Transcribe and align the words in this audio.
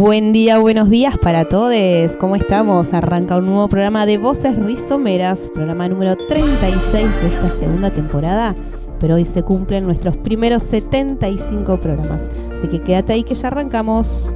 Buen 0.00 0.32
día, 0.32 0.56
buenos 0.56 0.88
días 0.88 1.18
para 1.18 1.46
todos. 1.46 2.16
¿Cómo 2.18 2.34
estamos? 2.34 2.94
Arranca 2.94 3.36
un 3.36 3.44
nuevo 3.44 3.68
programa 3.68 4.06
de 4.06 4.16
Voces 4.16 4.56
Rizomeras, 4.56 5.40
programa 5.52 5.88
número 5.88 6.16
36 6.16 7.06
de 7.20 7.26
esta 7.26 7.58
segunda 7.58 7.90
temporada. 7.90 8.54
Pero 8.98 9.16
hoy 9.16 9.26
se 9.26 9.42
cumplen 9.42 9.84
nuestros 9.84 10.16
primeros 10.16 10.62
75 10.62 11.76
programas. 11.82 12.22
Así 12.56 12.68
que 12.68 12.80
quédate 12.80 13.12
ahí 13.12 13.24
que 13.24 13.34
ya 13.34 13.48
arrancamos. 13.48 14.34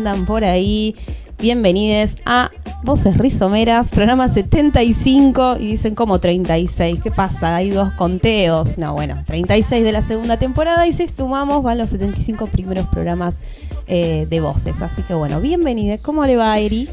Andan 0.00 0.24
por 0.24 0.46
ahí? 0.46 0.96
Bienvenidos 1.38 2.14
a 2.24 2.50
Voces 2.82 3.18
Rizomeras, 3.18 3.90
programa 3.90 4.28
75 4.28 5.58
y 5.60 5.66
dicen 5.66 5.94
como 5.94 6.18
36. 6.18 7.00
¿Qué 7.02 7.10
pasa? 7.10 7.56
Hay 7.56 7.68
dos 7.68 7.92
conteos. 7.92 8.78
No, 8.78 8.94
bueno, 8.94 9.22
36 9.26 9.84
de 9.84 9.92
la 9.92 10.00
segunda 10.00 10.38
temporada 10.38 10.86
y 10.86 10.94
si 10.94 11.06
sumamos 11.06 11.62
van 11.62 11.76
los 11.76 11.90
75 11.90 12.46
primeros 12.46 12.86
programas 12.86 13.40
eh, 13.86 14.26
de 14.30 14.40
voces. 14.40 14.80
Así 14.80 15.02
que 15.02 15.12
bueno, 15.12 15.38
bienvenidos. 15.42 16.00
¿Cómo 16.00 16.24
le 16.24 16.36
va, 16.36 16.58
Eri? 16.58 16.88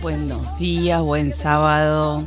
Buenos 0.00 0.56
días, 0.60 1.02
buen 1.02 1.32
sábado, 1.32 2.22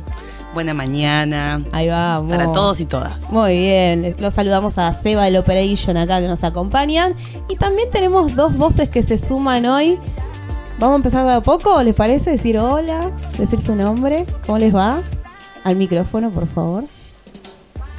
buena 0.52 0.74
mañana. 0.74 1.64
Ahí 1.72 1.88
vamos. 1.88 2.30
Para 2.30 2.52
todos 2.52 2.78
y 2.80 2.84
todas. 2.84 3.22
Muy 3.30 3.56
bien, 3.56 4.14
los 4.18 4.34
saludamos 4.34 4.76
a 4.76 4.92
Seba 4.92 5.24
del 5.24 5.38
Operation 5.38 5.96
acá 5.96 6.20
que 6.20 6.28
nos 6.28 6.44
acompañan. 6.44 7.14
Y 7.48 7.56
también 7.56 7.88
tenemos 7.90 8.36
dos 8.36 8.54
voces 8.54 8.90
que 8.90 9.02
se 9.02 9.16
suman 9.16 9.64
hoy. 9.64 9.98
Vamos 10.78 10.94
a 10.94 10.96
empezar 10.96 11.24
de 11.26 11.32
a 11.32 11.40
poco, 11.40 11.82
¿les 11.82 11.94
parece? 11.94 12.30
Decir 12.30 12.58
hola, 12.58 13.10
decir 13.38 13.60
su 13.60 13.74
nombre. 13.74 14.26
¿Cómo 14.44 14.58
les 14.58 14.74
va? 14.74 15.00
Al 15.64 15.76
micrófono, 15.76 16.30
por 16.30 16.46
favor. 16.46 16.84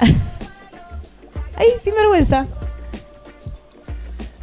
¡Ay, 0.00 1.66
sin 1.82 1.94
vergüenza! 1.94 2.46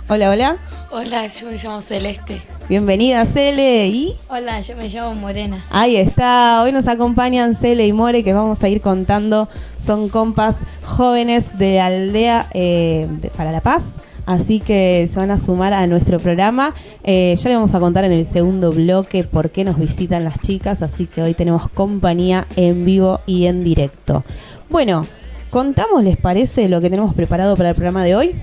Hola, 0.10 0.30
hola. 0.30 0.58
Hola, 0.92 1.28
yo 1.28 1.48
me 1.48 1.58
llamo 1.58 1.82
Celeste. 1.82 2.42
Bienvenida, 2.68 3.26
Cele. 3.26 3.88
Y 3.88 4.16
Hola, 4.28 4.60
yo 4.62 4.76
me 4.76 4.90
llamo 4.90 5.16
Morena. 5.16 5.64
Ahí 5.72 5.96
está, 5.96 6.62
hoy 6.62 6.72
nos 6.74 6.88
acompañan 6.88 7.56
Cele 7.56 7.88
y 7.88 7.94
More 7.94 8.24
que 8.24 8.34
vamos 8.34 8.62
a 8.64 8.68
ir 8.68 8.82
contando, 8.82 9.48
son 9.84 10.10
compas 10.10 10.58
jóvenes 10.86 11.58
de 11.58 11.76
la 11.76 11.86
aldea 11.88 12.48
eh, 12.54 13.08
de- 13.10 13.30
para 13.30 13.52
la 13.52 13.62
paz, 13.62 13.94
así 14.26 14.60
que 14.60 15.10
se 15.12 15.20
van 15.20 15.32
a 15.32 15.38
sumar 15.38 15.74
a 15.74 15.88
nuestro 15.88 16.20
programa. 16.20 16.74
Eh, 17.04 17.36
ya 17.38 17.50
le 17.50 17.56
vamos 17.56 17.74
a 17.74 17.80
contar 17.80 18.04
en 18.06 18.12
el 18.12 18.26
segundo 18.26 18.72
bloque 18.72 19.24
por 19.24 19.50
qué 19.50 19.64
nos 19.64 19.78
visitan 19.78 20.24
las 20.24 20.40
chicas, 20.40 20.82
así 20.82 21.06
que 21.06 21.22
hoy 21.22 21.34
tenemos 21.34 21.70
compañía 21.70 22.48
en 22.56 22.86
vivo 22.86 23.22
y 23.26 23.46
en 23.46 23.64
directo. 23.64 24.24
Bueno, 24.70 25.06
contamos, 25.50 26.04
¿les 26.04 26.18
parece 26.18 26.68
lo 26.70 26.82
que 26.82 26.90
tenemos 26.90 27.14
preparado 27.16 27.56
para 27.56 27.70
el 27.70 27.76
programa 27.76 28.04
de 28.04 28.16
hoy? 28.16 28.36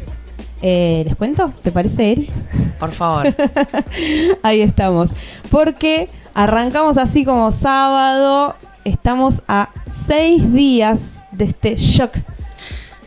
Eh, 0.63 1.03
¿Les 1.05 1.17
cuento? 1.17 1.53
¿Te 1.61 1.73
parece, 1.73 2.13
Eri? 2.13 2.31
Por 2.79 2.93
favor. 2.93 3.27
Ahí 4.43 4.63
estamos. 4.63 5.11
Porque 5.51 6.09
arrancamos 6.35 6.97
así 6.97 7.25
como 7.25 7.51
sábado. 7.51 8.55
Estamos 8.85 9.43
a 9.49 9.71
seis 10.07 10.53
días 10.53 11.15
de 11.33 11.45
este 11.47 11.77
shock. 11.77 12.13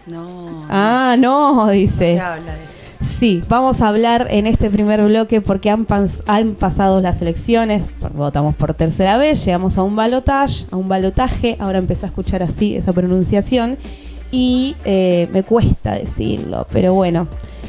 No. 0.07 0.65
Ah, 0.69 1.15
no, 1.19 1.55
no 1.65 1.69
dice. 1.71 2.15
se 2.15 2.21
habla 2.21 2.53
de 2.53 2.63
eso. 2.63 2.71
Sí, 2.99 3.41
vamos 3.49 3.81
a 3.81 3.89
hablar 3.89 4.27
en 4.31 4.47
este 4.47 4.69
primer 4.69 5.03
bloque 5.03 5.39
porque 5.41 5.69
han, 5.69 5.85
pas- 5.85 6.21
han 6.25 6.55
pasado 6.55 7.01
las 7.01 7.21
elecciones, 7.21 7.83
votamos 8.13 8.55
por 8.55 8.73
tercera 8.73 9.17
vez, 9.17 9.43
llegamos 9.45 9.77
a 9.77 9.83
un 9.83 9.95
balotaje, 9.95 10.65
a 10.71 10.75
un 10.75 10.87
balotaje, 10.87 11.55
ahora 11.59 11.77
empecé 11.77 12.05
a 12.05 12.09
escuchar 12.09 12.41
así 12.41 12.75
esa 12.75 12.93
pronunciación 12.93 13.77
y 14.31 14.75
eh, 14.85 15.29
me 15.31 15.43
cuesta 15.43 15.93
decirlo, 15.93 16.65
pero 16.71 16.93
bueno, 16.93 17.27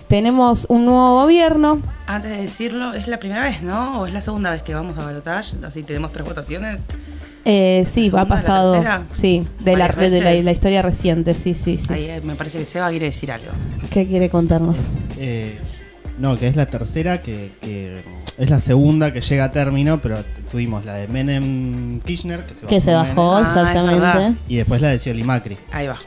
tenemos 0.08 0.66
un 0.70 0.86
nuevo 0.86 1.20
gobierno, 1.22 1.80
Antes 2.06 2.30
de 2.30 2.36
decirlo, 2.38 2.94
¿es 2.94 3.06
la 3.08 3.18
primera 3.18 3.42
vez, 3.42 3.62
no? 3.62 4.00
¿O 4.00 4.06
es 4.06 4.12
la 4.12 4.20
segunda 4.20 4.50
vez 4.52 4.62
que 4.62 4.74
vamos 4.74 4.96
a 4.96 5.04
balotage? 5.04 5.56
Así 5.66 5.82
tenemos 5.82 6.12
tres 6.12 6.24
votaciones. 6.24 6.80
Eh, 7.48 7.84
sí, 7.90 8.10
¿La 8.10 8.22
ha 8.22 8.24
la 8.24 8.28
pasado. 8.28 8.72
tercera? 8.72 9.02
Sí, 9.12 9.46
de, 9.60 9.76
la, 9.76 9.88
de 9.88 10.20
la, 10.20 10.32
la 10.42 10.50
historia 10.52 10.82
reciente, 10.82 11.32
sí, 11.32 11.54
sí, 11.54 11.78
sí. 11.78 11.92
Ahí 11.92 12.04
eh, 12.10 12.20
me 12.22 12.34
parece 12.34 12.58
que 12.58 12.66
Seba 12.66 12.90
quiere 12.90 13.06
decir 13.06 13.30
algo. 13.30 13.52
¿Qué 13.90 14.04
quiere 14.06 14.28
contarnos? 14.28 14.98
Eh, 15.18 15.58
no, 16.18 16.36
que 16.36 16.48
es 16.48 16.56
la 16.56 16.66
tercera, 16.66 17.22
que, 17.22 17.52
que 17.60 18.02
es 18.36 18.50
la 18.50 18.58
segunda 18.58 19.12
que 19.12 19.20
llega 19.20 19.44
a 19.44 19.52
término, 19.52 20.00
pero 20.02 20.18
tuvimos 20.50 20.84
la 20.84 20.94
de 20.94 21.06
Menem 21.08 22.00
Kirchner, 22.00 22.44
que 22.46 22.54
se 22.56 22.62
bajó. 22.64 22.74
Que 22.74 22.80
se 22.80 22.92
bajó, 22.92 23.34
Menem, 23.40 23.46
Ah, 23.46 23.70
exactamente. 23.70 24.38
y 24.48 24.56
después 24.56 24.82
la 24.82 24.88
de 24.88 24.98
Scioli 24.98 25.22
Macri. 25.22 25.56
Ahí 25.70 25.86
va. 25.86 25.98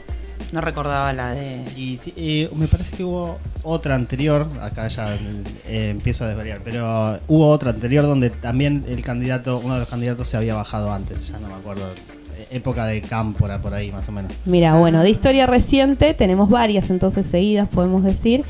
No 0.52 0.62
recordaba 0.62 1.14
la 1.14 1.32
de. 1.32 1.64
Y 1.76 1.98
sí, 1.98 2.14
eh, 2.18 2.50
me 2.56 2.68
parece 2.68 2.96
que 2.96 3.04
hubo 3.04 3.38
otra 3.64 3.96
anterior, 3.96 4.48
acá 4.62 4.88
ya 4.88 5.14
eh, 5.16 5.90
empiezo 5.92 6.24
a 6.24 6.28
desvariar, 6.28 6.62
pero 6.64 7.20
hubo 7.28 7.48
otra 7.50 7.70
anterior 7.72 8.06
donde 8.08 8.30
también 8.32 8.84
el 8.88 9.04
candidato, 9.04 9.60
uno 9.64 9.76
de 9.76 9.82
los 9.82 9.90
candidatos 9.90 10.28
se 10.28 10.38
había 10.38 10.56
bajado 10.56 10.92
antes, 10.92 11.28
ya 11.30 11.40
no 11.40 11.50
me 11.50 11.56
acuerdo. 11.56 11.90
eh, 12.38 12.48
Época 12.52 12.86
de 12.88 13.02
Cámpora, 13.02 13.62
por 13.62 13.74
ahí 13.74 13.92
más 13.92 14.08
o 14.10 14.12
menos. 14.12 14.34
Mira, 14.46 14.76
bueno, 14.76 15.04
de 15.04 15.10
historia 15.10 15.46
reciente 15.46 16.14
tenemos 16.14 16.50
varias 16.50 16.90
entonces 16.90 17.26
seguidas, 17.28 17.68
podemos 17.70 18.04
decir. 18.04 18.44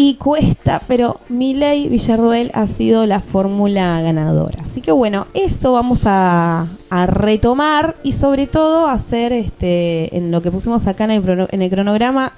Y 0.00 0.14
cuesta, 0.14 0.80
pero 0.86 1.18
Milei 1.28 1.88
Villarruel 1.88 2.52
ha 2.54 2.68
sido 2.68 3.04
la 3.04 3.18
fórmula 3.18 4.00
ganadora. 4.00 4.62
Así 4.64 4.80
que 4.80 4.92
bueno, 4.92 5.26
eso 5.34 5.72
vamos 5.72 6.02
a, 6.04 6.68
retomar 7.08 7.96
y 8.04 8.12
sobre 8.12 8.46
todo 8.46 8.86
hacer 8.86 9.32
este 9.32 10.16
en 10.16 10.30
lo 10.30 10.40
que 10.40 10.52
pusimos 10.52 10.86
acá 10.86 11.02
en 11.02 11.10
el, 11.10 11.48
en 11.50 11.62
el 11.62 11.68
cronograma 11.68 12.32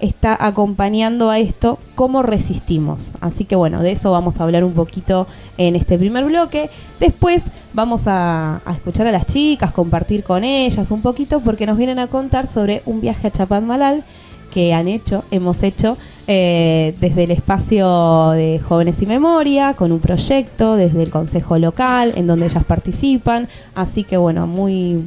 está 0.00 0.36
acompañando 0.38 1.30
a 1.30 1.38
esto 1.38 1.78
cómo 1.94 2.22
resistimos. 2.22 3.14
Así 3.22 3.46
que 3.46 3.56
bueno, 3.56 3.80
de 3.80 3.92
eso 3.92 4.10
vamos 4.10 4.38
a 4.38 4.44
hablar 4.44 4.62
un 4.62 4.74
poquito 4.74 5.26
en 5.56 5.76
este 5.76 5.96
primer 5.96 6.26
bloque. 6.26 6.68
Después 7.00 7.42
vamos 7.72 8.06
a, 8.06 8.60
a 8.66 8.72
escuchar 8.74 9.06
a 9.06 9.12
las 9.12 9.26
chicas, 9.26 9.72
compartir 9.72 10.24
con 10.24 10.44
ellas 10.44 10.90
un 10.90 11.00
poquito 11.00 11.40
porque 11.40 11.64
nos 11.64 11.78
vienen 11.78 12.00
a 12.00 12.08
contar 12.08 12.46
sobre 12.46 12.82
un 12.84 13.00
viaje 13.00 13.28
a 13.28 13.30
Chapadmalal 13.30 14.04
que 14.52 14.72
han 14.74 14.88
hecho, 14.88 15.24
hemos 15.30 15.62
hecho 15.62 15.96
eh, 16.26 16.94
desde 17.00 17.24
el 17.24 17.30
espacio 17.30 18.30
de 18.30 18.58
Jóvenes 18.60 19.00
y 19.02 19.06
Memoria, 19.06 19.74
con 19.74 19.92
un 19.92 20.00
proyecto, 20.00 20.76
desde 20.76 21.02
el 21.02 21.10
Consejo 21.10 21.58
Local, 21.58 22.12
en 22.16 22.26
donde 22.26 22.46
ellas 22.46 22.64
participan. 22.64 23.48
Así 23.74 24.04
que 24.04 24.16
bueno, 24.16 24.46
muy, 24.46 25.04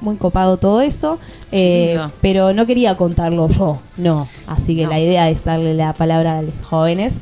muy 0.00 0.16
copado 0.16 0.56
todo 0.56 0.80
eso. 0.80 1.18
eh, 1.52 1.98
pero 2.20 2.52
no 2.54 2.66
quería 2.66 2.96
contarlo 2.96 3.48
yo, 3.48 3.78
no. 3.96 4.26
Así 4.46 4.74
que 4.76 4.84
No. 4.84 4.90
la 4.90 5.00
idea 5.00 5.28
es 5.30 5.44
darle 5.44 5.74
la 5.74 5.92
palabra 5.92 6.38
a 6.38 6.42
los 6.42 6.54
jóvenes. 6.62 7.14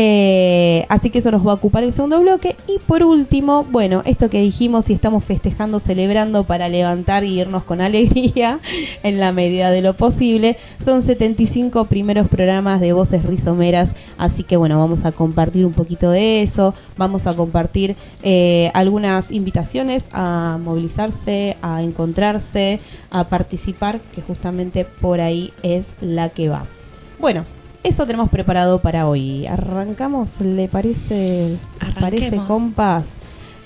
Eh, 0.00 0.86
así 0.88 1.10
que 1.10 1.18
eso 1.18 1.32
nos 1.32 1.44
va 1.44 1.50
a 1.50 1.54
ocupar 1.56 1.82
el 1.82 1.90
segundo 1.90 2.20
bloque. 2.20 2.54
Y 2.68 2.78
por 2.78 3.02
último, 3.02 3.64
bueno, 3.64 4.02
esto 4.06 4.30
que 4.30 4.40
dijimos 4.40 4.88
y 4.90 4.92
estamos 4.92 5.24
festejando, 5.24 5.80
celebrando 5.80 6.44
para 6.44 6.68
levantar 6.68 7.24
y 7.24 7.40
irnos 7.40 7.64
con 7.64 7.80
alegría 7.80 8.60
en 9.02 9.18
la 9.18 9.32
medida 9.32 9.72
de 9.72 9.82
lo 9.82 9.94
posible. 9.94 10.56
Son 10.84 11.02
75 11.02 11.86
primeros 11.86 12.28
programas 12.28 12.80
de 12.80 12.92
voces 12.92 13.24
rizomeras. 13.24 13.90
Así 14.18 14.44
que 14.44 14.56
bueno, 14.56 14.78
vamos 14.78 15.04
a 15.04 15.10
compartir 15.10 15.66
un 15.66 15.72
poquito 15.72 16.12
de 16.12 16.42
eso. 16.42 16.74
Vamos 16.96 17.26
a 17.26 17.34
compartir 17.34 17.96
eh, 18.22 18.70
algunas 18.74 19.32
invitaciones 19.32 20.04
a 20.12 20.60
movilizarse, 20.62 21.56
a 21.60 21.82
encontrarse, 21.82 22.78
a 23.10 23.24
participar, 23.24 23.98
que 24.14 24.22
justamente 24.22 24.84
por 24.84 25.20
ahí 25.20 25.52
es 25.64 25.88
la 26.00 26.28
que 26.28 26.48
va. 26.48 26.66
Bueno, 27.18 27.44
eso 27.82 28.06
tenemos 28.06 28.30
preparado 28.30 28.80
para 28.80 29.08
hoy. 29.08 29.46
Arrancamos, 29.46 30.40
¿le 30.40 30.68
parece? 30.68 31.58
¿Les 31.84 31.94
parece, 31.98 32.36
compas? 32.46 33.14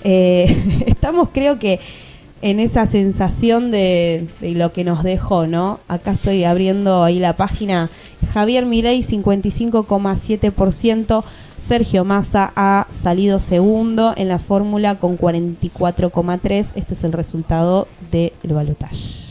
Eh, 0.03 0.83
estamos, 0.87 1.29
creo 1.33 1.59
que, 1.59 1.79
en 2.41 2.59
esa 2.59 2.87
sensación 2.87 3.69
de, 3.71 4.27
de 4.41 4.51
lo 4.51 4.73
que 4.73 4.83
nos 4.83 5.03
dejó, 5.03 5.47
¿no? 5.47 5.79
Acá 5.87 6.11
estoy 6.11 6.43
abriendo 6.43 7.03
ahí 7.03 7.19
la 7.19 7.37
página. 7.37 7.89
Javier 8.33 8.65
Milei 8.65 9.01
55,7%, 9.03 11.23
Sergio 11.57 12.03
Massa 12.03 12.51
ha 12.55 12.87
salido 12.89 13.39
segundo 13.39 14.13
en 14.17 14.27
la 14.27 14.39
fórmula 14.39 14.99
con 14.99 15.17
44,3%. 15.17 16.71
Este 16.75 16.95
es 16.95 17.05
el 17.05 17.13
resultado 17.13 17.87
del 18.11 18.33
balotaje. 18.43 19.22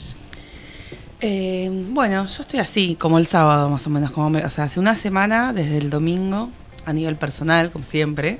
Eh, 1.24 1.70
bueno, 1.90 2.26
yo 2.26 2.42
estoy 2.42 2.58
así, 2.58 2.96
como 2.98 3.18
el 3.18 3.26
sábado 3.26 3.68
más 3.70 3.86
o 3.86 3.90
menos. 3.90 4.10
Como 4.10 4.28
me- 4.30 4.44
o 4.44 4.50
sea, 4.50 4.64
hace 4.64 4.80
una 4.80 4.96
semana, 4.96 5.52
desde 5.52 5.78
el 5.78 5.88
domingo, 5.88 6.50
a 6.84 6.92
nivel 6.92 7.14
personal, 7.16 7.70
como 7.70 7.84
siempre, 7.84 8.38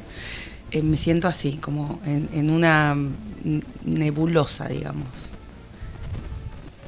eh, 0.73 0.83
me 0.83 0.97
siento 0.97 1.29
así, 1.29 1.53
como 1.61 2.01
en, 2.05 2.51
una 2.51 2.97
nebulosa, 3.85 4.67
digamos. 4.69 5.07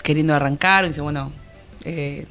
Queriendo 0.03 0.35
arrancar, 0.35 0.85
y 0.85 0.89
dice, 0.89 1.01
bueno, 1.01 1.31
eh, 1.85 2.27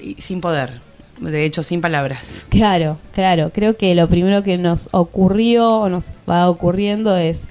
y 0.00 0.14
sin 0.22 0.40
poder. 0.40 0.80
De 1.20 1.44
hecho, 1.44 1.62
sin 1.62 1.80
palabras. 1.82 2.46
Claro, 2.48 2.98
claro. 3.14 3.50
Creo 3.54 3.76
que 3.76 3.94
lo 3.94 4.08
primero 4.08 4.42
que 4.42 4.56
nos 4.58 4.88
ocurrió 4.92 5.70
o 5.80 5.88
nos 5.90 6.10
va 6.28 6.48
ocurriendo 6.48 7.14
es 7.16 7.44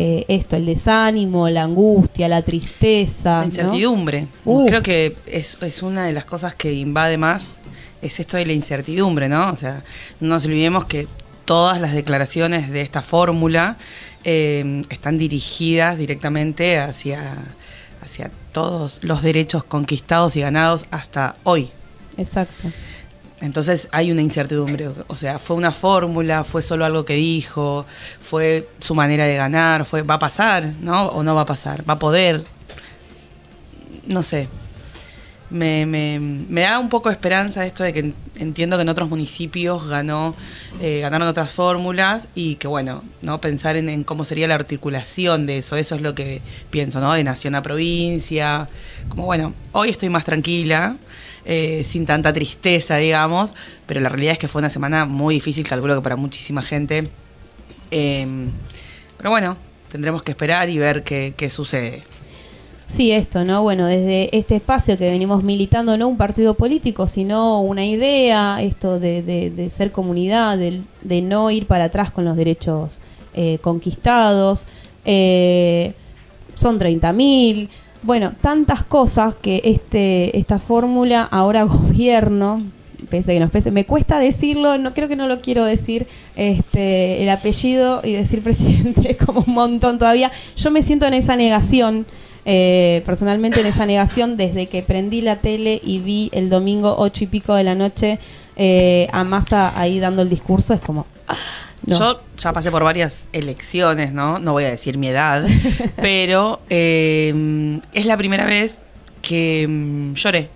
eh, 0.00 0.24
esto, 0.28 0.54
el 0.54 0.64
desánimo, 0.64 1.48
la 1.48 1.64
angustia, 1.64 2.28
la 2.28 2.42
tristeza. 2.42 3.30
La 3.30 3.40
¿no? 3.40 3.46
incertidumbre. 3.46 4.28
Uf. 4.44 4.68
Creo 4.68 4.80
que 4.80 5.16
es, 5.26 5.60
es 5.60 5.82
una 5.82 6.06
de 6.06 6.12
las 6.12 6.24
cosas 6.24 6.54
que 6.54 6.72
invade 6.72 7.18
más, 7.18 7.48
es 8.00 8.20
esto 8.20 8.36
de 8.36 8.46
la 8.46 8.52
incertidumbre, 8.52 9.28
¿no? 9.28 9.50
O 9.50 9.56
sea, 9.56 9.82
no 10.20 10.28
nos 10.28 10.44
olvidemos 10.44 10.84
que 10.84 11.08
todas 11.44 11.80
las 11.80 11.94
declaraciones 11.94 12.70
de 12.70 12.82
esta 12.82 13.02
fórmula 13.02 13.76
eh, 14.22 14.84
están 14.88 15.18
dirigidas 15.18 15.98
directamente 15.98 16.78
hacia, 16.78 17.34
hacia 18.00 18.30
todos 18.52 19.00
los 19.02 19.24
derechos 19.24 19.64
conquistados 19.64 20.36
y 20.36 20.42
ganados 20.42 20.86
hasta 20.92 21.34
hoy. 21.42 21.70
Exacto. 22.16 22.70
Entonces 23.40 23.88
hay 23.92 24.10
una 24.10 24.20
incertidumbre, 24.22 24.88
o 25.06 25.14
sea, 25.14 25.38
fue 25.38 25.54
una 25.54 25.70
fórmula, 25.70 26.42
fue 26.42 26.60
solo 26.60 26.84
algo 26.84 27.04
que 27.04 27.14
dijo, 27.14 27.86
fue 28.20 28.68
su 28.80 28.96
manera 28.96 29.26
de 29.26 29.36
ganar, 29.36 29.84
fue 29.84 30.02
va 30.02 30.14
a 30.14 30.18
pasar, 30.18 30.72
¿no? 30.80 31.06
O 31.06 31.22
no 31.22 31.36
va 31.36 31.42
a 31.42 31.46
pasar, 31.46 31.88
va 31.88 31.94
a 31.94 31.98
poder, 32.00 32.42
no 34.06 34.22
sé. 34.22 34.48
Me, 35.50 35.86
me, 35.86 36.20
me 36.20 36.60
da 36.60 36.78
un 36.78 36.90
poco 36.90 37.08
de 37.08 37.14
esperanza 37.14 37.64
esto 37.64 37.82
de 37.82 37.94
que 37.94 38.00
en- 38.00 38.14
entiendo 38.36 38.76
que 38.76 38.82
en 38.82 38.88
otros 38.90 39.08
municipios 39.08 39.86
ganó, 39.88 40.34
eh, 40.78 40.98
ganaron 41.00 41.26
otras 41.26 41.50
fórmulas 41.50 42.28
y 42.34 42.56
que 42.56 42.68
bueno, 42.68 43.02
no 43.22 43.40
pensar 43.40 43.76
en, 43.76 43.88
en 43.88 44.04
cómo 44.04 44.26
sería 44.26 44.46
la 44.46 44.56
articulación 44.56 45.46
de 45.46 45.58
eso, 45.58 45.76
eso 45.76 45.94
es 45.94 46.02
lo 46.02 46.14
que 46.14 46.42
pienso, 46.70 47.00
¿no? 47.00 47.14
De 47.14 47.24
nación 47.24 47.54
a 47.54 47.62
provincia, 47.62 48.68
como 49.08 49.24
bueno, 49.24 49.54
hoy 49.72 49.88
estoy 49.88 50.10
más 50.10 50.26
tranquila, 50.26 50.96
eh, 51.44 51.84
sin 51.88 52.06
tanta 52.06 52.32
tristeza, 52.32 52.96
digamos, 52.96 53.54
pero 53.86 54.00
la 54.00 54.08
realidad 54.08 54.32
es 54.32 54.38
que 54.38 54.48
fue 54.48 54.60
una 54.60 54.70
semana 54.70 55.04
muy 55.04 55.36
difícil, 55.36 55.66
calculo 55.66 55.94
que 55.94 56.02
para 56.02 56.16
muchísima 56.16 56.62
gente. 56.62 57.08
Eh, 57.90 58.26
pero 59.16 59.30
bueno, 59.30 59.56
tendremos 59.90 60.22
que 60.22 60.32
esperar 60.32 60.68
y 60.68 60.78
ver 60.78 61.02
qué, 61.02 61.50
sucede. 61.50 62.02
Sí, 62.86 63.12
esto, 63.12 63.44
¿no? 63.44 63.62
Bueno, 63.62 63.86
desde 63.86 64.34
este 64.36 64.56
espacio 64.56 64.96
que 64.96 65.10
venimos 65.10 65.42
militando, 65.42 65.98
no 65.98 66.08
un 66.08 66.16
partido 66.16 66.54
político, 66.54 67.06
sino 67.06 67.60
una 67.60 67.84
idea, 67.84 68.62
esto 68.62 68.98
de, 68.98 69.68
ser 69.70 69.92
comunidad, 69.92 70.56
de, 70.56 70.80
de 71.02 71.20
no 71.20 71.50
ir 71.50 71.66
para 71.66 71.84
atrás 71.84 72.10
con 72.10 72.24
los 72.24 72.36
derechos 72.36 72.98
eh, 73.34 73.58
conquistados. 73.60 74.66
Eh, 75.04 75.92
son 76.54 76.78
30.000. 76.78 77.68
Bueno, 78.02 78.32
tantas 78.40 78.82
cosas 78.84 79.34
que 79.34 79.60
este 79.64 80.38
esta 80.38 80.58
fórmula 80.58 81.22
ahora 81.22 81.62
gobierno, 81.64 82.62
pese 83.10 83.34
que 83.34 83.40
nos 83.40 83.50
pese, 83.50 83.70
me 83.70 83.84
cuesta 83.84 84.18
decirlo, 84.18 84.78
no 84.78 84.94
creo 84.94 85.08
que 85.08 85.16
no 85.16 85.26
lo 85.26 85.40
quiero 85.40 85.64
decir, 85.64 86.06
este 86.36 87.22
el 87.22 87.28
apellido 87.28 88.00
y 88.04 88.12
decir 88.12 88.42
presidente 88.44 89.10
es 89.10 89.16
como 89.16 89.44
un 89.46 89.54
montón 89.54 89.98
todavía. 89.98 90.30
Yo 90.56 90.70
me 90.70 90.82
siento 90.82 91.06
en 91.06 91.14
esa 91.14 91.36
negación, 91.36 92.06
eh, 92.44 93.02
personalmente 93.04 93.60
en 93.60 93.66
esa 93.66 93.84
negación 93.84 94.36
desde 94.36 94.66
que 94.66 94.82
prendí 94.82 95.20
la 95.20 95.36
tele 95.36 95.80
y 95.84 95.98
vi 95.98 96.30
el 96.32 96.50
domingo 96.50 96.94
ocho 96.98 97.24
y 97.24 97.26
pico 97.26 97.54
de 97.54 97.64
la 97.64 97.74
noche 97.74 98.20
eh, 98.56 99.08
a 99.12 99.24
Massa 99.24 99.78
ahí 99.78 99.98
dando 99.98 100.22
el 100.22 100.28
discurso, 100.28 100.72
es 100.72 100.80
como... 100.80 101.06
no. 101.86 101.98
Yo 101.98 102.20
ya 102.36 102.52
pasé 102.52 102.70
por 102.70 102.82
varias 102.84 103.28
elecciones, 103.32 104.12
¿no? 104.12 104.38
No 104.38 104.52
voy 104.52 104.64
a 104.64 104.70
decir 104.70 104.98
mi 104.98 105.08
edad, 105.08 105.46
pero 105.96 106.60
eh, 106.70 107.80
es 107.92 108.06
la 108.06 108.16
primera 108.16 108.44
vez 108.46 108.78
que 109.22 109.66
mm, 109.68 110.14
lloré. 110.14 110.48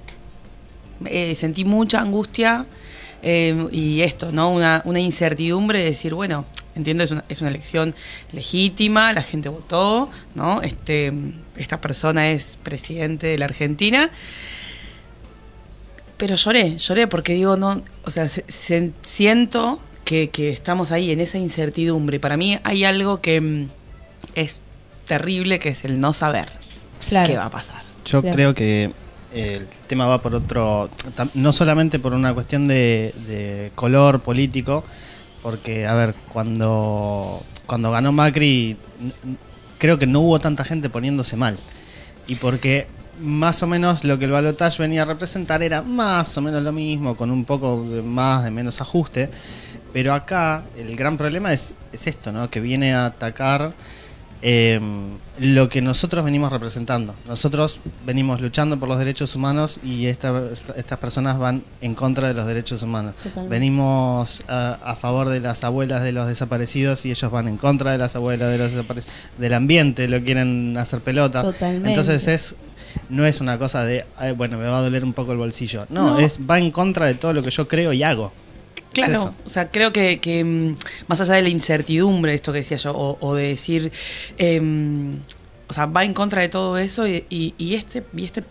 Eh, 1.04 1.34
sentí 1.34 1.64
mucha 1.64 2.00
angustia 2.00 2.66
eh, 3.22 3.66
y 3.72 4.02
esto, 4.02 4.30
¿no? 4.32 4.50
Una, 4.50 4.82
una 4.84 5.00
incertidumbre 5.00 5.80
de 5.80 5.86
decir, 5.86 6.14
bueno, 6.14 6.44
entiendo, 6.74 7.02
es 7.04 7.10
una, 7.10 7.24
es 7.28 7.40
una 7.40 7.50
elección 7.50 7.94
legítima, 8.32 9.12
la 9.12 9.22
gente 9.22 9.48
votó, 9.48 10.10
¿no? 10.34 10.62
Este, 10.62 11.12
esta 11.56 11.80
persona 11.80 12.30
es 12.30 12.56
presidente 12.62 13.26
de 13.28 13.38
la 13.38 13.44
Argentina. 13.46 14.10
Pero 16.16 16.36
lloré, 16.36 16.78
lloré 16.78 17.06
porque 17.08 17.34
digo, 17.34 17.56
no, 17.56 17.82
o 18.04 18.10
sea, 18.10 18.28
se- 18.28 18.44
se- 18.48 18.92
siento 19.02 19.80
que, 20.04 20.30
que 20.30 20.50
estamos 20.50 20.90
ahí 20.92 21.10
en 21.10 21.20
esa 21.20 21.38
incertidumbre. 21.38 22.20
Para 22.20 22.36
mí 22.36 22.58
hay 22.64 22.84
algo 22.84 23.20
que 23.20 23.40
mm, 23.40 23.68
es 24.34 24.60
terrible, 25.06 25.58
que 25.58 25.70
es 25.70 25.84
el 25.84 26.00
no 26.00 26.12
saber 26.12 26.48
Claro. 27.08 27.28
qué 27.30 27.36
va 27.36 27.46
a 27.46 27.50
pasar. 27.50 27.82
Yo 28.04 28.20
Claro. 28.20 28.34
creo 28.36 28.54
que 28.54 28.90
el 29.34 29.66
tema 29.86 30.06
va 30.06 30.20
por 30.20 30.34
otro, 30.34 30.90
no 31.34 31.52
solamente 31.52 31.98
por 31.98 32.12
una 32.12 32.34
cuestión 32.34 32.66
de, 32.66 33.14
de 33.26 33.72
color 33.74 34.20
político, 34.20 34.84
porque, 35.42 35.86
a 35.86 35.94
ver, 35.94 36.14
cuando, 36.32 37.42
cuando 37.66 37.90
ganó 37.90 38.12
Macri, 38.12 38.76
creo 39.78 39.98
que 39.98 40.06
no 40.06 40.20
hubo 40.20 40.38
tanta 40.38 40.64
gente 40.64 40.90
poniéndose 40.90 41.36
mal. 41.36 41.56
Y 42.28 42.36
porque 42.36 42.86
más 43.20 43.62
o 43.62 43.66
menos 43.66 44.04
lo 44.04 44.18
que 44.18 44.26
el 44.26 44.30
balotage 44.30 44.82
venía 44.82 45.02
a 45.02 45.04
representar 45.06 45.62
era 45.62 45.82
más 45.82 46.36
o 46.36 46.40
menos 46.40 46.62
lo 46.62 46.72
mismo, 46.72 47.16
con 47.16 47.30
un 47.30 47.44
poco 47.44 47.84
de 47.84 48.02
más, 48.02 48.44
de 48.44 48.50
menos 48.50 48.80
ajuste. 48.80 49.30
Pero 49.92 50.14
acá 50.14 50.64
el 50.76 50.96
gran 50.96 51.16
problema 51.18 51.52
es, 51.52 51.74
es 51.92 52.06
esto, 52.06 52.32
¿no? 52.32 52.48
Que 52.50 52.60
viene 52.60 52.94
a 52.94 53.06
atacar 53.06 53.72
eh, 54.44 54.80
lo 55.38 55.68
que 55.68 55.80
nosotros 55.80 56.24
venimos 56.24 56.50
representando. 56.52 57.14
Nosotros 57.28 57.78
venimos 58.04 58.40
luchando 58.40 58.78
por 58.78 58.88
los 58.88 58.98
derechos 58.98 59.36
humanos 59.36 59.78
y 59.84 60.06
esta- 60.06 60.42
estas 60.76 60.98
personas 60.98 61.38
van 61.38 61.62
en 61.80 61.94
contra 61.94 62.26
de 62.28 62.34
los 62.34 62.46
derechos 62.46 62.82
humanos. 62.82 63.14
Totalmente. 63.22 63.48
Venimos 63.50 64.40
a, 64.48 64.78
a 64.82 64.96
favor 64.96 65.28
de 65.28 65.38
las 65.40 65.62
abuelas 65.62 66.02
de 66.02 66.10
los 66.12 66.26
desaparecidos 66.26 67.06
y 67.06 67.10
ellos 67.12 67.30
van 67.30 67.46
en 67.48 67.56
contra 67.56 67.92
de 67.92 67.98
las 67.98 68.16
abuelas 68.16 68.50
de 68.50 68.58
los 68.58 68.72
desaparecidos. 68.72 69.14
Del 69.38 69.54
ambiente 69.54 70.08
lo 70.08 70.20
quieren 70.24 70.76
hacer 70.76 71.00
pelota. 71.02 71.42
Totalmente. 71.42 71.90
Entonces 71.90 72.26
es 72.28 72.54
no 73.08 73.24
es 73.24 73.40
una 73.40 73.58
cosa 73.58 73.84
de, 73.84 74.04
"Ay, 74.16 74.32
bueno, 74.32 74.58
me 74.58 74.66
va 74.66 74.78
a 74.78 74.82
doler 74.82 75.04
un 75.04 75.12
poco 75.12 75.32
el 75.32 75.38
bolsillo. 75.38 75.86
No, 75.88 76.10
No. 76.14 76.18
es 76.18 76.38
va 76.40 76.58
en 76.58 76.70
contra 76.72 77.06
de 77.06 77.14
todo 77.14 77.32
lo 77.32 77.42
que 77.42 77.50
yo 77.50 77.66
creo 77.68 77.92
y 77.92 78.02
hago. 78.02 78.32
Claro, 78.92 79.12
eso. 79.12 79.34
o 79.46 79.48
sea, 79.50 79.70
creo 79.70 79.92
que, 79.92 80.18
que, 80.20 80.44
mm, 80.44 80.76
más 81.08 81.20
allá 81.20 81.34
de 81.34 81.42
la 81.42 81.48
incertidumbre, 81.48 82.34
esto 82.34 82.52
que 82.52 82.58
decía 82.58 82.76
yo, 82.76 82.92
o, 82.92 83.16
o 83.20 83.34
de 83.34 83.48
decir, 83.48 83.92
em, 84.38 85.16
o 85.68 85.72
sea, 85.72 85.86
va 85.86 86.04
en 86.04 86.14
contra 86.14 86.42
de 86.42 86.48
todo 86.48 86.76
eso 86.78 87.06
y, 87.06 87.24
y- 87.30 87.54
y 87.58 87.74
este, 87.74 88.02
y 88.16 88.24
este, 88.24 88.44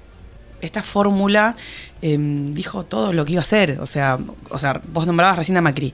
esta 0.61 0.83
fórmula 0.83 1.55
em, 2.01 2.51
dijo 2.53 2.83
todo 2.83 3.13
lo 3.13 3.25
que 3.25 3.33
iba 3.33 3.41
a 3.41 3.43
hacer. 3.43 3.79
O 3.79 3.85
sea, 3.85 4.17
o 4.49 4.59
sea, 4.59 4.81
vos 4.91 5.05
nombrabas 5.07 5.37
recién 5.37 5.57
a 5.57 5.61
Macri. 5.61 5.93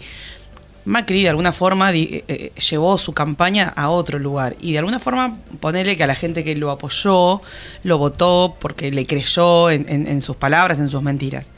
Macri 0.85 1.23
de 1.23 1.29
alguna 1.29 1.51
forma 1.51 1.91
di- 1.91 2.09
eh, 2.11 2.23
eh, 2.29 2.51
llevó 2.69 2.97
su 2.97 3.11
campaña 3.11 3.73
a 3.75 3.89
otro 3.89 4.19
lugar 4.19 4.55
y 4.61 4.71
de 4.71 4.77
alguna 4.79 4.99
forma 4.99 5.37
ponerle 5.59 5.97
que 5.97 6.03
a 6.05 6.07
la 6.07 6.15
gente 6.15 6.45
que 6.45 6.55
lo 6.55 6.71
apoyó, 6.71 7.41
lo 7.83 7.97
votó 7.97 8.55
porque 8.59 8.89
le 8.91 9.05
creyó 9.05 9.69
en- 9.69 9.85
en- 9.89 10.07
en 10.07 10.21
sus 10.21 10.37
palabras, 10.37 10.79
en 10.79 10.87
sus 10.89 11.01
mentiras 11.01 11.49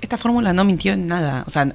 esta 0.00 0.16
fórmula 0.18 0.52
no 0.52 0.64
mintió 0.64 0.92
en 0.92 1.06
nada. 1.06 1.44
O 1.46 1.50
sea, 1.50 1.68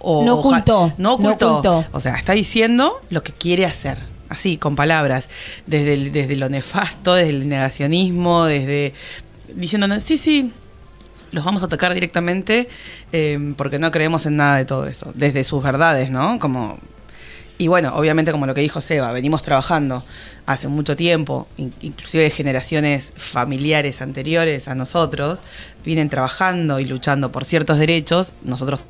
o- 0.00 0.24
No 0.24 0.36
ocultó, 0.36 0.92
No 0.98 1.14
ocultó. 1.14 1.46
no 1.46 1.58
ocultó. 1.58 1.84
O 1.92 2.00
sea, 2.00 2.16
está 2.16 2.32
diciendo 2.32 3.00
lo 3.10 3.22
que 3.22 3.32
quiere 3.32 3.66
hacer. 3.66 3.98
Así, 4.28 4.56
con 4.58 4.76
palabras. 4.76 5.28
Desde, 5.66 5.94
el- 5.94 6.12
desde 6.12 6.36
lo 6.36 6.48
nefasto, 6.48 7.14
desde 7.14 7.30
el 7.30 7.48
negacionismo, 7.48 8.44
desde. 8.44 8.94
diciendo, 9.54 9.88
sí, 10.00 10.16
sí, 10.18 10.52
los 11.32 11.44
vamos 11.44 11.62
a 11.62 11.66
atacar 11.66 11.94
directamente 11.94 12.68
eh, 13.12 13.54
porque 13.56 13.78
no 13.78 13.90
creemos 13.90 14.24
en 14.26 14.36
nada 14.36 14.56
de 14.58 14.64
todo 14.66 14.86
eso. 14.86 15.10
Desde 15.14 15.44
sus 15.44 15.62
verdades, 15.62 16.10
¿no? 16.10 16.38
Como. 16.38 16.78
Y 17.60 17.66
bueno, 17.66 17.92
obviamente 17.96 18.30
como 18.30 18.46
lo 18.46 18.54
que 18.54 18.60
dijo 18.60 18.80
Seba, 18.80 19.10
venimos 19.12 19.42
trabajando 19.42 20.04
hace 20.46 20.68
mucho 20.68 20.94
tiempo, 20.94 21.48
in- 21.56 21.74
inclusive 21.80 22.22
de 22.22 22.30
generaciones 22.30 23.12
familiares 23.16 24.00
anteriores 24.00 24.68
a 24.68 24.76
nosotros, 24.76 25.40
vienen 25.84 26.08
trabajando 26.08 26.78
y 26.78 26.84
luchando 26.84 27.32
por 27.32 27.44
ciertos 27.44 27.78
derechos, 27.78 28.32
nosotros 28.44 28.80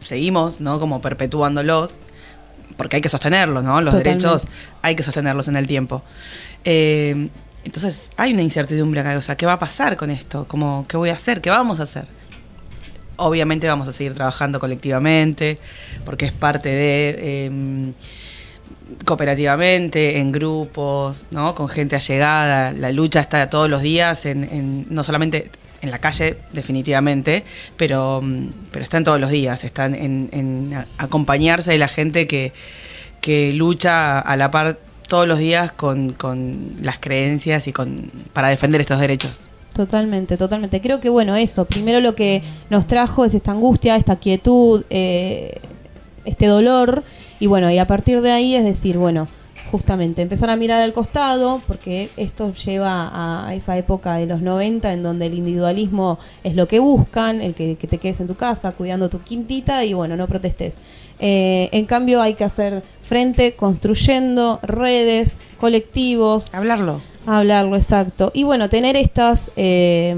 seguimos, 0.00 0.60
¿no? 0.60 0.80
Como 0.80 1.00
perpetuándolos, 1.00 1.90
porque 2.76 2.96
hay 2.96 3.02
que 3.02 3.08
sostenerlos, 3.08 3.62
¿no? 3.62 3.80
Los 3.80 3.94
Totalmente. 3.94 4.26
derechos 4.26 4.48
hay 4.82 4.96
que 4.96 5.04
sostenerlos 5.04 5.46
en 5.46 5.54
el 5.56 5.68
tiempo. 5.68 6.02
Eh, 6.64 7.28
entonces 7.64 8.00
hay 8.16 8.32
una 8.32 8.42
incertidumbre 8.42 9.00
acá, 9.00 9.16
o 9.16 9.22
sea, 9.22 9.36
¿qué 9.36 9.46
va 9.46 9.52
a 9.52 9.58
pasar 9.60 9.96
con 9.96 10.10
esto? 10.10 10.46
¿Cómo, 10.48 10.84
¿Qué 10.88 10.96
voy 10.96 11.10
a 11.10 11.14
hacer? 11.14 11.40
¿Qué 11.40 11.50
vamos 11.50 11.78
a 11.78 11.84
hacer? 11.84 12.06
Obviamente 13.22 13.66
vamos 13.68 13.88
a 13.88 13.92
seguir 13.92 14.14
trabajando 14.14 14.58
colectivamente, 14.60 15.58
porque 16.04 16.26
es 16.26 16.32
parte 16.32 16.68
de... 16.68 17.16
eh, 17.18 17.92
cooperativamente, 19.04 20.18
en 20.18 20.32
grupos, 20.32 21.24
¿no? 21.30 21.54
con 21.54 21.68
gente 21.68 21.96
allegada. 21.96 22.72
La 22.72 22.92
lucha 22.92 23.20
está 23.20 23.48
todos 23.48 23.68
los 23.70 23.82
días, 23.82 24.26
en, 24.26 24.44
en- 24.44 24.86
no 24.90 25.02
solamente 25.04 25.50
en 25.80 25.90
la 25.90 25.98
calle, 25.98 26.36
definitivamente, 26.52 27.44
pero, 27.76 28.20
mm, 28.22 28.46
pero 28.70 28.84
están 28.84 29.02
todos 29.04 29.18
los 29.20 29.30
días, 29.30 29.64
están 29.64 29.94
en, 29.94 30.74
acompañarse 30.98 31.72
de 31.72 31.78
la 31.78 31.88
gente 31.88 32.26
que, 32.26 32.52
que 33.20 33.52
lucha 33.52 34.18
a 34.20 34.36
la 34.36 34.50
par 34.50 34.78
todos 35.08 35.26
los 35.26 35.38
días 35.38 35.72
con, 35.72 36.12
con 36.12 36.76
las 36.80 36.98
creencias 36.98 37.66
y 37.66 37.72
con 37.72 38.10
para 38.32 38.48
defender 38.48 38.80
estos 38.80 39.00
derechos. 39.00 39.48
Totalmente, 39.74 40.36
totalmente. 40.36 40.80
Creo 40.80 41.00
que 41.00 41.08
bueno, 41.08 41.34
eso, 41.34 41.64
primero 41.64 42.00
lo 42.00 42.14
que 42.14 42.42
nos 42.68 42.86
trajo 42.86 43.24
es 43.24 43.34
esta 43.34 43.52
angustia, 43.52 43.96
esta 43.96 44.16
quietud, 44.16 44.84
eh, 44.90 45.60
este 46.24 46.46
dolor, 46.46 47.02
y 47.40 47.46
bueno, 47.46 47.70
y 47.70 47.78
a 47.78 47.86
partir 47.86 48.20
de 48.20 48.32
ahí 48.32 48.54
es 48.54 48.64
decir, 48.64 48.98
bueno, 48.98 49.28
justamente 49.70 50.20
empezar 50.20 50.50
a 50.50 50.56
mirar 50.56 50.82
al 50.82 50.92
costado, 50.92 51.62
porque 51.66 52.10
esto 52.18 52.52
lleva 52.52 53.46
a 53.48 53.54
esa 53.54 53.78
época 53.78 54.16
de 54.16 54.26
los 54.26 54.42
90 54.42 54.92
en 54.92 55.02
donde 55.02 55.26
el 55.26 55.34
individualismo 55.34 56.18
es 56.44 56.54
lo 56.54 56.68
que 56.68 56.78
buscan, 56.78 57.40
el 57.40 57.54
que, 57.54 57.76
que 57.76 57.86
te 57.86 57.96
quedes 57.96 58.20
en 58.20 58.26
tu 58.26 58.34
casa 58.34 58.72
cuidando 58.72 59.08
tu 59.08 59.20
quintita 59.20 59.86
y 59.86 59.94
bueno, 59.94 60.16
no 60.18 60.28
protestes. 60.28 60.76
Eh, 61.18 61.70
en 61.72 61.86
cambio 61.86 62.20
hay 62.20 62.34
que 62.34 62.44
hacer 62.44 62.82
frente 63.00 63.54
construyendo 63.54 64.60
redes, 64.62 65.38
colectivos, 65.58 66.52
Hablarlo. 66.52 67.00
Hablarlo, 67.26 67.76
exacto. 67.76 68.30
Y 68.34 68.42
bueno, 68.42 68.68
tener 68.68 68.96
estas 68.96 69.50
eh, 69.56 70.16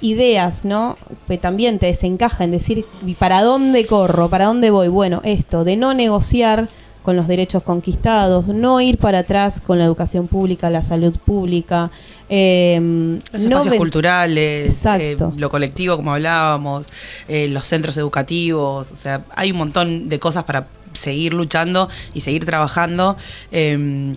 ideas, 0.00 0.64
¿no? 0.64 0.98
Que 1.26 1.38
también 1.38 1.78
te 1.78 1.86
desencajan, 1.86 2.50
decir, 2.50 2.84
¿y 3.06 3.14
para 3.14 3.42
dónde 3.42 3.86
corro? 3.86 4.28
¿Para 4.28 4.46
dónde 4.46 4.70
voy? 4.70 4.88
Bueno, 4.88 5.22
esto, 5.24 5.64
de 5.64 5.76
no 5.76 5.94
negociar 5.94 6.68
con 7.02 7.16
los 7.16 7.26
derechos 7.26 7.62
conquistados, 7.64 8.46
no 8.48 8.80
ir 8.80 8.96
para 8.98 9.20
atrás 9.20 9.60
con 9.60 9.76
la 9.78 9.84
educación 9.84 10.28
pública, 10.28 10.70
la 10.70 10.82
salud 10.84 11.12
pública. 11.24 11.90
eh, 12.28 13.18
Los 13.32 13.42
espacios 13.42 13.74
culturales, 13.76 14.84
eh, 14.86 15.16
lo 15.36 15.50
colectivo, 15.50 15.96
como 15.96 16.12
hablábamos, 16.12 16.86
eh, 17.28 17.48
los 17.48 17.66
centros 17.66 17.96
educativos, 17.96 18.92
o 18.92 18.96
sea, 18.96 19.22
hay 19.34 19.50
un 19.50 19.58
montón 19.58 20.08
de 20.08 20.20
cosas 20.20 20.44
para 20.44 20.68
seguir 20.92 21.32
luchando 21.34 21.88
y 22.14 22.20
seguir 22.20 22.44
trabajando. 22.44 23.16
eh, 23.50 24.14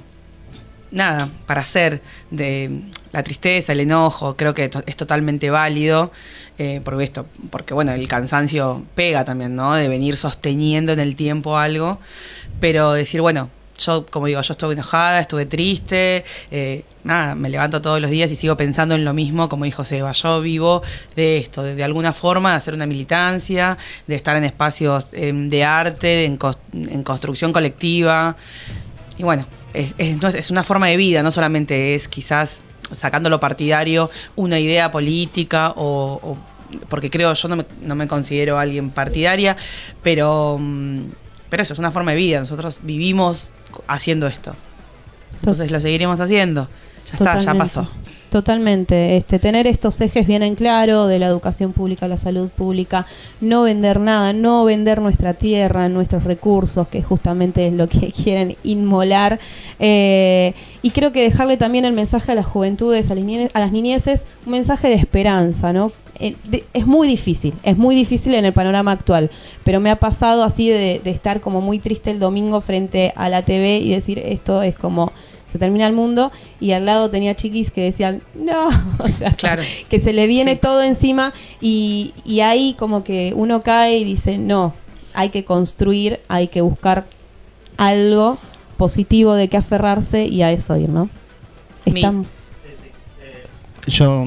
nada, 0.92 1.30
para 1.46 1.62
hacer 1.62 2.01
de 2.32 2.82
la 3.12 3.24
tristeza, 3.24 3.74
el 3.74 3.82
enojo, 3.82 4.36
creo 4.36 4.54
que 4.54 4.70
es 4.86 4.98
totalmente 4.98 5.50
válido, 5.50 6.12
eh, 6.58 6.82
porque 6.84 7.04
esto, 7.04 7.25
porque 7.50 7.74
bueno, 7.74 7.92
el 7.94 8.08
cansancio 8.08 8.84
pega 8.96 9.25
también, 9.25 9.56
¿no? 9.56 9.74
De 9.75 9.88
venir 9.88 10.18
sosteniendo 10.18 10.94
en 10.94 11.00
el 11.00 11.15
tiempo 11.15 11.58
algo, 11.58 12.00
pero 12.60 12.94
decir, 12.94 13.22
bueno, 13.22 13.50
yo, 13.77 14.06
como 14.06 14.27
digo, 14.27 14.42
yo 14.42 14.54
estuve 14.54 14.74
enojada, 14.74 15.20
estuve 15.20 15.46
triste, 15.46 16.24
eh, 16.50 16.86
nada, 17.04 17.36
me 17.36 17.50
levanto 17.50 17.82
todos 17.82 18.00
los 18.00 18.10
días 18.10 18.32
y 18.32 18.36
sigo 18.36 18.56
pensando 18.56 18.96
en 18.96 19.04
lo 19.04 19.13
mismo, 19.13 19.50
como 19.50 19.65
dijo 19.65 19.84
Seba, 19.84 20.13
yo 20.13 20.42
vivo 20.42 20.82
de 21.15 21.38
esto, 21.38 21.63
de, 21.63 21.84
alguna 21.84 22.13
forma, 22.13 22.51
de 22.51 22.58
hacer 22.58 22.74
una 22.74 22.86
militancia, 22.86 23.77
de 24.08 24.15
estar 24.15 24.38
en 24.38 24.46
espacios 24.46 25.08
eh, 25.12 25.34
de 25.34 25.63
arte, 25.63 26.08
de 26.08 26.25
en 26.25 27.04
construcción 27.04 27.51
colectiva, 27.51 28.38
y 29.18 29.24
bueno, 29.24 29.46
es, 29.75 29.94
es, 29.98 30.51
una 30.51 30.63
forma 30.63 30.88
de 30.88 30.98
vida, 30.98 31.24
no 31.24 31.32
solamente 31.32 31.96
es 31.96 32.08
quizás 32.08 32.60
sacando 32.96 33.29
lo 33.29 33.39
partidario 33.39 34.10
una 34.36 34.60
idea 34.60 34.91
política 34.91 35.72
o, 35.75 36.20
o- 36.22 36.38
porque 36.89 37.10
creo 37.10 37.34
yo 37.34 37.48
no 37.48 37.55
me, 37.58 37.65
no 37.82 37.96
me 37.96 38.08
considero 38.08 38.58
alguien 38.60 38.89
partidaria, 38.89 39.55
pero, 40.03 40.58
mm, 40.60 41.00
pero 41.50 41.63
eso 41.63 41.74
es 41.74 41.79
una 41.79 41.91
forma 41.91 42.12
de 42.12 42.17
vida, 42.17 42.39
nosotros 42.39 42.79
vivimos 42.82 43.51
haciendo 43.88 44.27
esto. 44.27 44.55
Entonces 45.39 45.72
lo 45.72 45.79
seguiremos 45.79 46.20
haciendo. 46.20 46.67
Ya 47.08 47.12
está, 47.13 47.38
ya 47.38 47.53
pasó. 47.60 47.89
Totalmente, 48.36 49.15
este, 49.15 49.39
tener 49.39 49.65
estos 49.65 50.01
ejes 50.01 50.27
bien 50.27 50.44
en 50.44 50.56
claro 50.56 51.08
de 51.08 51.20
la 51.20 51.27
educación 51.27 51.72
pública, 51.72 52.10
la 52.10 52.18
salud 52.18 52.50
pública, 52.50 53.06
no 53.39 53.63
vender 53.63 54.01
nada, 54.01 54.34
no 54.34 54.65
vender 54.65 55.01
nuestra 55.01 55.36
tierra, 55.36 55.88
nuestros 55.88 56.25
recursos, 56.25 56.89
que 56.89 57.01
justamente 57.01 57.65
es 57.68 57.72
lo 57.72 57.88
que 57.88 58.12
quieren 58.24 58.58
inmolar. 58.65 59.39
eh, 59.80 60.54
y 60.82 60.89
creo 60.89 61.13
que 61.13 61.22
dejarle 61.22 61.56
también 61.56 61.86
el 61.86 61.94
mensaje 61.94 62.34
a 62.34 62.36
las 62.36 62.46
juventudes, 62.46 63.10
a 63.10 63.13
a 63.13 63.60
las 63.62 63.72
niñeces, 63.72 64.25
un 64.46 64.51
mensaje 64.51 64.89
de 64.89 64.96
esperanza, 64.96 65.72
¿no? 65.72 65.94
Eh, 66.20 66.36
es 66.74 66.86
muy 66.86 67.08
difícil, 67.08 67.54
es 67.63 67.77
muy 67.77 67.96
difícil 67.96 68.34
en 68.34 68.44
el 68.44 68.51
panorama 68.51 68.92
actual, 68.92 69.32
pero 69.63 69.80
me 69.80 69.89
ha 69.92 69.96
pasado 69.96 70.44
así 70.44 70.68
de, 70.68 71.00
de 71.01 71.10
estar 71.10 71.39
como 71.39 71.62
muy 71.62 71.80
triste 71.80 72.12
el 72.12 72.20
domingo 72.20 72.60
frente 72.60 73.13
a 73.15 73.30
la 73.30 73.44
TV 73.44 73.77
y 73.77 73.92
decir 73.92 74.20
esto 74.20 74.62
es 74.62 74.75
como 74.75 75.13
se 75.56 75.60
termina 75.60 75.88
el 75.88 75.94
mundo 75.94 76.32
y 76.60 76.74
al 76.74 76.86
lado 76.86 77.10
tenía 77.10 77.34
chiquis 77.36 77.72
que 77.72 77.82
decían 77.82 78.22
no, 78.36 78.68
o 79.00 79.08
sea, 79.08 79.32
Claro. 79.32 79.64
que 79.90 80.00
se 80.02 80.12
le 80.12 80.28
viene 80.28 80.54
Sí. 80.56 80.60
todo 80.62 80.84
encima 80.84 81.34
y, 81.62 82.14
y 82.26 82.42
ahí 82.42 82.76
como 82.78 83.04
que 83.06 83.32
uno 83.36 83.64
cae 83.64 83.98
y 84.00 84.04
dice 84.04 84.38
no, 84.38 84.74
hay 85.14 85.30
que 85.30 85.46
construir, 85.46 86.20
hay 86.28 86.50
que 86.50 86.60
buscar 86.60 87.06
algo 87.78 88.38
positivo 88.78 89.34
de 89.36 89.48
que 89.48 89.56
aferrarse 89.56 90.26
y 90.26 90.42
a 90.42 90.52
eso 90.52 90.76
ir, 90.76 90.90
¿no? 90.90 91.10
Estamos- 91.86 92.28
Yo 93.88 94.26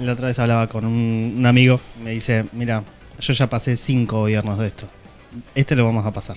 la 0.00 0.12
otra 0.12 0.28
vez 0.28 0.38
hablaba 0.38 0.66
con 0.68 0.84
un, 0.86 1.34
un 1.36 1.46
amigo, 1.46 1.80
me 2.02 2.12
dice, 2.12 2.46
mira, 2.52 2.82
yo 3.20 3.32
ya 3.34 3.48
pasé 3.50 3.76
cinco 3.76 4.20
gobiernos 4.20 4.58
de 4.58 4.68
esto. 4.68 4.86
Este 5.54 5.74
lo 5.76 5.84
vamos 5.84 6.04
a 6.06 6.12
pasar. 6.12 6.36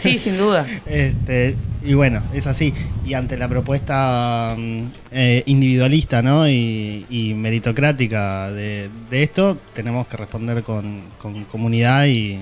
Sí, 0.00 0.18
sin 0.20 0.36
duda. 0.36 0.66
Este, 0.86 1.56
y 1.82 1.94
bueno, 1.94 2.22
es 2.32 2.46
así. 2.46 2.74
Y 3.04 3.14
ante 3.14 3.36
la 3.36 3.48
propuesta 3.48 4.54
mm, 4.58 4.84
eh, 5.12 5.42
individualista 5.46 6.22
¿no? 6.22 6.48
y, 6.48 7.06
y 7.10 7.34
meritocrática 7.34 8.50
de, 8.50 8.90
de 9.10 9.22
esto, 9.22 9.56
tenemos 9.74 10.06
que 10.06 10.16
responder 10.16 10.62
con, 10.62 11.02
con 11.18 11.44
comunidad 11.44 12.06
y, 12.06 12.38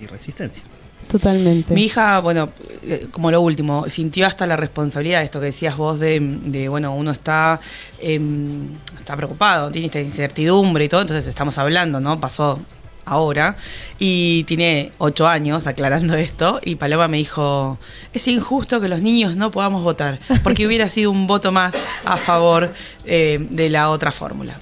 y 0.00 0.06
resistencia. 0.06 0.64
totalmente. 1.08 1.74
Mi 1.74 1.84
hija, 1.84 2.20
bueno, 2.20 2.50
eh, 2.82 3.08
como 3.10 3.30
lo 3.30 3.40
último, 3.40 3.88
sintió 3.88 4.26
hasta 4.26 4.46
la 4.46 4.56
responsabilidad 4.56 5.18
de 5.20 5.24
esto 5.26 5.40
que 5.40 5.46
decías 5.46 5.76
vos 5.76 5.98
de, 6.00 6.20
de, 6.20 6.68
bueno, 6.68 6.94
uno 6.94 7.10
está, 7.10 7.60
em, 7.98 8.68
está 8.98 9.16
preocupado, 9.16 9.70
tiene 9.70 9.86
esta 9.86 10.00
incertidumbre 10.00 10.84
y 10.84 10.88
todo, 10.88 11.02
entonces 11.02 11.26
estamos 11.26 11.58
hablando, 11.58 12.00
¿no? 12.00 12.18
Pasó 12.20 12.58
ahora 13.04 13.56
y 13.98 14.44
tiene 14.44 14.92
ocho 14.98 15.26
años 15.26 15.66
aclarando 15.66 16.14
esto 16.16 16.60
y 16.64 16.76
Paloma 16.76 17.08
me 17.08 17.18
dijo, 17.18 17.78
es 18.12 18.28
injusto 18.28 18.80
que 18.80 18.88
los 18.88 19.00
niños 19.00 19.36
no 19.36 19.50
podamos 19.50 19.82
votar, 19.82 20.18
porque 20.42 20.66
hubiera 20.66 20.88
sido 20.88 21.10
un 21.10 21.26
voto 21.26 21.52
más 21.52 21.74
a 22.04 22.16
favor 22.16 22.72
eh, 23.04 23.46
de 23.50 23.70
la 23.70 23.90
otra 23.90 24.12
fórmula. 24.12 24.58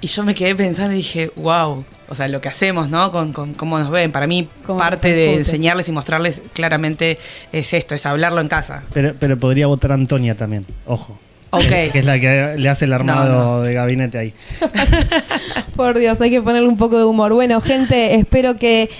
Y 0.00 0.06
yo 0.06 0.22
me 0.22 0.34
quedé 0.34 0.54
pensando 0.54 0.92
y 0.92 0.96
dije, 0.96 1.32
wow, 1.36 1.82
o 2.08 2.14
sea, 2.14 2.28
lo 2.28 2.40
que 2.40 2.48
hacemos, 2.48 2.90
¿no? 2.90 3.10
Con, 3.10 3.32
con 3.32 3.54
cómo 3.54 3.78
nos 3.78 3.90
ven. 3.90 4.12
Para 4.12 4.26
mí, 4.26 4.46
parte 4.66 5.14
de 5.14 5.36
enseñarles 5.36 5.88
y 5.88 5.92
mostrarles 5.92 6.42
claramente 6.52 7.18
es 7.52 7.72
esto, 7.72 7.94
es 7.94 8.04
hablarlo 8.04 8.42
en 8.42 8.48
casa. 8.48 8.82
Pero, 8.92 9.14
pero 9.18 9.38
podría 9.38 9.66
votar 9.66 9.92
Antonia 9.92 10.36
también, 10.36 10.66
ojo. 10.84 11.18
Que 11.92 11.98
es 11.98 12.04
la 12.06 12.18
que 12.18 12.54
le 12.58 12.68
hace 12.68 12.84
el 12.84 12.92
armado 12.92 13.32
No, 13.32 13.44
no. 13.56 13.62
de 13.62 13.74
gabinete 13.74 14.18
ahí. 14.18 14.34
Por 15.76 15.98
Dios, 15.98 16.20
hay 16.20 16.30
que 16.30 16.42
ponerle 16.42 16.68
un 16.68 16.76
poco 16.76 16.98
de 16.98 17.04
humor. 17.04 17.32
Bueno, 17.32 17.60
gente, 17.60 18.14
espero 18.16 18.56
que 18.56 18.90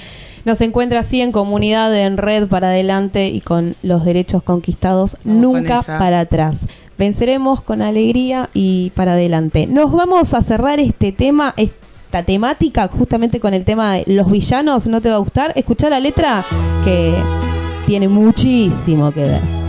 nos 0.45 0.61
encuentre 0.61 0.99
así 0.99 1.21
en 1.21 1.33
comunidad, 1.33 1.97
en 1.97 2.17
red 2.17 2.49
para 2.49 2.69
adelante 2.69 3.29
y 3.29 3.41
con 3.41 3.77
los 3.83 4.05
derechos 4.05 4.43
conquistados 4.43 5.17
Vamos 5.25 5.43
nunca 5.43 5.83
para 5.83 6.21
atrás. 6.21 6.61
Venceremos 6.99 7.61
con 7.61 7.83
alegría 7.83 8.51
y 8.55 8.91
para 8.95 9.13
adelante. 9.13 9.67
Nos 9.67 9.91
vamos 9.93 10.35
a 10.35 10.43
cerrar 10.43 10.79
este 10.81 11.13
tema, 11.13 11.55
esta 11.57 12.23
temática, 12.23 12.89
justamente 12.89 13.41
con 13.41 13.55
el 13.55 13.65
tema 13.65 13.95
de 13.95 14.05
los 14.07 14.31
villanos. 14.31 14.87
¿No 14.87 15.01
te 15.01 15.09
va 15.09 15.17
a 15.17 15.19
gustar? 15.19 15.53
Escuchar 15.57 15.91
la 15.91 16.01
letra 16.01 16.45
que 16.85 17.15
tiene 17.87 18.09
muchísimo 18.09 19.11
que 19.13 19.21
ver. 19.21 19.64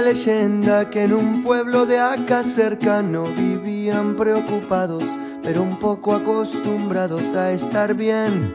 leyenda 0.00 0.90
que 0.90 1.04
en 1.04 1.12
un 1.12 1.42
pueblo 1.42 1.86
de 1.86 1.98
acá 1.98 2.42
cercano 2.44 3.24
vivían 3.36 4.16
preocupados, 4.16 5.04
pero 5.42 5.62
un 5.62 5.78
poco 5.78 6.14
acostumbrados 6.14 7.34
a 7.34 7.52
estar 7.52 7.94
bien. 7.94 8.54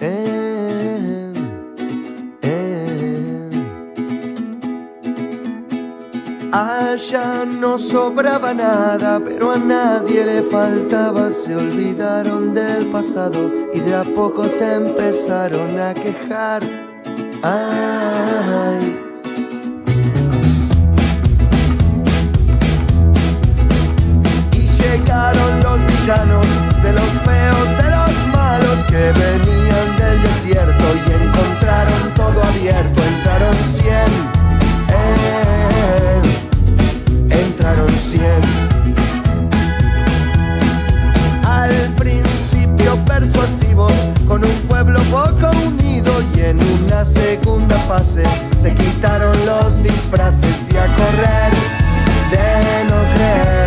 Eh, 0.00 1.32
eh. 2.42 3.50
Allá 6.52 7.44
no 7.44 7.76
sobraba 7.78 8.54
nada, 8.54 9.20
pero 9.24 9.52
a 9.52 9.58
nadie 9.58 10.24
le 10.24 10.42
faltaba. 10.42 11.30
Se 11.30 11.54
olvidaron 11.54 12.54
del 12.54 12.86
pasado 12.86 13.50
y 13.74 13.80
de 13.80 13.94
a 13.94 14.04
poco 14.04 14.44
se 14.44 14.74
empezaron 14.74 15.78
a 15.78 15.92
quejar. 15.94 16.62
Ay, 17.42 18.77
de 26.08 26.14
los 26.94 27.10
feos, 27.22 27.68
de 27.76 27.90
los 27.90 28.26
malos 28.34 28.82
que 28.84 29.12
venían 29.12 29.94
del 29.98 30.22
desierto 30.22 30.84
y 30.94 31.12
encontraron 31.22 32.14
todo 32.14 32.42
abierto. 32.44 33.02
Entraron 33.04 33.54
cien, 33.70 34.10
eh, 34.88 36.22
entraron 37.28 37.90
cien. 37.90 38.40
Al 41.46 41.74
principio 41.96 42.96
persuasivos, 43.04 43.92
con 44.26 44.46
un 44.46 44.58
pueblo 44.66 45.02
poco 45.10 45.50
unido 45.66 46.22
y 46.34 46.40
en 46.40 46.58
una 46.86 47.04
segunda 47.04 47.76
fase 47.80 48.22
se 48.56 48.72
quitaron 48.72 49.36
los 49.44 49.82
disfraces 49.82 50.70
y 50.72 50.76
a 50.78 50.86
correr 50.86 51.52
de 52.30 52.84
no 52.88 52.96
creer, 53.14 53.57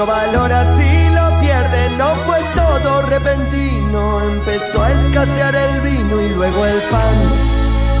lo 0.00 0.06
valora 0.06 0.64
si 0.64 1.10
lo 1.14 1.38
pierde. 1.40 1.90
No 1.98 2.14
fue 2.26 2.38
todo 2.54 3.02
repentino, 3.02 4.22
empezó 4.22 4.82
a 4.82 4.92
escasear 4.92 5.54
el 5.54 5.80
vino 5.82 6.22
y 6.22 6.30
luego 6.30 6.64
el 6.64 6.80
pan. 6.92 7.16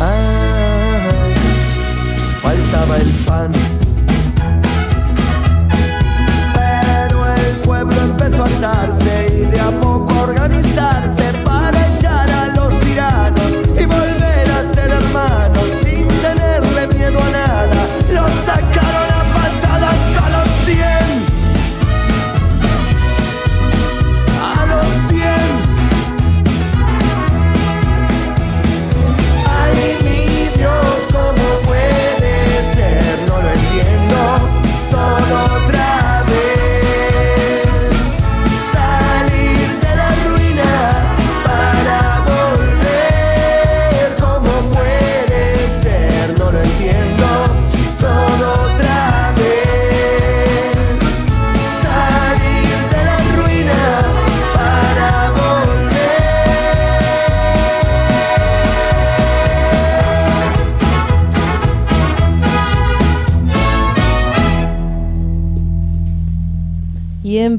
Ay, 0.00 1.34
faltaba 2.42 2.96
el 2.96 3.10
pan. 3.26 3.50
Pero 6.54 7.26
el 7.34 7.54
pueblo 7.66 8.00
empezó 8.00 8.44
a 8.44 8.46
hartarse 8.46 9.26
y 9.34 9.44
de 9.50 9.60
a 9.60 9.70
poco 9.70 10.20
organizarse 10.22 11.29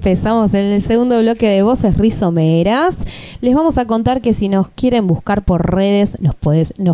empezamos 0.02 0.52
en 0.56 0.66
el 0.66 0.82
segundo 0.82 1.20
bloque 1.20 1.48
de 1.48 1.62
Voces 1.62 1.96
Rizomeras. 1.96 2.98
Les 3.40 3.54
vamos 3.54 3.78
a 3.78 3.86
contar 3.86 4.20
que 4.20 4.34
si 4.34 4.50
nos 4.50 4.68
quieren 4.70 5.06
buscar 5.06 5.46
por 5.46 5.76
redes, 5.76 6.20
nos, 6.20 6.34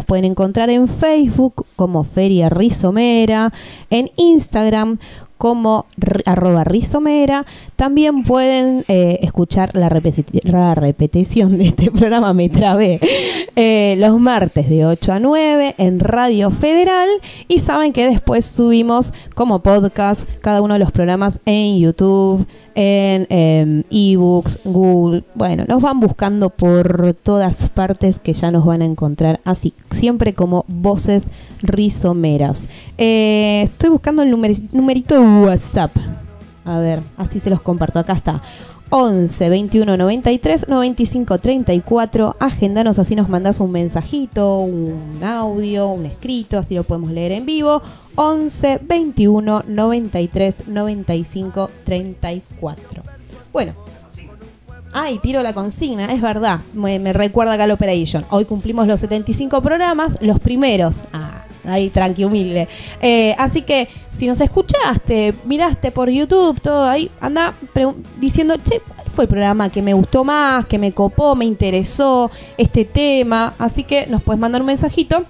pueden 0.04 0.26
encontrar 0.26 0.70
en 0.70 0.90
Facebook 0.90 1.66
como 1.78 2.04
Feria 2.04 2.50
Rizomera, 2.50 3.54
en 3.90 4.12
Instagram 4.18 5.00
como 5.38 5.86
arroba 6.26 6.66
rizomera. 6.66 7.46
También 7.78 8.24
pueden 8.24 8.84
eh, 8.90 9.20
escuchar 9.22 9.72
la 9.74 9.88
repetición 9.88 11.58
de 11.58 11.68
este 11.68 11.90
programa, 11.92 12.34
me 12.34 12.50
trabé, 12.50 13.00
eh, 13.56 13.96
los 14.00 14.20
martes 14.20 14.70
de 14.70 14.86
8 14.86 15.14
a 15.14 15.20
9 15.20 15.76
en 15.78 16.02
Radio 16.02 16.52
Federal. 16.52 17.08
Y 17.48 17.60
saben 17.60 17.94
que 17.94 18.06
después 18.08 18.44
subimos 18.44 19.14
como 19.34 19.60
podcast 19.60 20.22
cada 20.42 20.62
uno 20.62 20.74
de 20.74 20.80
los 20.80 20.92
programas 20.92 21.40
en 21.46 21.80
YouTube, 21.80 22.46
en 22.80 23.26
em, 23.30 23.84
ebooks, 23.90 24.60
Google. 24.64 25.24
Bueno, 25.34 25.66
nos 25.68 25.82
van 25.82 26.00
buscando 26.00 26.52
por 26.52 27.14
todas 27.24 27.70
partes 27.72 28.20
que 28.20 28.34
ya 28.34 28.52
nos 28.52 28.64
van 28.66 28.84
a 28.84 28.86
encontrar 28.86 29.40
así, 29.46 29.74
siempre 29.92 30.34
como 30.36 30.64
voces 30.68 31.24
rizomeras. 31.64 32.66
Eh, 33.00 33.62
estoy 33.64 33.90
buscando 33.90 34.22
el 34.22 34.32
numeri- 34.32 34.70
numerito 34.72 35.16
de 35.16 35.22
WhatsApp. 35.46 35.92
A 36.66 36.78
ver, 36.80 37.02
así 37.18 37.40
se 37.40 37.50
los 37.50 37.62
comparto. 37.62 37.98
Acá 37.98 38.14
está. 38.14 38.42
11 38.90 39.50
21 39.50 39.98
93 39.98 40.68
95 40.68 41.40
34. 41.40 42.36
Agendanos, 42.40 43.00
así 43.00 43.16
nos 43.16 43.28
mandas 43.28 43.60
un 43.60 43.72
mensajito, 43.72 44.60
un 44.60 45.22
audio, 45.24 45.88
un 45.88 46.06
escrito, 46.06 46.58
así 46.58 46.76
lo 46.76 46.84
podemos 46.84 47.12
leer 47.12 47.34
en 47.34 47.46
vivo. 47.46 47.82
11 48.16 48.80
21 48.82 49.64
93 49.68 50.68
95 50.68 51.70
34. 51.84 53.04
Bueno. 53.52 53.74
Ay, 54.94 55.20
tiro 55.20 55.44
la 55.44 55.54
consigna, 55.54 56.06
es 56.06 56.22
verdad. 56.22 56.62
Me, 56.74 56.98
me 56.98 57.12
recuerda 57.12 57.58
Gal 57.58 57.72
Operation. 57.72 58.26
Hoy 58.30 58.46
cumplimos 58.46 58.88
los 58.88 59.02
75 59.02 59.62
programas, 59.62 60.18
los 60.22 60.40
primeros. 60.40 61.04
Ah, 61.12 61.47
ahí 61.68 61.90
tranqui, 61.90 62.24
humilde. 62.24 62.68
Eh, 63.02 63.36
así 63.38 63.62
que 63.62 63.90
si 64.18 64.28
nos 64.28 64.40
escuchaste, 64.40 65.34
miraste 65.46 65.92
por 65.92 66.10
YouTube, 66.10 66.60
todo 66.60 66.86
ahí, 66.86 67.12
anda 67.22 67.54
diciendo, 68.18 68.56
che, 68.64 68.80
¿cuál 68.80 69.10
fue 69.10 69.24
el 69.26 69.30
programa 69.30 69.70
que 69.70 69.82
me 69.82 69.94
gustó 69.94 70.24
más, 70.24 70.66
que 70.66 70.78
me 70.78 70.92
copó, 70.92 71.36
me 71.36 71.46
interesó 71.46 72.32
este 72.58 72.86
tema? 72.86 73.54
Así 73.60 73.84
que 73.84 74.08
nos 74.08 74.24
puedes 74.24 74.40
mandar 74.40 74.62
un 74.62 74.68
mensajito 74.68 75.26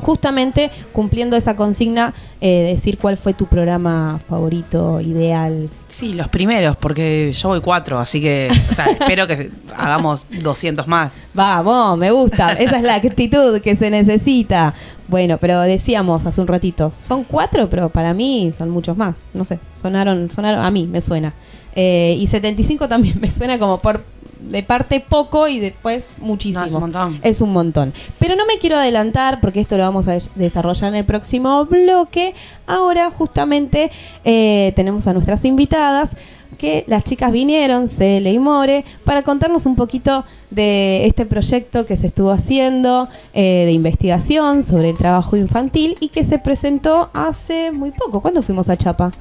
justamente 0.00 0.70
cumpliendo 0.92 1.36
esa 1.36 1.56
consigna, 1.56 2.14
eh, 2.40 2.62
decir 2.72 2.98
cuál 2.98 3.16
fue 3.16 3.34
tu 3.34 3.46
programa 3.46 4.18
favorito, 4.28 5.00
ideal. 5.00 5.68
Sí, 5.88 6.14
los 6.14 6.28
primeros, 6.28 6.76
porque 6.76 7.32
yo 7.32 7.48
voy 7.48 7.60
cuatro, 7.60 7.98
así 7.98 8.20
que 8.20 8.48
o 8.70 8.74
sea, 8.74 8.86
espero 9.00 9.26
que 9.26 9.50
hagamos 9.76 10.24
200 10.30 10.86
más. 10.86 11.12
Vamos, 11.34 11.98
me 11.98 12.10
gusta. 12.10 12.52
Esa 12.52 12.76
es 12.76 12.82
la 12.82 12.94
actitud 12.96 13.60
que 13.60 13.76
se 13.76 13.90
necesita. 13.90 14.74
Bueno, 15.10 15.38
pero 15.38 15.60
decíamos 15.62 16.24
hace 16.24 16.40
un 16.40 16.46
ratito, 16.46 16.92
son 17.00 17.24
cuatro, 17.24 17.68
pero 17.68 17.88
para 17.88 18.14
mí 18.14 18.52
son 18.56 18.70
muchos 18.70 18.96
más. 18.96 19.24
No 19.34 19.44
sé, 19.44 19.58
sonaron, 19.82 20.30
sonaron, 20.30 20.64
a 20.64 20.70
mí 20.70 20.86
me 20.86 21.00
suena. 21.00 21.34
Eh, 21.74 22.16
y 22.18 22.28
75 22.28 22.86
también 22.86 23.18
me 23.20 23.30
suena 23.32 23.58
como 23.58 23.80
por 23.80 24.04
de 24.42 24.62
parte 24.62 25.00
poco 25.00 25.48
y 25.48 25.58
después 25.60 26.10
muchísimo. 26.18 26.60
No, 26.60 26.66
es 26.66 26.74
un 26.74 26.80
montón. 26.80 27.20
Es 27.22 27.40
un 27.40 27.52
montón. 27.52 27.94
Pero 28.18 28.36
no 28.36 28.46
me 28.46 28.58
quiero 28.58 28.76
adelantar 28.76 29.40
porque 29.40 29.60
esto 29.60 29.76
lo 29.76 29.82
vamos 29.84 30.08
a 30.08 30.12
des- 30.12 30.30
desarrollar 30.34 30.88
en 30.88 30.94
el 30.96 31.04
próximo 31.04 31.64
bloque. 31.66 32.34
Ahora 32.66 33.10
justamente 33.10 33.90
eh, 34.24 34.72
tenemos 34.76 35.06
a 35.06 35.12
nuestras 35.12 35.44
invitadas 35.44 36.10
que 36.58 36.84
las 36.88 37.04
chicas 37.04 37.32
vinieron, 37.32 37.88
Cele 37.88 38.32
y 38.32 38.38
More, 38.38 38.84
para 39.04 39.22
contarnos 39.22 39.64
un 39.66 39.76
poquito 39.76 40.24
de 40.50 41.06
este 41.06 41.24
proyecto 41.24 41.86
que 41.86 41.96
se 41.96 42.08
estuvo 42.08 42.30
haciendo 42.32 43.08
eh, 43.32 43.62
de 43.64 43.72
investigación 43.72 44.62
sobre 44.62 44.90
el 44.90 44.98
trabajo 44.98 45.36
infantil 45.36 45.96
y 46.00 46.08
que 46.10 46.22
se 46.22 46.38
presentó 46.38 47.08
hace 47.14 47.72
muy 47.72 47.92
poco. 47.92 48.20
¿Cuándo 48.20 48.42
fuimos 48.42 48.68
a 48.68 48.76
Chapa? 48.76 49.12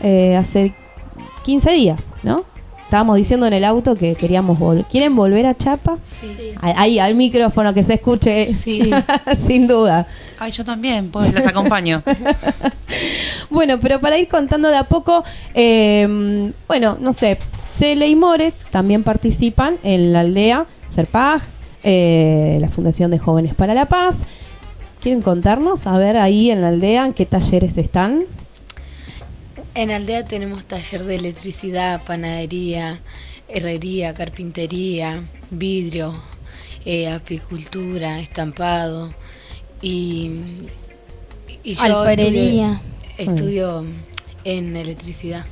Eh, 0.00 0.34
hace 0.36 0.74
15 1.44 1.70
días, 1.72 2.04
¿no? 2.24 2.42
Estábamos 2.86 3.16
diciendo 3.16 3.48
en 3.48 3.52
el 3.52 3.64
auto 3.64 3.96
que 3.96 4.14
queríamos 4.14 4.60
volver. 4.60 4.84
¿Quieren 4.84 5.16
volver 5.16 5.44
a 5.46 5.56
Chapa? 5.56 5.98
Sí. 6.04 6.54
Ahí 6.60 7.00
al 7.00 7.16
micrófono 7.16 7.74
que 7.74 7.82
se 7.82 7.94
escuche, 7.94 8.54
Sí. 8.54 8.88
sin 9.46 9.66
duda. 9.66 10.06
Ay, 10.38 10.52
yo 10.52 10.64
también, 10.64 11.10
pues 11.10 11.34
las 11.34 11.46
acompaño. 11.46 12.02
Bueno, 13.50 13.78
pero 13.80 14.00
para 14.00 14.18
ir 14.18 14.28
contando 14.28 14.68
de 14.68 14.76
a 14.76 14.84
poco, 14.84 15.22
eh, 15.54 16.52
bueno, 16.66 16.96
no 17.00 17.12
sé, 17.12 17.38
Cele 17.72 18.08
y 18.08 18.16
More 18.16 18.52
también 18.70 19.02
participan 19.04 19.76
en 19.84 20.12
la 20.12 20.20
aldea 20.20 20.66
Serpag, 20.88 21.42
eh, 21.84 22.58
la 22.60 22.68
Fundación 22.68 23.10
de 23.12 23.18
Jóvenes 23.18 23.54
para 23.54 23.72
la 23.74 23.86
Paz. 23.86 24.22
¿Quieren 25.00 25.22
contarnos? 25.22 25.86
A 25.86 25.96
ver, 25.98 26.16
ahí 26.16 26.50
en 26.50 26.60
la 26.60 26.68
aldea, 26.68 27.06
¿en 27.06 27.12
qué 27.12 27.26
talleres 27.26 27.78
están? 27.78 28.24
En 29.76 29.90
Aldea 29.90 30.24
tenemos 30.24 30.64
taller 30.64 31.04
de 31.04 31.16
electricidad, 31.16 32.02
panadería, 32.02 33.00
herrería, 33.46 34.14
carpintería, 34.14 35.24
vidrio, 35.50 36.14
eh, 36.86 37.10
apicultura, 37.10 38.20
estampado 38.20 39.12
y, 39.82 40.30
y 41.62 41.74
yo 41.74 41.82
Alfarería. 41.82 42.80
estudio, 43.18 43.34
estudio 43.34 43.84
en 44.44 44.76
electricidad. 44.76 45.44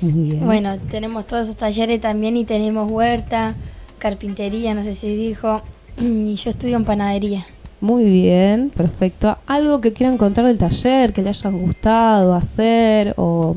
Bien. 0.00 0.42
Bueno, 0.42 0.78
tenemos 0.90 1.26
todos 1.26 1.42
esos 1.42 1.58
talleres 1.58 2.00
también 2.00 2.38
y 2.38 2.46
tenemos 2.46 2.90
huerta, 2.90 3.56
carpintería, 3.98 4.72
no 4.72 4.82
sé 4.82 4.94
si 4.94 5.14
dijo, 5.14 5.60
y 5.98 6.34
yo 6.34 6.48
estudio 6.48 6.76
en 6.78 6.86
panadería. 6.86 7.46
Muy 7.80 8.04
bien, 8.04 8.70
perfecto. 8.70 9.38
¿Algo 9.46 9.80
que 9.80 9.92
quieran 9.92 10.18
contar 10.18 10.44
del 10.46 10.58
taller, 10.58 11.12
que 11.12 11.22
le 11.22 11.30
hayan 11.30 11.58
gustado 11.58 12.34
hacer 12.34 13.14
o, 13.16 13.56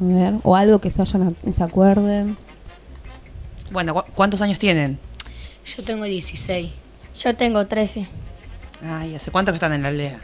a 0.00 0.04
ver, 0.04 0.34
o 0.44 0.56
algo 0.56 0.78
que 0.80 0.88
se, 0.90 1.02
hayan, 1.02 1.36
se 1.52 1.62
acuerden? 1.62 2.36
Bueno, 3.70 3.92
¿cu- 3.92 4.04
¿cuántos 4.14 4.40
años 4.40 4.58
tienen? 4.58 4.98
Yo 5.76 5.82
tengo 5.82 6.04
16. 6.04 6.70
Yo 7.22 7.36
tengo 7.36 7.66
13. 7.66 8.06
Ay, 8.82 9.14
¿hace 9.14 9.30
cuánto 9.30 9.52
que 9.52 9.56
están 9.56 9.74
en 9.74 9.82
la 9.82 9.88
aldea? 9.88 10.18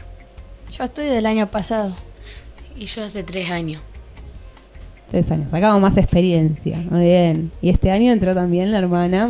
Yo 0.75 0.83
estoy 0.83 1.05
del 1.05 1.27
año 1.27 1.47
pasado. 1.51 1.91
Y 2.75 2.87
yo 2.87 3.03
hace 3.03 3.21
tres 3.23 3.51
años. 3.51 3.81
Tres 5.11 5.29
años, 5.29 5.51
sacamos 5.51 5.79
más 5.79 5.95
experiencia. 5.97 6.77
Muy 6.89 7.01
bien. 7.01 7.51
Y 7.61 7.69
este 7.69 7.91
año 7.91 8.11
entró 8.11 8.33
también 8.33 8.71
la 8.71 8.79
hermana, 8.79 9.27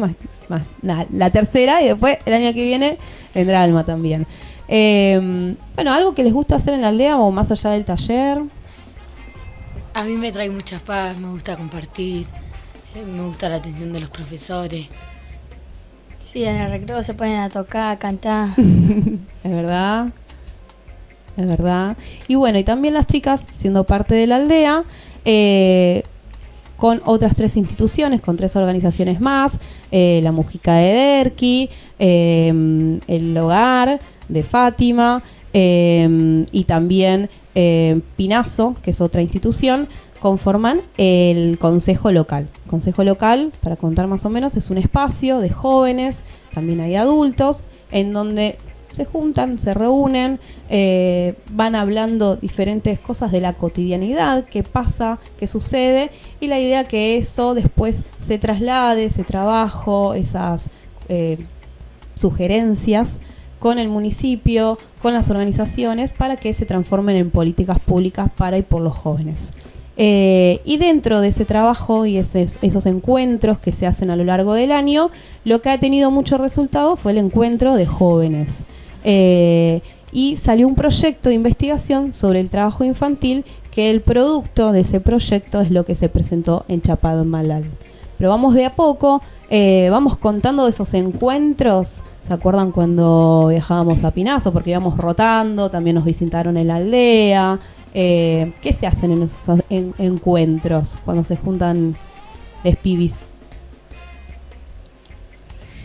más, 0.50 0.64
la 0.82 1.30
tercera, 1.30 1.82
y 1.82 1.88
después 1.88 2.18
el 2.26 2.34
año 2.34 2.54
que 2.54 2.64
viene 2.64 2.98
vendrá 3.34 3.64
Alma 3.64 3.84
también. 3.84 4.26
Eh, 4.68 5.56
bueno, 5.76 5.94
algo 5.94 6.16
que 6.16 6.24
les 6.24 6.34
gusta 6.34 6.56
hacer 6.56 6.74
en 6.74 6.82
la 6.82 6.90
aldea 6.90 7.18
o 7.18 7.32
más 7.32 7.52
allá 7.52 7.72
del 7.72 7.86
taller. 7.86 8.42
A 9.94 10.04
mí 10.04 10.18
me 10.18 10.32
trae 10.32 10.50
mucha 10.50 10.80
paz, 10.80 11.18
me 11.18 11.30
gusta 11.30 11.56
compartir, 11.56 12.28
eh, 12.96 13.06
me 13.06 13.24
gusta 13.24 13.50
la 13.50 13.58
atención 13.58 13.94
de 13.94 14.02
los 14.02 14.10
profesores. 14.10 14.88
Sí, 16.22 16.44
en 16.44 16.58
el 16.58 16.72
recreo 16.72 17.02
se 17.04 17.14
ponen 17.14 17.40
a 17.40 17.50
tocar, 17.50 17.94
a 17.94 18.00
cantar. 18.00 18.50
Es 19.44 19.52
verdad. 19.52 20.08
Es 21.38 21.46
verdad. 21.46 21.98
Y 22.28 22.36
bueno, 22.36 22.58
y 22.58 22.64
también 22.64 22.94
las 22.94 23.08
chicas, 23.08 23.46
siendo 23.52 23.84
parte 23.84 24.16
de 24.16 24.26
la 24.26 24.38
aldea, 24.38 24.84
eh, 25.24 26.04
con 26.78 27.02
otras 27.06 27.36
tres 27.36 27.56
instituciones, 27.58 28.22
con 28.22 28.38
tres 28.38 28.56
organizaciones 28.56 29.22
más, 29.22 29.60
eh, 29.92 30.20
la 30.24 30.32
Mujica 30.32 30.76
de 30.76 30.94
Derqui, 30.94 31.70
eh, 32.00 33.00
el 33.08 33.38
Hogar 33.38 34.00
de 34.28 34.44
Fátima 34.44 35.24
eh, 35.54 36.46
y 36.52 36.64
también 36.66 37.30
Pinazo, 38.18 38.76
que 38.84 38.92
es 38.92 39.00
otra 39.00 39.22
institución, 39.22 39.88
conforman 40.20 40.82
el 40.98 41.58
Consejo 41.58 42.12
Local. 42.12 42.50
Consejo 42.68 43.06
Local, 43.06 43.54
para 43.62 43.78
contar 43.78 44.08
más 44.08 44.26
o 44.26 44.30
menos, 44.30 44.58
es 44.58 44.70
un 44.70 44.78
espacio 44.78 45.40
de 45.40 45.50
jóvenes, 45.50 46.26
también 46.54 46.82
hay 46.82 46.96
adultos, 46.96 47.64
en 47.92 48.12
donde 48.12 48.58
se 48.96 49.06
juntan, 49.06 49.60
se 49.60 49.74
reúnen, 49.74 50.40
eh, 50.70 51.36
van 51.52 51.76
hablando 51.76 52.36
diferentes 52.36 52.98
cosas 53.00 53.32
de 53.32 53.42
la 53.42 53.54
cotidianidad, 53.54 54.46
qué 54.46 54.64
pasa, 54.64 55.20
qué 55.38 55.48
sucede, 55.48 56.12
y 56.40 56.48
la 56.48 56.60
idea 56.60 56.86
que 56.86 57.18
eso 57.18 57.54
después 57.54 58.04
se 58.18 58.38
traslade, 58.38 59.06
ese 59.06 59.24
trabajo, 59.24 60.14
esas 60.14 60.70
eh, 61.10 61.38
sugerencias 62.16 63.20
con 63.60 63.80
el 63.80 63.90
municipio, 63.90 64.78
con 65.02 65.14
las 65.14 65.30
organizaciones, 65.30 66.12
para 66.12 66.36
que 66.36 66.54
se 66.54 66.66
transformen 66.66 67.16
en 67.16 67.32
políticas 67.32 67.80
públicas 67.80 68.30
para 68.36 68.58
y 68.58 68.62
por 68.62 68.82
los 68.82 68.96
jóvenes. 68.96 69.52
Eh, 69.98 70.60
y 70.66 70.78
dentro 70.78 71.22
de 71.22 71.30
ese 71.30 71.46
trabajo 71.46 72.06
y 72.06 72.18
esos, 72.18 72.58
esos 72.62 72.86
encuentros 72.86 73.60
que 73.60 73.72
se 73.72 73.88
hacen 73.88 74.10
a 74.10 74.16
lo 74.16 74.26
largo 74.26 74.54
del 74.54 74.72
año, 74.72 75.10
lo 75.46 75.62
que 75.62 75.70
ha 75.70 75.80
tenido 75.80 76.12
mucho 76.12 76.38
resultado 76.38 76.96
fue 76.98 77.14
el 77.14 77.18
encuentro 77.18 77.76
de 77.76 77.86
jóvenes. 77.86 78.66
Eh, 79.06 79.82
y 80.12 80.36
salió 80.38 80.68
un 80.68 80.76
proyecto 80.76 81.30
de 81.30 81.36
investigación 81.36 82.12
sobre 82.12 82.40
el 82.40 82.50
trabajo 82.50 82.84
infantil, 82.84 83.46
que 83.72 83.90
el 83.92 84.02
producto 84.02 84.72
de 84.72 84.82
ese 84.82 85.00
proyecto 85.00 85.62
es 85.62 85.70
lo 85.72 85.86
que 85.86 85.96
se 85.96 86.10
presentó 86.10 86.66
en 86.68 86.82
Chapado 86.82 87.22
en 87.22 87.30
Malal. 87.30 87.64
Pero 88.18 88.30
vamos 88.30 88.54
de 88.56 88.66
a 88.66 88.74
poco, 88.74 89.22
eh, 89.50 89.90
vamos 89.92 90.16
contando 90.18 90.68
esos 90.68 90.94
encuentros. 90.94 92.00
¿Se 92.28 92.34
acuerdan 92.34 92.72
cuando 92.72 93.48
viajábamos 93.50 94.04
a 94.04 94.12
Pinazo? 94.12 94.52
Porque 94.52 94.72
íbamos 94.72 94.98
rotando, 94.98 95.70
también 95.70 95.96
nos 95.96 96.06
visitaron 96.06 96.58
en 96.58 96.68
la 96.68 96.78
aldea. 96.78 97.60
Eh, 97.94 98.54
¿Qué 98.62 98.74
se 98.74 98.88
hacen 98.88 99.12
en 99.12 99.24
esos 99.24 99.60
en- 99.70 99.94
encuentros 100.00 100.98
cuando 101.06 101.24
se 101.24 101.36
juntan 101.36 101.96
les 102.64 102.78
pibis? 102.78 103.20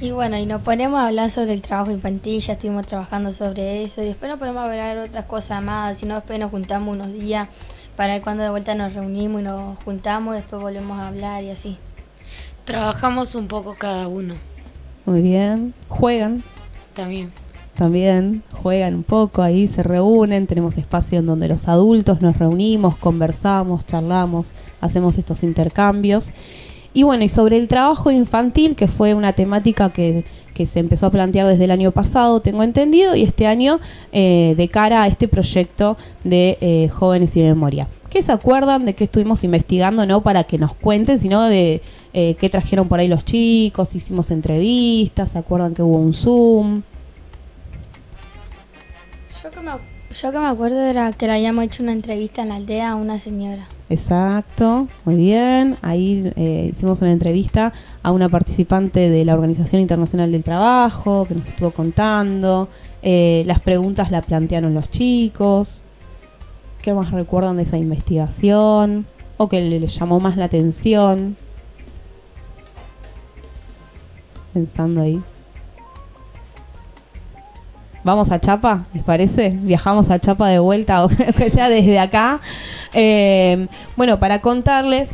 Y 0.03 0.13
bueno, 0.13 0.39
y 0.39 0.47
nos 0.47 0.63
ponemos 0.63 0.99
a 0.99 1.09
hablar 1.09 1.31
sobre 1.31 1.53
el 1.53 1.61
trabajo 1.61 1.91
infantil, 1.91 2.41
ya 2.41 2.55
estuvimos 2.55 2.87
trabajando 2.87 3.33
sobre 3.33 3.83
eso, 3.83 4.03
y 4.03 4.07
después 4.07 4.31
nos 4.31 4.39
ponemos 4.39 4.63
a 4.63 4.65
hablar 4.65 4.97
otras 4.97 5.27
cosas 5.27 5.63
más, 5.63 5.99
si 5.99 6.07
no 6.07 6.15
después 6.15 6.39
nos 6.41 6.51
juntamos 6.51 6.95
unos 6.95 7.13
días 7.13 7.49
para 7.97 8.15
ver 8.15 8.23
cuando 8.23 8.43
de 8.43 8.49
vuelta 8.49 8.75
nos 8.75 8.95
reunimos 8.95 9.43
y 9.43 9.45
nos 9.45 9.79
juntamos, 9.85 10.37
después 10.37 10.63
volvemos 10.63 10.99
a 10.99 11.09
hablar 11.09 11.45
y 11.45 11.51
así. 11.51 11.77
Trabajamos 12.65 13.35
un 13.35 13.47
poco 13.47 13.75
cada 13.75 14.09
uno 14.09 14.37
Muy 15.05 15.21
bien. 15.21 15.75
Juegan 15.89 16.45
también. 16.95 17.31
también, 17.75 18.43
juegan 18.63 18.95
un 18.95 19.03
poco 19.03 19.43
ahí, 19.43 19.69
se 19.69 19.83
reúnen, 19.83 20.47
tenemos 20.47 20.79
espacio 20.79 21.19
en 21.19 21.27
donde 21.27 21.47
los 21.47 21.69
adultos 21.69 22.23
nos 22.23 22.39
reunimos, 22.39 22.97
conversamos, 22.97 23.87
charlamos, 23.87 24.53
hacemos 24.81 25.19
estos 25.19 25.43
intercambios. 25.43 26.33
Y 26.92 27.05
bueno, 27.05 27.24
y 27.24 27.29
sobre 27.29 27.57
el 27.57 27.68
trabajo 27.68 28.11
infantil, 28.11 28.74
que 28.74 28.88
fue 28.88 29.14
una 29.14 29.33
temática 29.33 29.90
que, 29.90 30.24
que 30.55 30.66
se 30.66 30.81
empezó 30.81 31.07
a 31.07 31.11
plantear 31.11 31.46
desde 31.46 31.64
el 31.64 31.70
año 31.70 31.92
pasado, 31.92 32.40
tengo 32.40 32.62
entendido, 32.62 33.14
y 33.14 33.22
este 33.22 33.46
año 33.46 33.81
eh, 34.12 34.55
de 34.57 34.68
cara 34.68 35.03
a 35.03 35.07
este 35.07 35.29
proyecto 35.29 35.96
de 36.24 36.59
eh, 36.61 36.88
jóvenes 36.88 37.37
y 37.37 37.40
memoria. 37.40 37.88
¿Qué 38.11 38.22
se 38.22 38.33
acuerdan 38.33 38.85
de 38.87 38.94
qué 38.94 39.05
estuvimos 39.05 39.44
investigando? 39.44 40.05
No 40.05 40.20
para 40.20 40.44
que 40.44 40.59
nos 40.59 40.74
cuenten, 40.74 41.20
sino 41.20 41.44
de 41.44 41.81
eh, 42.12 42.35
qué 42.40 42.48
trajeron 42.48 42.88
por 42.88 42.98
ahí 42.98 43.07
los 43.07 43.24
chicos, 43.24 43.94
hicimos 43.94 44.33
entrevistas, 44.33 45.31
¿se 45.31 45.38
acuerdan 45.38 45.74
que 45.74 45.83
hubo 45.83 45.96
un 45.96 46.12
Zoom? 46.12 46.83
Yo 49.42 49.50
que, 49.50 49.61
yo 50.12 50.33
que 50.33 50.38
me 50.38 50.46
acuerdo 50.46 50.81
era 50.81 51.12
que 51.12 51.27
le 51.27 51.35
habíamos 51.35 51.64
hecho 51.64 51.83
una 51.83 51.92
entrevista 51.92 52.42
en 52.42 52.49
la 52.49 52.57
aldea 52.57 52.90
a 52.90 52.94
una 52.96 53.18
señora. 53.18 53.68
Exacto, 53.88 54.88
muy 55.05 55.16
bien. 55.16 55.77
Ahí 55.83 56.33
eh, 56.37 56.70
hicimos 56.73 57.01
una 57.03 57.12
entrevista 57.12 57.73
a 58.03 58.12
una 58.12 58.29
participante 58.29 59.11
de 59.11 59.25
la 59.25 59.35
Organización 59.35 59.81
Internacional 59.83 60.33
del 60.33 60.42
Trabajo 60.42 61.27
que 61.27 61.35
nos 61.35 61.46
estuvo 61.46 61.70
contando. 61.70 62.68
Eh, 63.03 63.44
las 63.46 63.61
preguntas 63.61 64.11
la 64.11 64.23
plantearon 64.23 64.75
los 64.75 64.90
chicos. 64.90 65.83
¿Qué 66.83 66.92
más 66.92 67.11
recuerdan 67.12 67.57
de 67.57 67.64
esa 67.64 67.79
investigación? 67.79 69.07
¿O 69.37 69.49
que 69.49 69.61
le, 69.61 69.81
le 69.81 69.87
llamó 69.87 70.18
más 70.18 70.37
la 70.37 70.46
atención? 70.46 71.37
Pensando 74.53 75.03
ahí. 75.03 75.20
Vamos 78.03 78.31
a 78.33 78.41
Chapa, 78.41 78.87
¿les 78.95 79.03
parece? 79.05 79.51
Viajamos 79.51 80.09
a 80.11 80.19
Chapa 80.19 80.49
de 80.49 80.59
vuelta, 80.59 80.97
aunque 80.99 81.51
sea 81.51 81.69
desde 81.69 81.99
acá. 81.99 82.41
Eh, 82.95 83.67
bueno, 83.97 84.19
para 84.19 84.41
contarles, 84.41 85.11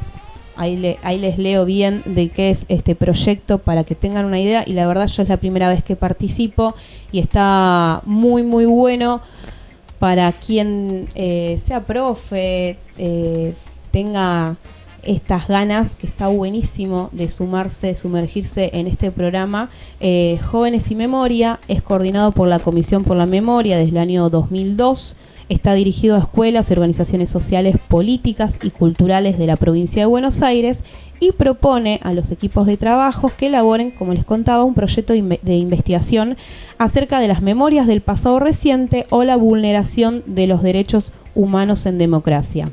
ahí, 0.57 0.77
le- 0.77 0.99
ahí 1.03 1.19
les 1.19 1.37
leo 1.37 1.65
bien 1.65 2.03
de 2.05 2.29
qué 2.29 2.51
es 2.51 2.65
este 2.69 2.95
proyecto 2.95 3.59
para 3.59 3.83
que 3.83 3.97
tengan 3.97 4.25
una 4.25 4.39
idea. 4.39 4.63
Y 4.67 4.73
la 4.75 4.87
verdad 4.87 5.09
yo 5.09 5.23
es 5.25 5.29
la 5.29 5.37
primera 5.37 5.69
vez 5.69 5.83
que 5.83 5.97
participo 5.97 6.75
y 7.11 7.19
está 7.19 8.03
muy, 8.05 8.45
muy 8.45 8.67
bueno 8.67 9.21
para 9.99 10.31
quien 10.33 11.09
eh, 11.17 11.57
sea 11.59 11.81
profe, 11.81 12.77
eh, 12.99 13.55
tenga 13.91 14.57
estas 15.07 15.49
ganas, 15.49 15.97
que 15.97 16.07
está 16.07 16.29
buenísimo 16.29 17.09
de 17.13 17.29
sumarse, 17.29 17.95
sumergirse 17.97 18.71
en 18.75 18.87
este 18.87 19.11
programa. 19.11 19.71
Eh, 20.01 20.39
Jóvenes 20.45 20.91
y 20.91 20.95
Memoria 20.95 21.61
es 21.69 21.83
coordinado 21.83 22.33
por 22.33 22.49
la 22.49 22.59
Comisión 22.59 23.05
por 23.05 23.17
la 23.17 23.27
Memoria 23.27 23.79
desde 23.79 23.91
el 23.91 23.99
año 23.99 24.29
2002. 24.29 25.17
Está 25.49 25.75
dirigido 25.75 26.17
a 26.17 26.21
escuelas 26.21 26.71
organizaciones 26.71 27.31
sociales, 27.31 27.77
políticas 27.89 28.59
y 28.63 28.71
culturales 28.71 29.39
de 29.39 29.47
la 29.47 29.57
provincia 29.57 30.03
de 30.03 30.07
Buenos 30.07 30.43
Aires 30.43 30.81
y 31.21 31.33
propone 31.33 32.01
a 32.03 32.13
los 32.13 32.31
equipos 32.31 32.67
de 32.67 32.77
trabajo 32.77 33.31
que 33.37 33.47
elaboren, 33.47 33.91
como 33.91 34.13
les 34.13 34.25
contaba, 34.25 34.65
un 34.65 34.75
proyecto 34.75 35.13
de 35.13 35.55
investigación 35.55 36.37
acerca 36.79 37.21
de 37.21 37.29
las 37.29 37.43
memorias 37.43 37.87
del 37.87 38.03
pasado 38.03 38.39
reciente 38.39 39.07
o 39.11 39.25
la 39.25 39.37
vulneración 39.37 40.23
de 40.27 40.47
los 40.47 40.63
derechos 40.63 41.13
humanos 41.35 41.87
en 41.87 41.99
democracia. 41.99 42.71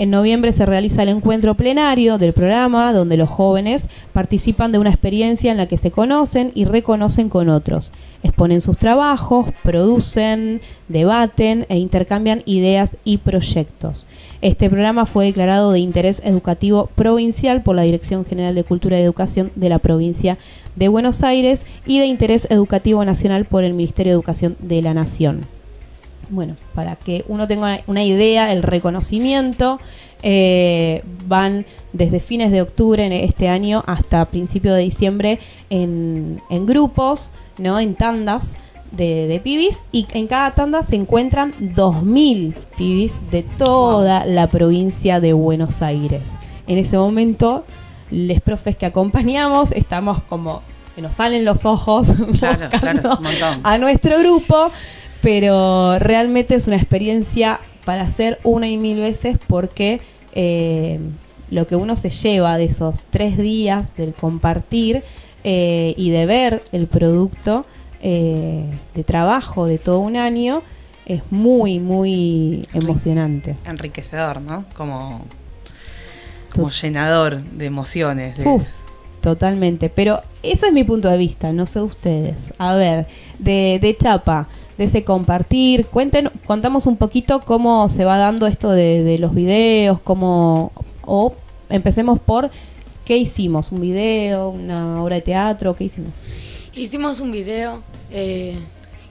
En 0.00 0.08
noviembre 0.08 0.52
se 0.52 0.64
realiza 0.64 1.02
el 1.02 1.10
encuentro 1.10 1.56
plenario 1.56 2.16
del 2.16 2.32
programa, 2.32 2.90
donde 2.94 3.18
los 3.18 3.28
jóvenes 3.28 3.84
participan 4.14 4.72
de 4.72 4.78
una 4.78 4.88
experiencia 4.88 5.52
en 5.52 5.58
la 5.58 5.66
que 5.66 5.76
se 5.76 5.90
conocen 5.90 6.52
y 6.54 6.64
reconocen 6.64 7.28
con 7.28 7.50
otros. 7.50 7.92
Exponen 8.22 8.62
sus 8.62 8.78
trabajos, 8.78 9.52
producen, 9.62 10.62
debaten 10.88 11.66
e 11.68 11.76
intercambian 11.76 12.42
ideas 12.46 12.96
y 13.04 13.18
proyectos. 13.18 14.06
Este 14.40 14.70
programa 14.70 15.04
fue 15.04 15.26
declarado 15.26 15.70
de 15.70 15.80
interés 15.80 16.22
educativo 16.24 16.88
provincial 16.94 17.62
por 17.62 17.76
la 17.76 17.82
Dirección 17.82 18.24
General 18.24 18.54
de 18.54 18.64
Cultura 18.64 18.98
y 18.98 19.02
Educación 19.02 19.52
de 19.54 19.68
la 19.68 19.80
provincia 19.80 20.38
de 20.76 20.88
Buenos 20.88 21.22
Aires 21.22 21.66
y 21.84 21.98
de 21.98 22.06
interés 22.06 22.46
educativo 22.48 23.04
nacional 23.04 23.44
por 23.44 23.64
el 23.64 23.74
Ministerio 23.74 24.12
de 24.12 24.14
Educación 24.14 24.56
de 24.60 24.80
la 24.80 24.94
Nación 24.94 25.59
bueno, 26.30 26.56
para 26.74 26.96
que 26.96 27.24
uno 27.28 27.46
tenga 27.46 27.80
una 27.86 28.04
idea, 28.04 28.52
el 28.52 28.62
reconocimiento, 28.62 29.80
eh, 30.22 31.02
van 31.26 31.66
desde 31.92 32.20
fines 32.20 32.52
de 32.52 32.62
octubre 32.62 33.04
en 33.04 33.12
este 33.12 33.48
año 33.48 33.82
hasta 33.86 34.24
principio 34.26 34.74
de 34.74 34.82
diciembre 34.82 35.38
en, 35.70 36.40
en 36.50 36.66
grupos, 36.66 37.30
¿no? 37.58 37.80
En 37.80 37.94
tandas 37.94 38.52
de, 38.92 39.26
de 39.26 39.40
pibis 39.40 39.82
y 39.92 40.06
en 40.12 40.26
cada 40.26 40.52
tanda 40.52 40.82
se 40.82 40.96
encuentran 40.96 41.52
2.000 41.60 42.54
pibis 42.76 43.12
de 43.30 43.42
toda 43.42 44.26
la 44.26 44.48
provincia 44.48 45.20
de 45.20 45.32
Buenos 45.32 45.82
Aires. 45.82 46.32
En 46.66 46.78
ese 46.78 46.96
momento, 46.98 47.64
les 48.10 48.40
profes 48.40 48.76
que 48.76 48.86
acompañamos 48.86 49.72
estamos 49.72 50.22
como 50.28 50.62
que 50.94 51.02
nos 51.02 51.14
salen 51.14 51.44
los 51.44 51.64
ojos 51.64 52.08
Claro, 52.38 52.68
claro, 52.80 53.18
a 53.62 53.78
nuestro 53.78 54.18
grupo, 54.18 54.70
pero 55.22 55.98
realmente 55.98 56.54
es 56.54 56.66
una 56.66 56.76
experiencia 56.76 57.60
para 57.84 58.02
hacer 58.02 58.38
una 58.44 58.68
y 58.68 58.76
mil 58.76 59.00
veces 59.00 59.38
porque 59.46 60.00
eh, 60.34 60.98
lo 61.50 61.66
que 61.66 61.76
uno 61.76 61.96
se 61.96 62.10
lleva 62.10 62.56
de 62.56 62.64
esos 62.64 63.06
tres 63.10 63.36
días 63.38 63.96
del 63.96 64.12
compartir 64.14 65.02
eh, 65.44 65.94
y 65.96 66.10
de 66.10 66.26
ver 66.26 66.62
el 66.72 66.86
producto 66.86 67.64
eh, 68.02 68.64
de 68.94 69.04
trabajo 69.04 69.66
de 69.66 69.78
todo 69.78 69.98
un 70.00 70.16
año 70.16 70.62
es 71.06 71.22
muy, 71.30 71.80
muy 71.80 72.68
emocionante. 72.72 73.56
Enriquecedor, 73.64 74.40
¿no? 74.40 74.64
Como, 74.74 75.22
como 76.54 76.70
llenador 76.70 77.42
de 77.42 77.64
emociones. 77.66 78.36
de- 78.38 78.46
Uf, 78.48 78.66
totalmente. 79.20 79.88
Pero 79.88 80.22
ese 80.44 80.68
es 80.68 80.72
mi 80.72 80.84
punto 80.84 81.08
de 81.08 81.16
vista, 81.18 81.52
no 81.52 81.66
sé 81.66 81.80
ustedes. 81.80 82.52
A 82.58 82.74
ver, 82.76 83.06
de, 83.40 83.78
de 83.82 83.96
Chapa, 83.96 84.46
de 84.80 84.86
ese 84.86 85.04
compartir, 85.04 85.84
cuenten, 85.88 86.30
contamos 86.46 86.86
un 86.86 86.96
poquito 86.96 87.40
cómo 87.40 87.86
se 87.90 88.06
va 88.06 88.16
dando 88.16 88.46
esto 88.46 88.70
de, 88.70 89.04
de 89.04 89.18
los 89.18 89.34
videos, 89.34 90.00
cómo, 90.00 90.72
o 91.02 91.34
empecemos 91.68 92.18
por 92.18 92.50
qué 93.04 93.18
hicimos, 93.18 93.72
un 93.72 93.82
video, 93.82 94.48
una 94.48 95.02
obra 95.02 95.16
de 95.16 95.20
teatro, 95.20 95.76
qué 95.76 95.84
hicimos. 95.84 96.22
Hicimos 96.72 97.20
un 97.20 97.30
video 97.30 97.82
eh, 98.10 98.56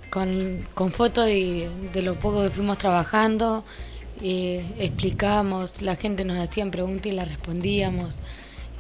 con, 0.10 0.65
con 0.73 0.91
fotos 0.91 1.27
de, 1.27 1.69
de 1.93 2.01
lo 2.01 2.15
poco 2.15 2.41
que 2.41 2.49
fuimos 2.49 2.79
trabajando, 2.79 3.63
y 4.23 4.62
explicamos, 4.79 5.84
la 5.84 5.95
gente 5.97 6.25
nos 6.25 6.39
hacía 6.39 6.65
preguntas 6.71 7.05
y 7.05 7.12
las 7.12 7.27
respondíamos, 7.27 8.17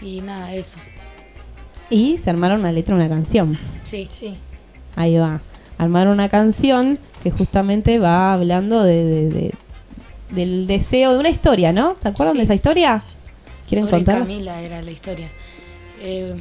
y 0.01 0.21
nada, 0.21 0.55
eso. 0.55 0.79
Y 1.91 2.17
se 2.17 2.31
armaron 2.31 2.61
una 2.61 2.71
letra, 2.71 2.95
una 2.95 3.07
canción. 3.07 3.59
Sí. 3.83 4.07
Sí. 4.09 4.37
Ahí 4.95 5.17
va. 5.17 5.39
Armaron 5.79 6.13
una 6.13 6.29
canción 6.29 6.99
que 7.23 7.31
justamente 7.31 7.97
va 7.97 8.33
hablando 8.33 8.83
de, 8.83 9.03
de- 9.05 9.29
de- 9.29 9.53
del 10.29 10.67
deseo 10.67 11.13
de 11.13 11.19
una 11.19 11.29
historia, 11.29 11.73
¿no? 11.73 11.95
¿Se 11.99 12.07
acuerdan 12.09 12.33
Sí. 12.33 12.37
de 12.37 12.43
esa 12.43 12.53
historia? 12.53 13.01
¿Quieren 13.67 13.85
Sobre 13.85 13.97
contar? 13.97 14.19
Camila 14.19 14.61
era 14.61 14.81
la 14.83 14.91
historia. 14.91 15.29
Eh, 16.01 16.35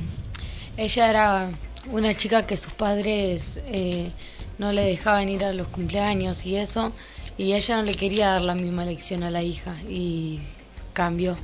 ella 0.77 1.09
era 1.11 1.51
una 1.91 2.15
chica 2.15 2.47
que 2.47 2.57
sus 2.59 2.73
padres 2.75 3.61
eh, 3.67 4.11
no 4.59 4.73
le 4.73 4.83
dejaban 4.83 5.29
ir 5.31 5.43
a 5.45 5.53
los 5.55 5.67
cumpleaños 5.69 6.45
y 6.45 6.57
eso, 6.57 6.93
y 7.39 7.55
ella 7.55 7.77
no 7.79 7.83
le 7.85 7.95
quería 7.95 8.29
dar 8.29 8.43
la 8.43 8.55
misma 8.55 8.85
lección 8.85 9.23
a 9.23 9.31
la 9.31 9.43
hija 9.43 9.77
y 9.89 10.41
cambió. 10.93 11.37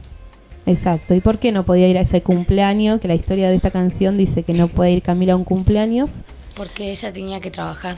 Exacto. 0.66 1.14
¿Y 1.14 1.20
por 1.20 1.38
qué 1.38 1.52
no 1.52 1.62
podía 1.62 1.88
ir 1.88 1.96
a 1.98 2.02
ese 2.02 2.22
cumpleaños? 2.22 3.00
Que 3.00 3.08
la 3.08 3.14
historia 3.14 3.48
de 3.50 3.56
esta 3.56 3.70
canción 3.70 4.16
dice 4.18 4.42
que 4.42 4.52
no 4.52 4.68
puede 4.68 4.90
ir 4.92 5.02
Camila 5.02 5.34
a 5.34 5.36
un 5.36 5.44
cumpleaños. 5.44 6.10
Porque 6.54 6.92
ella 6.92 7.12
tenía 7.12 7.40
que 7.40 7.50
trabajar. 7.50 7.96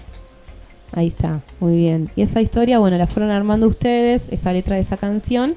Ahí 0.92 1.08
está, 1.08 1.42
muy 1.60 1.76
bien. 1.76 2.10
Y 2.16 2.22
esa 2.22 2.40
historia, 2.40 2.78
bueno, 2.78 2.96
la 2.96 3.06
fueron 3.06 3.30
armando 3.30 3.66
ustedes, 3.66 4.28
esa 4.30 4.52
letra 4.52 4.76
de 4.76 4.82
esa 4.82 4.96
canción. 4.96 5.54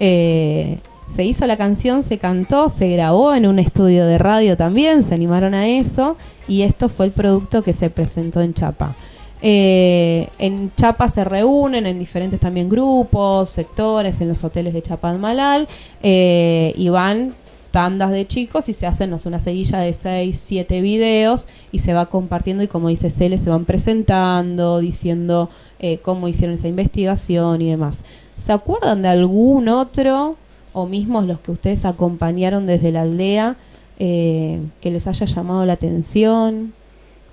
Eh, 0.00 0.78
se 1.14 1.24
hizo 1.24 1.46
la 1.46 1.56
canción, 1.56 2.02
se 2.02 2.18
cantó, 2.18 2.68
se 2.68 2.88
grabó 2.88 3.34
en 3.34 3.46
un 3.46 3.58
estudio 3.58 4.06
de 4.06 4.18
radio 4.18 4.56
también, 4.56 5.04
se 5.04 5.14
animaron 5.14 5.54
a 5.54 5.68
eso 5.68 6.16
y 6.48 6.62
esto 6.62 6.88
fue 6.88 7.06
el 7.06 7.12
producto 7.12 7.62
que 7.62 7.72
se 7.72 7.90
presentó 7.90 8.40
en 8.40 8.54
Chapa. 8.54 8.94
Eh, 9.40 10.28
en 10.38 10.72
Chapa 10.76 11.08
se 11.08 11.22
reúnen 11.22 11.86
en 11.86 11.98
diferentes 11.98 12.40
también 12.40 12.68
grupos, 12.68 13.50
sectores, 13.50 14.20
en 14.20 14.28
los 14.28 14.42
hoteles 14.42 14.74
de 14.74 14.82
Chapadmalal 14.82 15.68
eh, 16.02 16.72
y 16.76 16.88
van 16.88 17.34
tandas 17.76 18.10
de 18.10 18.26
chicos 18.26 18.70
y 18.70 18.72
se 18.72 18.86
hacen 18.86 19.10
no 19.10 19.18
una 19.26 19.38
seguilla 19.38 19.80
de 19.80 19.92
6, 19.92 20.44
7 20.46 20.80
videos 20.80 21.46
y 21.72 21.80
se 21.80 21.92
va 21.92 22.06
compartiendo 22.06 22.62
y 22.62 22.68
como 22.68 22.88
dice 22.88 23.10
Cele, 23.10 23.36
se 23.36 23.50
van 23.50 23.66
presentando, 23.66 24.78
diciendo 24.78 25.50
eh, 25.78 25.98
cómo 25.98 26.26
hicieron 26.26 26.54
esa 26.54 26.68
investigación 26.68 27.60
y 27.60 27.68
demás. 27.68 28.02
¿Se 28.38 28.50
acuerdan 28.50 29.02
de 29.02 29.08
algún 29.08 29.68
otro 29.68 30.36
o 30.72 30.86
mismos 30.86 31.26
los 31.26 31.38
que 31.40 31.52
ustedes 31.52 31.84
acompañaron 31.84 32.64
desde 32.64 32.92
la 32.92 33.02
aldea 33.02 33.56
eh, 33.98 34.58
que 34.80 34.90
les 34.90 35.06
haya 35.06 35.26
llamado 35.26 35.66
la 35.66 35.74
atención? 35.74 36.72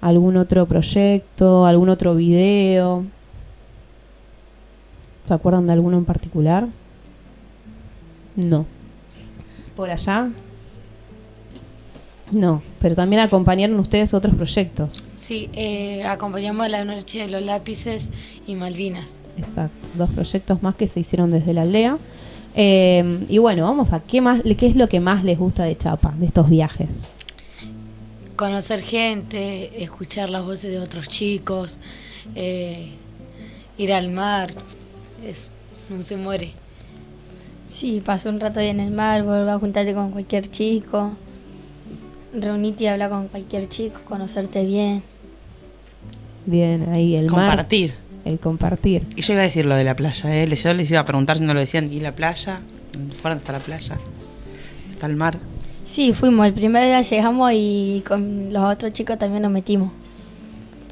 ¿Algún 0.01 0.35
otro 0.35 0.65
proyecto? 0.65 1.65
¿Algún 1.65 1.87
otro 1.87 2.15
video? 2.15 3.05
¿Se 5.25 5.33
acuerdan 5.33 5.67
de 5.67 5.71
alguno 5.71 5.97
en 5.97 6.03
particular? 6.03 6.67
No. 8.35 8.72
¿Por 9.75 9.89
allá? 9.89 10.29
No, 12.31 12.63
pero 12.79 12.95
también 12.95 13.21
acompañaron 13.21 13.79
ustedes 13.79 14.13
otros 14.13 14.35
proyectos. 14.35 15.03
Sí, 15.15 15.49
eh, 15.53 16.03
acompañamos 16.03 16.65
a 16.65 16.69
la 16.69 16.83
noche 16.83 17.19
de 17.19 17.27
los 17.27 17.41
lápices 17.41 18.11
y 18.47 18.55
Malvinas. 18.55 19.19
Exacto, 19.37 19.87
dos 19.95 20.09
proyectos 20.11 20.61
más 20.63 20.75
que 20.75 20.87
se 20.87 20.99
hicieron 20.99 21.31
desde 21.31 21.53
la 21.53 21.61
aldea. 21.63 21.97
Eh, 22.55 23.25
y 23.29 23.37
bueno, 23.39 23.63
vamos 23.63 23.93
a 23.93 23.99
qué 23.99 24.21
más, 24.21 24.41
qué 24.57 24.67
es 24.67 24.75
lo 24.75 24.87
que 24.87 24.99
más 24.99 25.23
les 25.23 25.37
gusta 25.37 25.63
de 25.63 25.77
Chapa, 25.77 26.13
de 26.17 26.25
estos 26.25 26.49
viajes. 26.49 26.89
Conocer 28.35 28.81
gente, 28.81 29.83
escuchar 29.83 30.29
las 30.29 30.43
voces 30.43 30.71
de 30.71 30.79
otros 30.79 31.07
chicos, 31.07 31.77
eh, 32.35 32.89
ir 33.77 33.93
al 33.93 34.09
mar, 34.09 34.49
es, 35.25 35.51
no 35.89 36.01
se 36.01 36.17
muere. 36.17 36.51
Sí, 37.67 38.01
pasó 38.05 38.29
un 38.29 38.39
rato 38.39 38.59
ahí 38.59 38.67
en 38.67 38.79
el 38.79 38.91
mar, 38.91 39.23
volver 39.23 39.49
a 39.49 39.57
juntarte 39.59 39.93
con 39.93 40.11
cualquier 40.11 40.49
chico, 40.49 41.13
reunirte 42.33 42.83
y 42.83 42.87
hablar 42.87 43.09
con 43.09 43.27
cualquier 43.27 43.67
chico, 43.67 43.99
conocerte 44.05 44.63
bien. 44.65 45.03
Bien, 46.45 46.89
ahí 46.89 47.15
el 47.15 47.27
Compartir. 47.27 47.91
mar. 47.91 47.99
El 48.25 48.39
compartir. 48.39 49.05
Y 49.17 49.21
yo 49.21 49.33
iba 49.33 49.41
a 49.41 49.45
decir 49.45 49.65
lo 49.65 49.75
de 49.75 49.83
la 49.83 49.95
playa, 49.95 50.33
¿eh? 50.43 50.47
Yo 50.55 50.73
les 50.73 50.89
iba 50.89 51.01
a 51.01 51.05
preguntar 51.05 51.37
si 51.37 51.43
no 51.43 51.53
lo 51.53 51.59
decían. 51.59 51.91
¿Y 51.91 51.99
la 51.99 52.13
playa? 52.13 52.61
¿Fueron 53.21 53.39
hasta 53.39 53.51
la 53.51 53.59
playa? 53.59 53.97
¿Hasta 54.93 55.07
el 55.07 55.15
mar? 55.17 55.39
Sí, 55.83 56.13
fuimos, 56.13 56.45
el 56.47 56.53
primer 56.53 56.85
día 56.85 57.01
llegamos 57.01 57.51
y 57.53 58.01
con 58.07 58.53
los 58.53 58.63
otros 58.63 58.93
chicos 58.93 59.17
también 59.19 59.41
nos 59.41 59.51
metimos. 59.51 59.91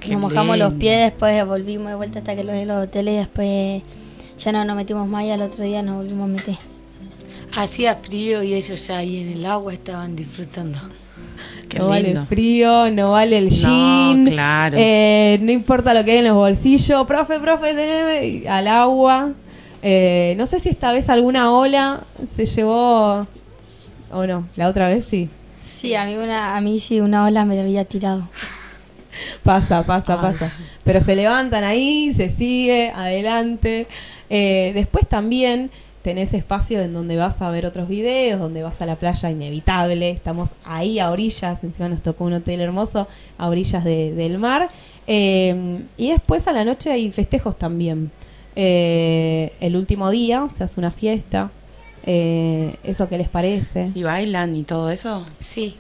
Qué 0.02 0.12
nos 0.12 0.22
mojamos 0.22 0.58
los 0.58 0.74
pies, 0.74 1.06
después 1.12 1.46
volvimos 1.46 1.88
de 1.88 1.96
vuelta 1.96 2.20
hasta 2.20 2.36
que 2.36 2.44
los 2.44 2.54
de 2.54 2.66
los 2.66 2.84
hoteles 2.84 3.14
y 3.14 3.18
después 3.18 3.82
ya 4.44 4.52
no 4.52 4.66
nos 4.66 4.76
metimos 4.76 5.08
más 5.08 5.24
y 5.26 5.30
al 5.32 5.42
otro 5.42 5.64
día 5.64 5.82
nos 5.82 5.98
volvimos 5.98 6.26
a 6.26 6.34
meter. 6.34 6.56
Hacía 7.56 7.96
frío 7.96 8.44
y 8.44 8.54
ellos 8.54 8.88
ya 8.88 8.98
ahí 8.98 9.20
en 9.22 9.34
el 9.34 9.46
agua 9.46 9.74
estaban 9.74 10.16
disfrutando. 10.16 10.80
Qué 11.68 11.80
no 11.80 11.88
vale 11.90 12.12
el 12.12 12.26
frío, 12.26 12.90
no 12.92 13.12
vale 13.12 13.38
el 13.38 13.46
No, 13.46 13.50
jean. 13.52 14.26
claro. 14.28 14.78
eh, 14.80 15.40
no 15.42 15.52
importa 15.52 15.94
lo 15.94 16.04
que 16.06 16.12
hay 16.12 16.18
en 16.20 16.26
los 16.26 16.36
bolsillos. 16.36 17.06
Profe, 17.06 17.40
profe, 17.40 17.74
teneme 17.74 18.48
al 18.48 18.68
agua. 18.68 19.32
Eh, 19.82 20.36
no 20.38 20.46
sé 20.46 20.60
si 20.60 20.70
esta 20.70 20.92
vez 20.92 21.10
alguna 21.10 21.52
ola 21.52 22.02
se 22.30 22.46
llevó 22.46 23.26
o 24.12 24.28
no. 24.28 24.48
La 24.56 24.68
otra 24.68 24.88
vez 24.90 25.06
sí. 25.10 25.30
Sí, 25.66 25.96
a 25.96 26.06
mí, 26.06 26.16
una, 26.16 26.56
a 26.56 26.62
mí 26.62 26.80
sí 26.80 27.00
una 27.02 27.26
ola 27.26 27.44
me 27.46 27.60
había 27.60 27.86
tirado. 27.86 28.28
Pasa, 29.44 29.84
pasa, 29.86 30.14
Ay. 30.14 30.20
pasa. 30.22 30.52
Pero 30.84 31.02
se 31.02 31.16
levantan 31.16 31.64
ahí, 31.64 32.14
se 32.16 32.30
sigue, 32.30 32.92
adelante. 32.96 33.88
Eh, 34.34 34.72
después 34.74 35.06
también 35.08 35.70
tenés 36.04 36.34
espacio 36.34 36.82
en 36.82 36.94
donde 36.94 37.16
vas 37.18 37.42
a 37.42 37.50
ver 37.52 37.66
otros 37.68 37.88
videos, 37.88 38.40
donde 38.40 38.64
vas 38.64 38.82
a 38.82 38.86
la 38.88 38.96
playa 38.96 39.30
inevitable. 39.30 40.10
Estamos 40.10 40.50
ahí 40.64 40.98
a 41.00 41.12
orillas, 41.12 41.64
encima 41.64 41.90
nos 41.90 42.02
tocó 42.02 42.24
un 42.24 42.34
hotel 42.34 42.62
hermoso, 42.62 43.08
a 43.38 43.48
orillas 43.50 43.84
de- 43.84 44.14
del 44.14 44.38
mar. 44.40 44.70
Eh, 45.06 45.82
y 45.98 46.10
después 46.12 46.48
a 46.48 46.54
la 46.54 46.64
noche 46.66 46.92
hay 46.92 47.12
festejos 47.12 47.58
también. 47.60 48.10
Eh, 48.56 49.54
el 49.60 49.76
último 49.76 50.10
día 50.10 50.48
se 50.56 50.64
hace 50.64 50.80
una 50.80 50.92
fiesta. 50.92 51.52
Eh, 52.06 52.78
¿Eso 52.84 53.08
qué 53.10 53.18
les 53.20 53.30
parece? 53.30 53.92
¿Y 53.94 54.02
bailan 54.04 54.56
y 54.56 54.64
todo 54.64 54.90
eso? 54.90 55.26
Sí. 55.40 55.76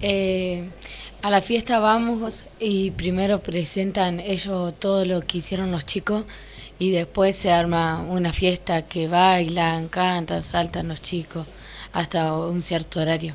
Eh, 0.00 0.68
a 1.22 1.30
la 1.30 1.40
fiesta 1.40 1.78
vamos 1.78 2.44
y 2.60 2.90
primero 2.92 3.40
presentan 3.40 4.20
ellos 4.20 4.74
todo 4.78 5.04
lo 5.06 5.22
que 5.22 5.38
hicieron 5.38 5.72
los 5.72 5.86
chicos 5.86 6.24
y 6.78 6.90
después 6.90 7.36
se 7.36 7.50
arma 7.52 8.04
una 8.08 8.32
fiesta 8.32 8.82
que 8.82 9.08
bailan, 9.08 9.88
cantan, 9.88 10.42
saltan 10.42 10.88
los 10.88 11.00
chicos 11.02 11.46
hasta 11.92 12.34
un 12.36 12.60
cierto 12.62 13.00
horario. 13.00 13.34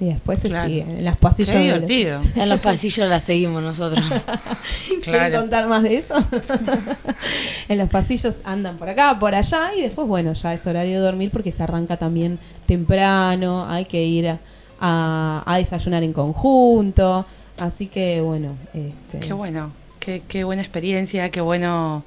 Y 0.00 0.04
después 0.06 0.38
se 0.38 0.48
Claro. 0.48 0.68
sigue 0.68 0.82
en. 0.82 1.04
Qué 1.50 1.58
de 1.58 1.70
los- 1.70 1.88
divertido. 1.88 2.20
En 2.36 2.48
los 2.48 2.60
pasillos 2.60 3.08
la 3.08 3.18
seguimos 3.18 3.60
nosotros. 3.62 4.04
¿Quieren 4.86 5.02
Claro. 5.02 5.40
contar 5.40 5.66
más 5.66 5.82
de 5.82 5.96
eso? 5.96 6.14
en 7.68 7.78
los 7.78 7.88
pasillos 7.88 8.36
andan 8.44 8.76
por 8.76 8.88
acá, 8.88 9.18
por 9.18 9.34
allá 9.34 9.74
y 9.76 9.82
después, 9.82 10.06
bueno, 10.06 10.34
ya 10.34 10.54
es 10.54 10.64
horario 10.66 11.00
de 11.00 11.04
dormir 11.06 11.30
porque 11.32 11.50
se 11.50 11.64
arranca 11.64 11.96
también 11.96 12.38
temprano, 12.66 13.66
hay 13.68 13.86
que 13.86 14.04
ir 14.04 14.28
a, 14.28 14.38
a- 14.80 15.42
a 15.44 15.56
desayunar 15.58 16.04
en 16.04 16.12
conjunto, 16.12 17.26
así 17.56 17.86
que 17.86 18.20
bueno. 18.20 18.54
Este, 18.74 19.18
Qué 19.26 19.32
bueno. 19.32 19.72
Qué, 20.00 20.22
qué 20.28 20.44
buena 20.44 20.62
experiencia, 20.62 21.30
qué 21.30 21.40
bueno 21.40 22.04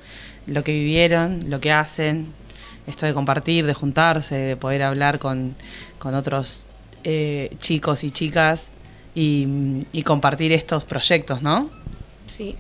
lo 0.48 0.64
que 0.64 0.72
vivieron, 0.74 1.40
lo 1.50 1.60
que 1.60 1.72
hacen. 1.72 2.28
Esto 2.88 3.06
de 3.06 3.14
compartir, 3.14 3.66
de 3.66 3.74
juntarse, 3.74 4.36
de 4.36 4.56
poder 4.58 4.82
hablar 4.84 5.20
con, 5.20 5.56
con 6.00 6.16
otros 6.16 6.66
eh, 7.04 7.56
chicos 7.60 8.04
y 8.04 8.12
chicas 8.12 8.64
y, 9.14 9.48
y 9.92 10.04
compartir 10.04 10.52
estos 10.52 10.84
proyectos, 10.84 11.42
¿no? 11.42 11.70
Sí. 12.28 12.56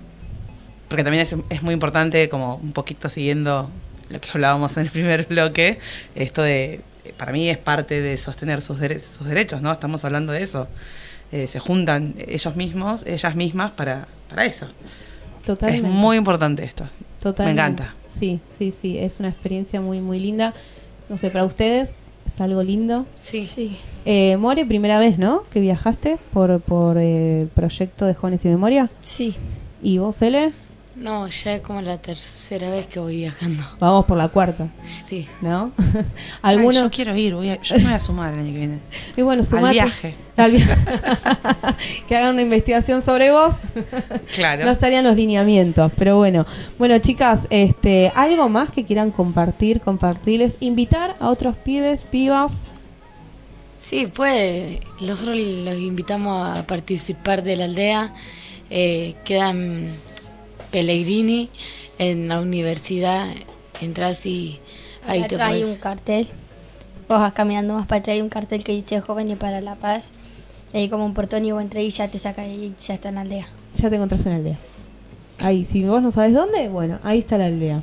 porque 0.89 1.03
también 1.03 1.23
es, 1.23 1.33
es 1.49 1.63
muy 1.63 1.73
importante, 1.73 2.27
como 2.29 2.55
un 2.57 2.73
poquito 2.73 3.09
siguiendo 3.09 3.69
lo 4.09 4.19
que 4.19 4.29
hablábamos 4.33 4.75
en 4.75 4.83
el 4.83 4.89
primer 4.91 5.25
bloque, 5.25 5.79
esto 6.15 6.41
de, 6.43 6.81
para 7.17 7.31
mí 7.31 7.49
es 7.49 7.57
parte 7.57 8.01
de 8.01 8.17
sostener 8.17 8.61
sus, 8.61 8.77
dere- 8.79 8.99
sus 8.99 9.25
derechos, 9.25 9.61
¿no? 9.61 9.71
Estamos 9.71 10.03
hablando 10.03 10.33
de 10.33 10.43
eso. 10.43 10.67
Eh, 11.31 11.47
se 11.47 11.59
juntan 11.59 12.13
ellos 12.27 12.55
mismos, 12.57 13.05
ellas 13.07 13.35
mismas 13.35 13.71
para, 13.71 14.07
para 14.29 14.45
eso. 14.45 14.67
Totalmente. 15.45 15.87
Es 15.87 15.93
muy 15.93 16.17
importante 16.17 16.63
esto. 16.63 16.85
Totalmente. 17.21 17.61
Me 17.61 17.67
encanta. 17.67 17.95
Sí, 18.07 18.39
sí, 18.57 18.71
sí, 18.71 18.97
es 18.97 19.19
una 19.19 19.29
experiencia 19.29 19.81
muy, 19.81 20.01
muy 20.01 20.19
linda. 20.19 20.53
No 21.09 21.17
sé, 21.17 21.29
para 21.29 21.45
ustedes 21.45 21.93
es 22.25 22.41
algo 22.41 22.63
lindo. 22.63 23.05
Sí. 23.15 23.43
Sí. 23.43 23.77
Eh, 24.05 24.37
More, 24.37 24.65
primera 24.65 24.99
vez, 24.99 25.17
¿no? 25.17 25.43
Que 25.51 25.59
viajaste 25.59 26.17
por, 26.33 26.59
por 26.61 26.97
eh, 26.97 27.41
el 27.41 27.47
proyecto 27.47 28.05
de 28.05 28.13
Jóvenes 28.13 28.43
y 28.45 28.47
Memoria. 28.49 28.89
Sí. 29.01 29.35
¿Y 29.83 29.97
vos, 29.97 30.21
Ele? 30.21 30.51
No, 30.93 31.27
ya 31.29 31.55
es 31.55 31.61
como 31.61 31.81
la 31.81 31.97
tercera 31.99 32.69
vez 32.69 32.85
que 32.85 32.99
voy 32.99 33.15
viajando. 33.15 33.63
Vamos 33.79 34.05
por 34.05 34.17
la 34.17 34.27
cuarta, 34.27 34.67
Sí. 35.07 35.25
¿no? 35.41 35.71
Ay, 36.41 36.57
Algunos. 36.57 36.83
yo 36.83 36.91
quiero 36.91 37.15
ir, 37.15 37.33
voy 37.33 37.49
a- 37.49 37.61
yo 37.61 37.77
me 37.77 37.83
voy 37.85 37.93
a 37.93 37.99
sumar 38.01 38.33
el 38.33 38.39
año 38.41 38.51
que 38.51 38.57
viene. 38.57 38.79
Y 39.17 39.21
bueno, 39.21 39.41
Al 39.41 39.47
sumate- 39.47 39.71
viaje. 39.71 40.15
al 40.35 40.51
vi- 40.51 40.63
que 42.07 42.15
hagan 42.17 42.33
una 42.33 42.41
investigación 42.41 43.01
sobre 43.03 43.31
vos. 43.31 43.55
Claro. 44.35 44.65
No 44.65 44.71
estarían 44.71 45.05
los 45.05 45.15
lineamientos, 45.15 45.91
pero 45.97 46.17
bueno. 46.17 46.45
Bueno, 46.77 46.97
chicas, 46.99 47.47
este, 47.49 48.11
algo 48.13 48.49
más 48.49 48.69
que 48.71 48.83
quieran 48.83 49.11
compartir, 49.11 49.79
compartirles, 49.79 50.57
invitar 50.59 51.15
a 51.21 51.29
otros 51.29 51.55
pibes, 51.55 52.03
pibas. 52.03 52.51
Sí, 53.79 54.07
pues 54.13 54.79
nosotros 54.99 55.37
los 55.37 55.75
invitamos 55.77 56.59
a 56.59 56.67
participar 56.67 57.43
de 57.43 57.55
la 57.55 57.65
aldea. 57.65 58.13
Eh, 58.69 59.15
quedan 59.25 59.95
Pellegrini 60.71 61.49
en 61.97 62.27
la 62.27 62.41
universidad. 62.41 63.27
Entras 63.79 64.25
y 64.25 64.59
ahí 65.05 65.27
te 65.27 65.37
puedes... 65.37 65.65
un 65.65 65.75
cartel. 65.75 66.27
Vos 67.07 67.19
vas 67.19 67.33
caminando 67.33 67.73
más 67.73 67.87
para 67.87 67.99
atrás 67.99 68.15
hay 68.15 68.21
un 68.21 68.29
cartel 68.29 68.63
que 68.63 68.71
dice 68.73 69.01
Jóvenes 69.01 69.37
para 69.37 69.61
la 69.61 69.75
Paz. 69.75 70.11
Y 70.73 70.77
hay 70.77 70.89
como 70.89 71.05
un 71.05 71.13
portón 71.13 71.45
y 71.45 71.51
vos 71.51 71.61
entras 71.61 71.83
y 71.83 71.89
ya 71.89 72.07
te 72.07 72.17
saca 72.17 72.47
y 72.47 72.73
ya 72.81 72.93
está 72.93 73.09
en 73.09 73.15
la 73.15 73.21
aldea. 73.21 73.47
Ya 73.75 73.89
te 73.89 73.95
encontrás 73.95 74.25
en 74.25 74.31
la 74.31 74.37
aldea. 74.37 74.57
Ahí, 75.39 75.65
si 75.65 75.83
vos 75.83 76.01
no 76.01 76.11
sabes 76.11 76.33
dónde, 76.33 76.69
bueno, 76.69 76.99
ahí 77.03 77.19
está 77.19 77.37
la 77.37 77.47
aldea. 77.47 77.81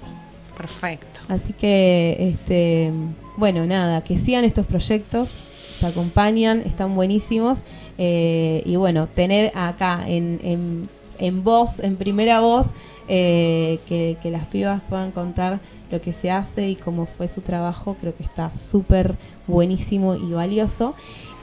Perfecto. 0.57 1.21
Así 1.29 1.53
que, 1.53 2.17
este, 2.21 2.91
bueno, 3.37 3.67
nada, 3.67 4.03
que 4.03 4.17
sigan 4.17 4.45
estos 4.45 4.65
proyectos, 4.65 5.31
se 5.79 5.87
acompañan, 5.87 6.63
están 6.65 6.95
buenísimos. 6.95 7.61
eh, 7.99 8.63
y 8.65 8.77
bueno, 8.77 9.09
tener 9.09 9.53
acá 9.57 10.05
en, 10.07 10.41
en, 10.43 10.89
en 11.19 11.45
voz, 11.45 11.79
en 11.81 11.97
primera 11.97 12.41
voz, 12.41 12.67
eh, 13.09 13.79
que, 13.89 14.31
las 14.31 14.47
pibas 14.47 14.83
puedan 14.89 15.11
contar 15.13 15.61
lo 15.91 16.01
que 16.01 16.13
se 16.13 16.31
hace 16.31 16.69
y 16.69 16.77
cómo 16.77 17.07
fue 17.07 17.29
su 17.29 17.41
trabajo, 17.41 17.97
creo 18.01 18.15
que 18.17 18.23
está 18.23 18.53
súper 18.57 19.17
buenísimo 19.47 20.15
y 20.15 20.33
valioso. 20.33 20.95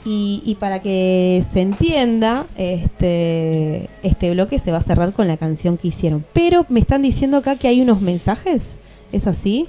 Y, 0.06 0.44
y 0.46 0.56
para 0.56 0.84
que 0.84 1.44
se 1.52 1.62
entienda, 1.62 2.46
este, 2.58 3.90
este 4.04 4.30
bloque 4.32 4.60
se 4.60 4.72
va 4.72 4.78
a 4.78 4.84
cerrar 4.84 5.14
con 5.14 5.28
la 5.28 5.38
canción 5.38 5.78
que 5.78 5.88
hicieron. 5.88 6.24
Pero 6.32 6.68
me 6.70 6.80
están 6.80 7.02
diciendo 7.02 7.38
acá 7.38 7.56
que 7.56 7.68
hay 7.68 7.82
unos 7.82 8.02
mensajes. 8.02 8.78
¿Es 9.12 9.26
así? 9.26 9.68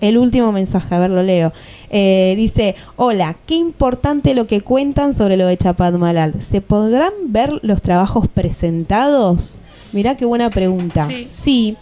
El 0.00 0.18
último 0.18 0.52
mensaje, 0.52 0.94
a 0.94 0.98
ver, 0.98 1.10
lo 1.10 1.22
leo. 1.22 1.52
Eh, 1.90 2.34
dice, 2.36 2.74
hola, 2.96 3.36
qué 3.46 3.54
importante 3.54 4.34
lo 4.34 4.46
que 4.46 4.60
cuentan 4.60 5.14
sobre 5.14 5.36
lo 5.36 5.46
de 5.46 5.56
Chapadmalal. 5.56 6.42
¿Se 6.42 6.60
podrán 6.60 7.12
ver 7.26 7.58
los 7.62 7.82
trabajos 7.82 8.28
presentados? 8.28 9.56
Mirá 9.92 10.16
qué 10.16 10.24
buena 10.24 10.50
pregunta. 10.50 11.06
Sí. 11.08 11.26
sí. 11.28 11.76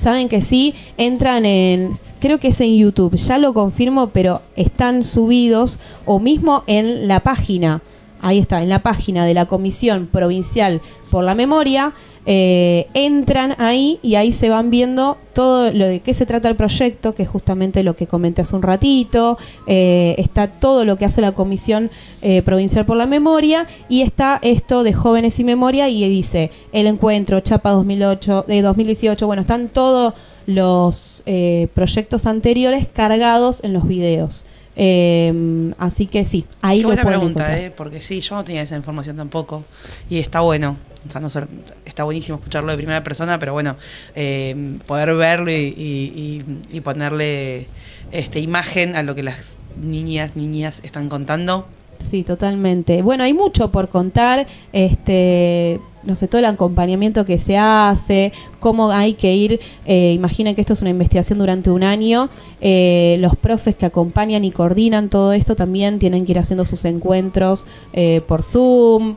Saben 0.00 0.28
que 0.28 0.40
sí, 0.40 0.74
entran 0.96 1.46
en, 1.46 1.90
creo 2.18 2.38
que 2.38 2.48
es 2.48 2.60
en 2.60 2.76
YouTube, 2.76 3.14
ya 3.16 3.38
lo 3.38 3.54
confirmo, 3.54 4.08
pero 4.08 4.42
están 4.56 5.04
subidos 5.04 5.78
o 6.04 6.18
mismo 6.18 6.64
en 6.66 7.06
la 7.06 7.20
página, 7.20 7.80
ahí 8.24 8.38
está, 8.38 8.62
en 8.62 8.70
la 8.70 8.82
página 8.82 9.26
de 9.26 9.34
la 9.34 9.44
Comisión 9.44 10.08
Provincial 10.10 10.80
por 11.10 11.24
la 11.24 11.34
Memoria, 11.34 11.92
eh, 12.24 12.86
entran 12.94 13.54
ahí 13.58 13.98
y 14.00 14.14
ahí 14.14 14.32
se 14.32 14.48
van 14.48 14.70
viendo 14.70 15.18
todo 15.34 15.70
lo 15.70 15.84
de 15.84 16.00
qué 16.00 16.14
se 16.14 16.24
trata 16.24 16.48
el 16.48 16.56
proyecto, 16.56 17.14
que 17.14 17.24
es 17.24 17.28
justamente 17.28 17.82
lo 17.82 17.94
que 17.94 18.06
comenté 18.06 18.40
hace 18.40 18.56
un 18.56 18.62
ratito, 18.62 19.36
eh, 19.66 20.14
está 20.16 20.48
todo 20.48 20.86
lo 20.86 20.96
que 20.96 21.04
hace 21.04 21.20
la 21.20 21.32
Comisión 21.32 21.90
eh, 22.22 22.40
Provincial 22.40 22.86
por 22.86 22.96
la 22.96 23.04
Memoria 23.04 23.66
y 23.90 24.00
está 24.00 24.38
esto 24.40 24.84
de 24.84 24.94
Jóvenes 24.94 25.38
y 25.38 25.44
Memoria 25.44 25.90
y 25.90 26.08
dice 26.08 26.50
el 26.72 26.86
encuentro, 26.86 27.40
Chapa 27.40 27.72
2008, 27.72 28.46
de 28.48 28.62
2018, 28.62 29.26
bueno, 29.26 29.42
están 29.42 29.68
todos 29.68 30.14
los 30.46 31.22
proyectos 31.74 32.26
anteriores 32.26 32.86
cargados 32.86 33.62
en 33.64 33.72
los 33.72 33.86
videos. 33.86 34.44
Eh, 34.76 35.72
así 35.78 36.06
que 36.06 36.24
sí, 36.24 36.44
ahí 36.62 36.78
Qué 36.78 36.82
lo 36.82 36.88
buena 36.88 37.02
pueden 37.02 37.18
pregunta, 37.20 37.42
encontrar. 37.44 37.64
¿eh? 37.64 37.72
porque 37.76 38.00
sí, 38.02 38.20
yo 38.20 38.34
no 38.36 38.44
tenía 38.44 38.62
esa 38.62 38.76
información 38.76 39.16
tampoco. 39.16 39.64
Y 40.10 40.18
está 40.18 40.40
bueno. 40.40 40.76
O 41.06 41.12
sea, 41.12 41.20
no 41.20 41.28
solo- 41.28 41.48
está 41.84 42.04
buenísimo 42.04 42.38
escucharlo 42.38 42.70
de 42.70 42.76
primera 42.78 43.04
persona, 43.04 43.38
pero 43.38 43.52
bueno, 43.52 43.76
eh, 44.14 44.78
poder 44.86 45.14
verlo 45.14 45.50
y, 45.50 45.54
y- 45.54 46.42
y- 46.72 46.76
y 46.76 46.80
ponerle 46.80 47.66
este 48.10 48.40
imagen 48.40 48.96
a 48.96 49.02
lo 49.02 49.14
que 49.14 49.22
las 49.22 49.62
niñas, 49.80 50.34
niñas 50.34 50.80
están 50.82 51.08
contando. 51.10 51.66
Sí, 51.98 52.22
totalmente. 52.22 53.02
Bueno, 53.02 53.22
hay 53.24 53.34
mucho 53.34 53.70
por 53.70 53.88
contar, 53.90 54.46
este, 54.72 55.78
no 56.06 56.16
sé, 56.16 56.28
todo 56.28 56.38
el 56.38 56.44
acompañamiento 56.44 57.24
que 57.24 57.38
se 57.38 57.56
hace, 57.56 58.32
cómo 58.60 58.90
hay 58.90 59.14
que 59.14 59.34
ir, 59.34 59.60
eh, 59.86 60.12
imaginen 60.12 60.54
que 60.54 60.60
esto 60.60 60.72
es 60.72 60.80
una 60.80 60.90
investigación 60.90 61.38
durante 61.38 61.70
un 61.70 61.82
año, 61.82 62.28
eh, 62.60 63.16
los 63.20 63.36
profes 63.36 63.74
que 63.74 63.86
acompañan 63.86 64.44
y 64.44 64.50
coordinan 64.50 65.08
todo 65.08 65.32
esto 65.32 65.56
también 65.56 65.98
tienen 65.98 66.24
que 66.26 66.32
ir 66.32 66.38
haciendo 66.38 66.64
sus 66.64 66.84
encuentros 66.84 67.66
eh, 67.92 68.20
por 68.26 68.42
Zoom, 68.42 69.16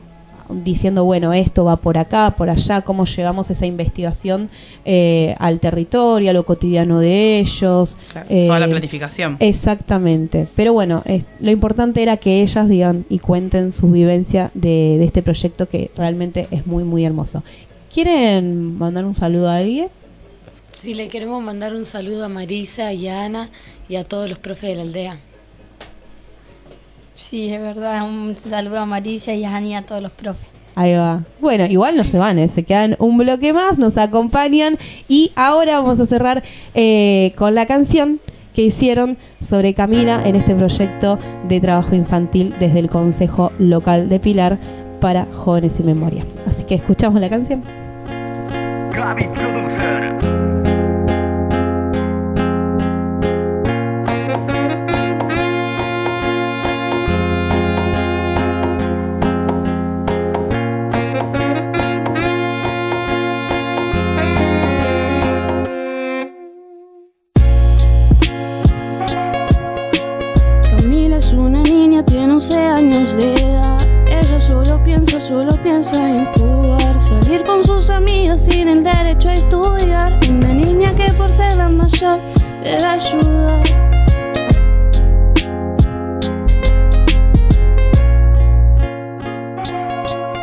diciendo, 0.50 1.04
bueno, 1.04 1.32
esto 1.32 1.64
va 1.64 1.76
por 1.76 1.98
acá, 1.98 2.34
por 2.36 2.50
allá, 2.50 2.80
cómo 2.82 3.04
llevamos 3.04 3.50
esa 3.50 3.66
investigación 3.66 4.50
eh, 4.84 5.34
al 5.38 5.60
territorio, 5.60 6.30
a 6.30 6.32
lo 6.32 6.44
cotidiano 6.44 7.00
de 7.00 7.38
ellos. 7.38 7.96
Claro, 8.12 8.28
toda 8.28 8.58
la 8.60 8.66
Eh, 8.66 8.70
planificación. 8.70 9.36
Exactamente. 9.40 10.48
Pero 10.56 10.72
bueno, 10.72 11.02
es- 11.04 11.26
lo 11.40 11.50
importante 11.50 12.02
era 12.02 12.16
que 12.16 12.42
ellas 12.42 12.68
digan 12.68 13.04
y 13.08 13.18
cuenten 13.18 13.72
su 13.72 13.90
vivencia 13.90 14.50
de, 14.54 14.96
de 14.98 15.04
este 15.04 15.22
proyecto 15.22 15.68
que 15.68 15.90
realmente 15.96 16.48
es 16.50 16.66
muy, 16.66 16.84
muy 16.84 17.04
hermoso. 17.04 17.42
¿Quieren 17.92 18.76
mandar 18.78 19.04
un 19.04 19.14
saludo 19.14 19.48
a 19.48 19.56
alguien? 19.56 19.88
Sí, 20.72 20.94
le 20.94 21.08
queremos 21.08 21.42
mandar 21.42 21.74
un 21.74 21.84
saludo 21.84 22.24
a 22.24 22.28
Marisa 22.28 22.92
y 22.92 23.08
a 23.08 23.24
Ana 23.24 23.50
y 23.88 23.96
a 23.96 24.04
todos 24.04 24.28
los 24.28 24.38
profes 24.38 24.70
de 24.70 24.76
la 24.76 24.82
aldea. 24.82 25.18
Sí, 27.18 27.52
es 27.52 27.60
verdad. 27.60 28.08
Un 28.08 28.36
saludo 28.38 28.78
a 28.78 28.86
Marisa 28.86 29.34
y 29.34 29.44
a 29.44 29.56
Ani 29.56 29.70
y 29.70 29.74
a 29.74 29.82
todos 29.82 30.00
los 30.00 30.12
profes. 30.12 30.46
Ahí 30.76 30.94
va. 30.94 31.24
Bueno, 31.40 31.66
igual 31.66 31.96
no 31.96 32.04
se 32.04 32.16
van, 32.16 32.38
¿eh? 32.38 32.48
se 32.48 32.62
quedan 32.62 32.94
un 33.00 33.18
bloque 33.18 33.52
más, 33.52 33.76
nos 33.80 33.98
acompañan 33.98 34.78
y 35.08 35.32
ahora 35.34 35.80
vamos 35.80 35.98
a 35.98 36.06
cerrar 36.06 36.44
eh, 36.74 37.32
con 37.36 37.56
la 37.56 37.66
canción 37.66 38.20
que 38.54 38.62
hicieron 38.62 39.18
sobre 39.40 39.74
Camila 39.74 40.22
en 40.24 40.36
este 40.36 40.54
proyecto 40.54 41.18
de 41.48 41.60
trabajo 41.60 41.96
infantil 41.96 42.54
desde 42.60 42.78
el 42.78 42.88
Consejo 42.88 43.50
Local 43.58 44.08
de 44.08 44.20
Pilar 44.20 44.58
para 45.00 45.26
Jóvenes 45.34 45.80
y 45.80 45.82
Memoria. 45.82 46.24
Así 46.46 46.62
que 46.62 46.76
escuchamos 46.76 47.20
la 47.20 47.28
canción. 47.28 47.64
Camila 48.92 50.18
derecho 79.08 79.30
a 79.30 79.34
estudiar. 79.34 80.20
Una 80.28 80.52
niña 80.52 80.94
que 80.94 81.10
por 81.12 81.30
ser 81.30 81.56
la 81.56 81.68
mayor 81.70 82.20
debe 82.62 82.84
ayudar. 82.84 83.62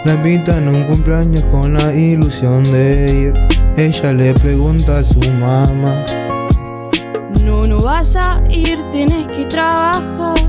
La 0.05 0.13
invitan 0.13 0.67
a 0.67 0.71
un 0.71 0.83
cumpleaños 0.85 1.43
con 1.45 1.73
la 1.73 1.93
ilusión 1.93 2.63
de 2.63 3.05
ir. 3.11 3.33
Ella 3.77 4.13
le 4.13 4.33
pregunta 4.33 4.99
a 4.99 5.03
su 5.03 5.19
mamá. 5.19 5.93
No, 7.43 7.63
no 7.67 7.79
vas 7.79 8.15
a 8.15 8.41
ir, 8.49 8.79
tienes 8.91 9.27
que 9.27 9.45
trabajar. 9.45 10.39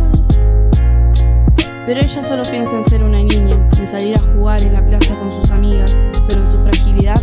Pero 1.86 2.00
ella 2.00 2.22
solo 2.22 2.42
piensa 2.50 2.76
en 2.76 2.84
ser 2.84 3.02
una 3.02 3.18
niña, 3.18 3.68
en 3.78 3.86
salir 3.86 4.16
a 4.16 4.20
jugar 4.20 4.62
en 4.62 4.72
la 4.72 4.84
plaza 4.84 5.14
con 5.14 5.30
sus 5.40 5.50
amigas, 5.50 5.94
pero 6.28 6.40
en 6.40 6.50
su 6.50 6.58
fragilidad 6.62 7.22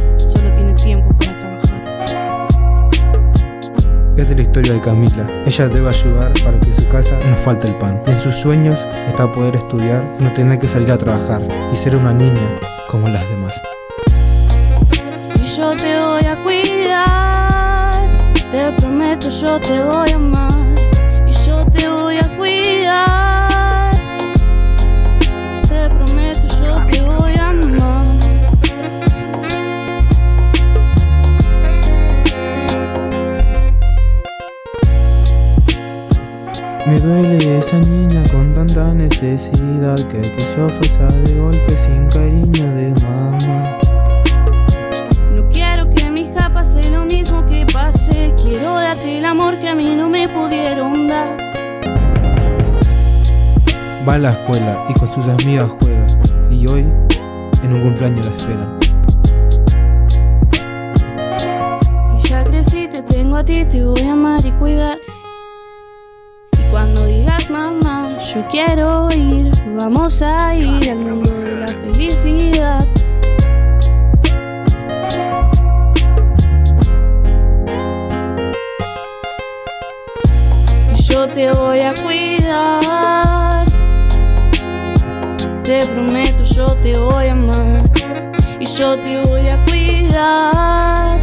Es 4.23 4.29
la 4.37 4.41
historia 4.41 4.71
de 4.71 4.79
Camila. 4.79 5.27
Ella 5.45 5.67
debe 5.67 5.89
ayudar 5.89 6.31
para 6.45 6.57
que 6.57 6.69
en 6.69 6.75
su 6.75 6.87
casa 6.87 7.19
no 7.29 7.35
falte 7.35 7.67
el 7.67 7.75
pan. 7.75 8.01
En 8.07 8.17
sus 8.21 8.33
sueños 8.35 8.79
está 9.05 9.29
poder 9.29 9.57
estudiar 9.57 10.01
no 10.17 10.31
tener 10.31 10.59
que 10.59 10.67
salir 10.69 10.89
a 10.91 10.97
trabajar 10.97 11.41
y 11.73 11.75
ser 11.75 11.97
una 11.97 12.13
niña 12.13 12.39
como 12.89 13.09
las 13.09 13.27
demás. 13.27 13.53
Y 15.35 15.45
yo 15.45 15.75
te 15.75 15.99
voy 15.99 16.25
a 16.25 16.35
cuidar, 16.41 17.93
te 18.49 18.81
prometo 18.81 19.29
yo 19.29 19.59
te 19.59 19.83
voy 19.83 20.11
a 20.11 20.15
amar. 20.15 20.62
Me 36.93 36.99
duele 36.99 37.57
esa 37.57 37.79
niña 37.79 38.21
con 38.31 38.53
tanta 38.53 38.93
necesidad 38.93 39.97
que 40.09 40.21
que 40.21 40.39
se 40.41 40.61
ofrezca 40.61 41.07
de 41.07 41.39
golpe 41.39 41.75
sin 41.75 42.07
cariño 42.07 42.71
de 42.75 42.93
mamá. 43.01 43.79
No 45.31 45.49
quiero 45.49 45.89
que 45.89 46.07
mi 46.11 46.21
hija 46.21 46.53
pase 46.53 46.91
lo 46.91 47.03
mismo 47.05 47.43
que 47.47 47.65
pasé. 47.73 48.31
Quiero 48.37 48.75
darte 48.75 49.17
el 49.17 49.25
amor 49.25 49.57
que 49.57 49.69
a 49.69 49.73
mí 49.73 49.95
no 49.95 50.07
me 50.07 50.29
pudieron 50.29 51.07
dar. 51.07 51.35
Va 54.07 54.13
a 54.13 54.19
la 54.19 54.29
escuela 54.29 54.85
y 54.87 54.93
con 54.93 55.07
sus 55.15 55.27
amigas 55.29 55.71
juega. 55.79 56.05
Y 56.51 56.67
hoy 56.67 56.85
en 57.63 57.73
un 57.73 57.81
cumpleaños 57.81 58.23
la 58.23 58.35
esperan. 58.35 58.79
Y 62.19 62.27
ya 62.27 62.43
crecí, 62.43 62.87
te 62.87 63.01
tengo 63.01 63.37
a 63.37 63.43
ti, 63.43 63.65
te 63.65 63.83
voy 63.83 64.01
a 64.01 64.13
amar 64.13 64.45
y 64.45 64.51
cuidar. 64.51 64.92
Yo 68.33 68.43
quiero 68.49 69.11
ir, 69.11 69.51
vamos 69.75 70.21
a 70.23 70.55
ir 70.55 70.89
al 70.89 70.97
mundo 70.97 71.29
de 71.29 71.55
la 71.55 71.67
felicidad. 71.67 72.87
Y 80.97 81.01
yo 81.03 81.27
te 81.27 81.51
voy 81.51 81.81
a 81.81 81.93
cuidar. 82.01 83.65
Te 85.63 85.85
prometo, 85.85 86.43
yo 86.43 86.65
te 86.77 86.97
voy 86.97 87.27
a 87.27 87.31
amar. 87.33 87.83
Y 88.59 88.65
yo 88.65 88.97
te 88.97 89.21
voy 89.25 89.47
a 89.47 89.57
cuidar. 89.65 91.19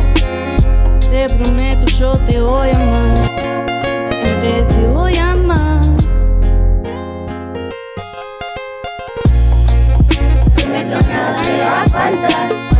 Te 1.11 1.29
prometo, 1.29 1.87
yo 1.87 2.13
te 2.19 2.41
voy 2.41 2.71
a 2.71 2.81
amar. 2.81 3.31
Siempre 4.13 4.63
te 4.69 4.87
voy 4.87 5.17
a 5.17 5.33
amar. 5.33 5.80
Prometo 10.91 11.12
nada 11.12 11.43
te 11.43 11.57
va 11.57 11.82
a 11.82 12.80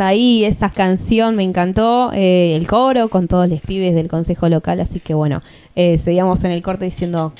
Ahí, 0.00 0.44
esa 0.44 0.70
canción 0.70 1.36
me 1.36 1.42
encantó, 1.42 2.10
eh, 2.12 2.54
el 2.56 2.66
coro 2.66 3.08
con 3.08 3.28
todos 3.28 3.48
los 3.48 3.60
pibes 3.60 3.94
del 3.94 4.08
consejo 4.08 4.48
local, 4.48 4.80
así 4.80 5.00
que 5.00 5.14
bueno, 5.14 5.42
eh, 5.76 5.98
seguíamos 5.98 6.42
en 6.44 6.50
el 6.50 6.62
corte 6.62 6.84
diciendo 6.84 7.32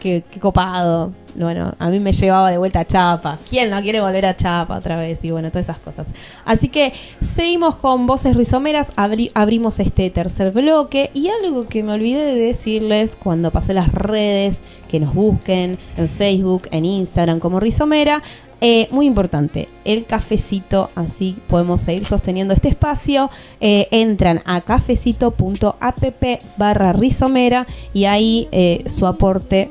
que 0.00 0.22
copado. 0.40 1.12
Bueno, 1.34 1.74
a 1.78 1.88
mí 1.88 2.00
me 2.00 2.12
llevaba 2.12 2.50
de 2.50 2.58
vuelta 2.58 2.80
a 2.80 2.84
Chapa. 2.84 3.38
¿Quién 3.48 3.70
no 3.70 3.80
quiere 3.82 4.00
volver 4.00 4.26
a 4.26 4.36
Chapa 4.36 4.78
otra 4.78 4.96
vez? 4.96 5.20
Y 5.22 5.30
bueno, 5.30 5.50
todas 5.50 5.66
esas 5.66 5.78
cosas. 5.78 6.06
Así 6.44 6.68
que 6.68 6.92
seguimos 7.20 7.76
con 7.76 8.06
voces 8.06 8.36
rizomeras, 8.36 8.92
abri- 8.96 9.30
abrimos 9.34 9.78
este 9.80 10.10
tercer 10.10 10.52
bloque 10.52 11.10
y 11.14 11.28
algo 11.28 11.68
que 11.68 11.82
me 11.82 11.92
olvidé 11.92 12.24
de 12.32 12.40
decirles 12.40 13.16
cuando 13.20 13.50
pasé 13.50 13.74
las 13.74 13.92
redes, 13.92 14.60
que 14.88 15.00
nos 15.00 15.14
busquen 15.14 15.78
en 15.96 16.08
Facebook, 16.08 16.68
en 16.70 16.84
Instagram 16.84 17.38
como 17.40 17.60
Rizomera. 17.60 18.22
Eh, 18.60 18.88
muy 18.90 19.06
importante, 19.06 19.68
el 19.84 20.04
cafecito, 20.04 20.90
así 20.96 21.36
podemos 21.46 21.80
seguir 21.80 22.04
sosteniendo 22.04 22.54
este 22.54 22.68
espacio. 22.68 23.30
Eh, 23.60 23.86
entran 23.90 24.40
a 24.44 24.60
cafecito.app 24.62 26.24
barra 26.56 26.92
rizomera 26.92 27.66
y 27.92 28.04
ahí 28.06 28.48
eh, 28.52 28.84
su 28.88 29.06
aporte 29.06 29.70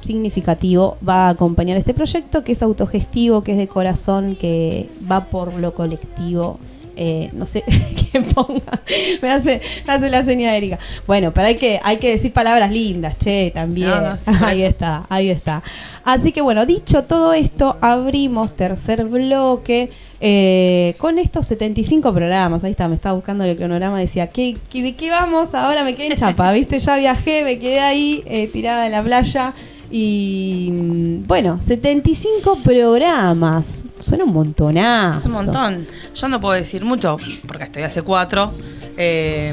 significativo 0.00 0.96
va 1.06 1.26
a 1.26 1.30
acompañar 1.30 1.76
este 1.76 1.92
proyecto 1.92 2.42
que 2.42 2.52
es 2.52 2.62
autogestivo, 2.62 3.42
que 3.42 3.52
es 3.52 3.58
de 3.58 3.68
corazón, 3.68 4.36
que 4.36 4.88
va 5.10 5.26
por 5.26 5.52
lo 5.52 5.74
colectivo 5.74 6.58
eh, 6.96 7.30
no 7.32 7.46
sé 7.46 7.62
qué 8.12 8.20
ponga, 8.22 8.80
me 9.22 9.30
hace, 9.30 9.60
me 9.86 9.92
hace 9.92 10.10
la 10.10 10.22
señal 10.22 10.52
de 10.52 10.56
Erika. 10.58 10.78
Bueno, 11.06 11.32
pero 11.32 11.46
hay 11.48 11.56
que, 11.56 11.80
hay 11.82 11.98
que 11.98 12.10
decir 12.10 12.32
palabras 12.32 12.70
lindas, 12.72 13.18
che, 13.18 13.50
también. 13.54 13.88
No, 13.88 14.00
no, 14.00 14.16
sí, 14.16 14.22
por 14.24 14.44
ahí 14.44 14.60
eso. 14.62 14.70
está, 14.70 15.06
ahí 15.08 15.28
está. 15.30 15.62
Así 16.04 16.32
que 16.32 16.40
bueno, 16.40 16.66
dicho 16.66 17.04
todo 17.04 17.32
esto, 17.32 17.76
abrimos 17.80 18.54
tercer 18.56 19.04
bloque 19.04 19.90
eh, 20.20 20.94
con 20.98 21.18
estos 21.18 21.46
75 21.46 22.12
programas. 22.14 22.64
Ahí 22.64 22.70
está, 22.70 22.88
me 22.88 22.94
estaba 22.94 23.14
buscando 23.14 23.44
el 23.44 23.56
cronograma, 23.56 23.98
decía, 23.98 24.28
¿qué, 24.28 24.56
qué- 24.70 24.82
de 24.82 24.94
qué 24.94 25.10
vamos? 25.10 25.52
Ahora 25.54 25.84
me 25.84 25.94
quedé 25.94 26.06
en 26.08 26.16
Chapa, 26.16 26.52
¿viste? 26.52 26.78
Ya 26.78 26.96
viajé, 26.96 27.42
me 27.44 27.58
quedé 27.58 27.80
ahí 27.80 28.22
eh, 28.26 28.48
tirada 28.52 28.86
en 28.86 28.92
la 28.92 29.02
playa. 29.02 29.52
Y 29.90 30.70
mm, 30.72 31.26
bueno, 31.26 31.60
75 31.60 32.58
programas. 32.62 33.84
Suena 34.00 34.24
un 34.24 34.32
montonazo. 34.32 35.20
Es 35.20 35.26
un 35.26 35.32
montón. 35.32 35.86
Yo 36.14 36.28
no 36.28 36.40
puedo 36.40 36.54
decir 36.54 36.84
mucho, 36.84 37.16
porque 37.46 37.64
estoy 37.64 37.82
hace 37.82 38.02
cuatro. 38.02 38.52
Eh, 38.96 39.52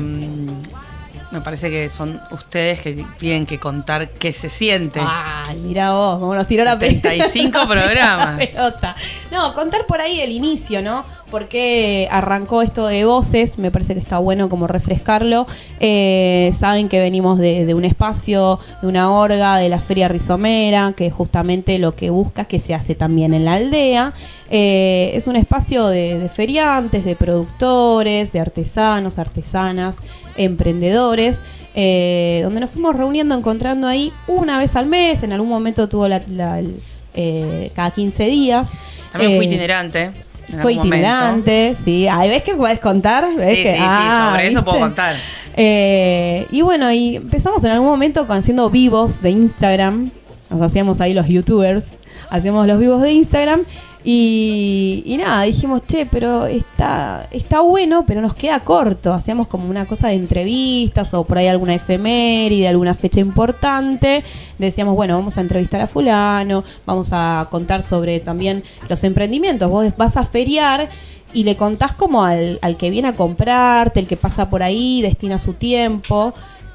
me 1.34 1.42
parece 1.42 1.70
que 1.70 1.90
son 1.90 2.22
ustedes 2.32 2.80
que 2.80 3.06
tienen 3.18 3.46
que 3.46 3.60
contar 3.60 4.08
qué 4.10 4.32
se 4.32 4.50
siente. 4.50 5.02
Ay, 5.04 5.58
mira 5.66 5.92
vos, 5.92 6.20
cómo 6.20 6.34
nos 6.36 6.48
tiró 6.48 6.64
la 6.64 6.80
pe- 6.80 6.92
75 7.02 7.60
programas. 7.68 8.40
la. 8.56 8.96
No, 9.32 9.54
contar 9.54 9.86
por 9.88 10.00
ahí 10.00 10.22
el 10.22 10.32
inicio, 10.32 10.82
¿no? 10.82 11.04
Porque 11.32 12.08
arrancó 12.12 12.62
esto 12.62 12.86
de 12.86 13.06
voces, 13.06 13.58
me 13.58 13.72
parece 13.72 13.96
que 13.96 14.00
está 14.00 14.20
bueno 14.20 14.50
como 14.50 14.68
refrescarlo. 14.68 15.48
Eh, 15.80 16.52
saben 16.60 16.88
que 16.90 17.00
venimos 17.00 17.40
de, 17.40 17.66
de 17.66 17.74
un 17.74 17.86
espacio, 17.86 18.60
de 18.84 18.88
una 18.88 19.12
orga, 19.12 19.58
de 19.58 19.68
la 19.68 19.80
Feria 19.82 20.08
Rizomera, 20.08 20.94
que 20.96 21.10
justamente 21.10 21.80
lo 21.80 21.96
que 21.96 22.12
busca 22.12 22.46
que 22.46 22.60
se 22.60 22.76
hace 22.76 22.94
también 22.94 23.34
en 23.34 23.46
la 23.46 23.54
aldea. 23.56 24.14
Eh, 24.52 25.12
es 25.16 25.26
un 25.26 25.36
espacio 25.36 25.88
de, 25.88 26.20
de 26.20 26.30
feriantes, 26.30 27.04
de 27.04 27.16
productores, 27.16 28.32
de 28.32 28.40
artesanos, 28.40 29.18
artesanas, 29.18 29.98
emprendedores, 30.36 31.40
eh, 31.76 32.42
donde 32.44 32.60
nos 32.62 32.70
fuimos 32.70 32.96
reuniendo, 32.96 33.36
encontrando 33.36 33.88
ahí 33.88 34.12
una 34.28 34.58
vez 34.60 34.76
al 34.76 34.86
mes, 34.88 35.24
en 35.24 35.32
algún 35.34 35.50
momento 35.50 35.88
tuvo 35.90 36.08
la, 36.08 36.22
la- 36.28 36.60
el, 36.60 36.76
eh, 37.16 37.72
cada 37.76 37.92
15 37.92 38.26
días. 38.28 38.72
También 39.12 39.36
fui 39.38 39.46
Eh, 39.46 39.50
itinerante. 39.50 40.12
Fue 40.50 40.76
momento. 40.76 40.88
itinerante, 40.88 41.76
sí. 41.86 42.08
Ahí 42.08 42.30
ves 42.30 42.44
que 42.44 42.54
puedes 42.56 42.80
contar. 42.80 43.26
¿Ves 43.36 43.50
Sí, 43.56 43.64
que, 43.64 43.72
sí, 43.72 43.78
sí, 43.78 43.82
ah, 43.82 44.30
sobre 44.32 44.48
eso 44.50 44.64
puedo 44.66 44.80
contar. 44.80 45.16
Eh, 45.56 46.46
y 46.52 46.62
bueno, 46.62 46.92
y 46.92 47.16
empezamos 47.16 47.64
en 47.64 47.72
algún 47.72 47.88
momento 47.88 48.28
con 48.28 48.38
haciendo 48.38 48.70
vivos 48.70 49.22
de 49.22 49.30
Instagram. 49.32 50.12
Nos 50.50 50.62
hacíamos 50.62 51.00
ahí 51.02 51.14
los 51.14 51.28
youtubers. 51.28 51.94
Hacíamos 52.30 52.68
los 52.68 52.78
vivos 52.80 53.02
de 53.02 53.12
Instagram. 53.14 53.64
Y, 54.06 55.04
y 55.06 55.16
nada, 55.16 55.43
dijimos, 55.43 55.82
che, 55.88 56.06
pero 56.06 56.45
está, 56.45 57.28
está 57.32 57.62
bueno, 57.62 58.06
pero 58.06 58.22
nos 58.22 58.36
queda 58.36 58.60
corto. 58.60 59.14
Hacíamos 59.14 59.47
como 59.47 59.70
una 59.70 59.86
cosa 59.86 60.10
de 60.10 60.16
entrevistas 60.16 61.14
o 61.14 61.24
por 61.24 61.38
ahí 61.38 61.47
alguna 61.47 61.74
efeméride, 61.74 62.68
alguna 62.68 62.93
fecha 62.95 63.22
importante. 63.22 64.24
Decíamos, 64.58 64.95
bueno, 64.95 65.18
vamos 65.18 65.38
a 65.38 65.41
entrevistar 65.41 65.80
a 65.82 65.88
fulano, 65.88 66.64
vamos 66.86 67.10
a 67.12 67.47
contar 67.49 67.82
sobre 67.82 68.20
también 68.20 68.64
los 68.89 69.04
emprendimientos. 69.06 69.70
Vos 69.70 69.86
vas 69.95 70.18
a 70.18 70.26
feriar 70.26 70.89
y 71.34 71.45
le 71.45 71.56
contás 71.56 71.93
como 71.93 72.24
al, 72.24 72.60
al 72.62 72.78
que 72.78 72.89
viene 72.89 73.08
a 73.10 73.16
comprarte, 73.16 73.99
el 73.99 74.08
que 74.08 74.18
pasa 74.18 74.49
por 74.49 74.64
ahí, 74.64 75.01
destina 75.01 75.39
su 75.39 75.54
tiempo, 75.54 76.34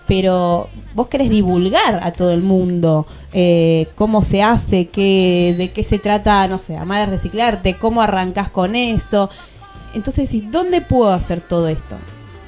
pero 0.09 0.69
vos 0.95 1.07
querés 1.09 1.31
divulgar 1.31 2.01
a 2.03 2.13
todo 2.13 2.33
el 2.33 2.43
mundo 2.43 3.07
eh, 3.33 3.87
cómo 3.95 4.23
se 4.23 4.43
hace, 4.43 4.89
qué, 4.89 5.55
de 5.57 5.71
qué 5.71 5.85
se 5.85 5.99
trata, 5.99 6.49
no 6.49 6.59
sé, 6.59 6.77
amar 6.77 7.03
a 7.03 7.07
reciclarte, 7.07 7.75
cómo 7.75 8.01
arrancás 8.03 8.49
con 8.49 8.75
eso. 8.75 9.29
Entonces 9.95 10.31
decís, 10.31 10.51
¿dónde 10.51 10.81
puedo 10.81 11.13
hacer 11.13 11.41
todo 11.41 11.69
esto? 11.69 11.97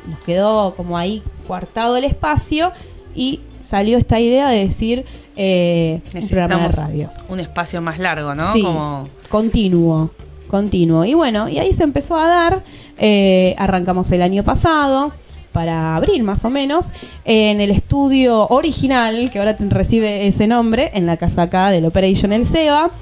Nos 0.08 0.18
quedó 0.20 0.74
como 0.74 0.96
ahí 0.96 1.22
coartado 1.46 1.96
el 1.96 2.04
espacio 2.04 2.72
y 3.14 3.40
salió 3.60 3.98
esta 3.98 4.18
idea 4.18 4.48
de 4.48 4.64
decir 4.64 5.04
eh, 5.36 6.00
de 6.12 6.20
Necesitamos 6.20 6.74
radio. 6.74 7.10
un 7.28 7.40
espacio 7.40 7.80
más 7.82 7.98
largo, 7.98 8.34
¿no? 8.34 8.52
Sí, 8.52 8.62
Como 8.62 9.06
continuo, 9.28 10.10
continuo. 10.48 11.04
Y 11.04 11.14
bueno, 11.14 11.48
y 11.48 11.58
ahí 11.58 11.72
se 11.72 11.84
empezó 11.84 12.16
a 12.16 12.26
dar, 12.26 12.64
eh, 12.98 13.54
arrancamos 13.58 14.10
el 14.12 14.22
año 14.22 14.42
pasado, 14.44 15.12
para 15.52 15.96
abril 15.96 16.22
más 16.22 16.44
o 16.44 16.50
menos, 16.50 16.88
en 17.24 17.60
el 17.60 17.70
estudio 17.70 18.46
original, 18.48 19.30
que 19.30 19.38
ahora 19.38 19.56
recibe 19.58 20.26
ese 20.26 20.46
nombre, 20.46 20.90
en 20.94 21.06
la 21.06 21.16
casa 21.16 21.42
acá 21.42 21.70
del 21.70 21.86
Operation 21.86 22.32
El 22.32 22.44
Seba. 22.44 22.90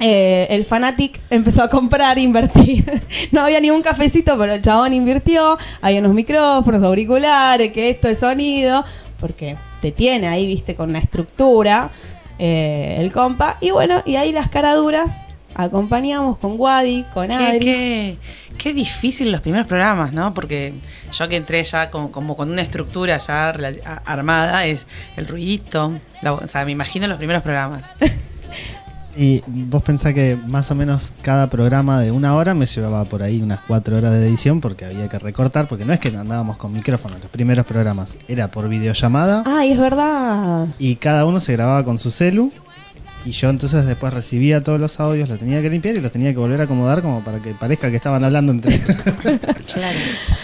Eh, 0.00 0.48
el 0.50 0.66
Fanatic 0.66 1.20
empezó 1.30 1.62
a 1.62 1.70
comprar, 1.70 2.18
invertir. 2.18 3.02
No 3.30 3.40
había 3.40 3.58
ni 3.58 3.70
un 3.70 3.80
cafecito, 3.80 4.36
pero 4.36 4.52
el 4.52 4.60
chabón 4.60 4.92
invirtió. 4.92 5.56
Había 5.80 6.00
unos 6.00 6.12
micrófonos, 6.12 6.82
auriculares, 6.82 7.72
que 7.72 7.88
esto 7.88 8.08
es 8.08 8.18
sonido, 8.18 8.84
porque 9.18 9.56
te 9.80 9.90
tiene 9.90 10.28
ahí, 10.28 10.46
viste, 10.46 10.74
con 10.74 10.90
una 10.90 10.98
estructura 10.98 11.90
eh, 12.38 12.96
el 12.98 13.12
compa. 13.12 13.56
Y 13.60 13.70
bueno, 13.70 14.02
y 14.04 14.16
ahí 14.16 14.32
las 14.32 14.48
caraduras 14.48 15.12
acompañamos 15.54 16.38
con 16.38 16.54
Wadi, 16.58 17.04
con 17.14 17.28
Qué, 17.28 17.34
Adri. 17.34 17.58
qué- 17.60 18.18
qué 18.58 18.72
difícil 18.74 19.32
los 19.32 19.40
primeros 19.40 19.66
programas, 19.66 20.12
¿no? 20.12 20.32
Porque 20.34 20.74
yo 21.12 21.28
que 21.28 21.36
entré 21.36 21.62
ya 21.64 21.90
con, 21.90 22.08
como 22.08 22.36
con 22.36 22.50
una 22.50 22.62
estructura 22.62 23.18
ya 23.18 23.48
armada, 24.04 24.66
es 24.66 24.86
el 25.16 25.26
ruidito. 25.28 25.92
la- 26.22 26.34
o 26.34 26.46
sea, 26.46 26.64
me 26.64 26.72
imagino 26.72 27.06
los 27.06 27.18
primeros 27.18 27.42
programas. 27.42 27.82
Y 29.14 29.42
vos 29.46 29.82
pensás 29.82 30.14
que 30.14 30.38
más 30.46 30.70
o 30.70 30.74
menos 30.74 31.12
cada 31.20 31.50
programa 31.50 32.00
de 32.00 32.10
una 32.10 32.34
hora 32.34 32.54
me 32.54 32.64
llevaba 32.64 33.04
por 33.04 33.22
ahí 33.22 33.42
unas 33.42 33.60
cuatro 33.60 33.98
horas 33.98 34.10
de 34.12 34.26
edición 34.26 34.62
porque 34.62 34.86
había 34.86 35.06
que 35.10 35.18
recortar, 35.18 35.68
porque 35.68 35.84
no 35.84 35.92
es 35.92 35.98
que 35.98 36.08
andábamos 36.16 36.56
con 36.56 36.72
micrófono 36.72 37.16
los 37.20 37.28
primeros 37.30 37.66
programas, 37.66 38.16
era 38.26 38.50
por 38.50 38.70
videollamada 38.70 39.42
Ay, 39.44 39.72
es 39.72 39.78
verdad. 39.78 40.68
y 40.78 40.96
cada 40.96 41.26
uno 41.26 41.40
se 41.40 41.52
grababa 41.52 41.84
con 41.84 41.98
su 41.98 42.10
celu 42.10 42.50
y 43.24 43.30
yo 43.30 43.48
entonces 43.50 43.86
después 43.86 44.12
recibía 44.12 44.62
todos 44.62 44.80
los 44.80 44.98
audios, 45.00 45.28
los 45.28 45.38
tenía 45.38 45.62
que 45.62 45.70
limpiar 45.70 45.96
y 45.96 46.00
los 46.00 46.10
tenía 46.12 46.30
que 46.32 46.38
volver 46.38 46.60
a 46.60 46.64
acomodar 46.64 47.02
como 47.02 47.22
para 47.22 47.40
que 47.40 47.52
parezca 47.54 47.90
que 47.90 47.96
estaban 47.96 48.24
hablando 48.24 48.52
entre 48.52 48.78
Claro. 49.74 49.98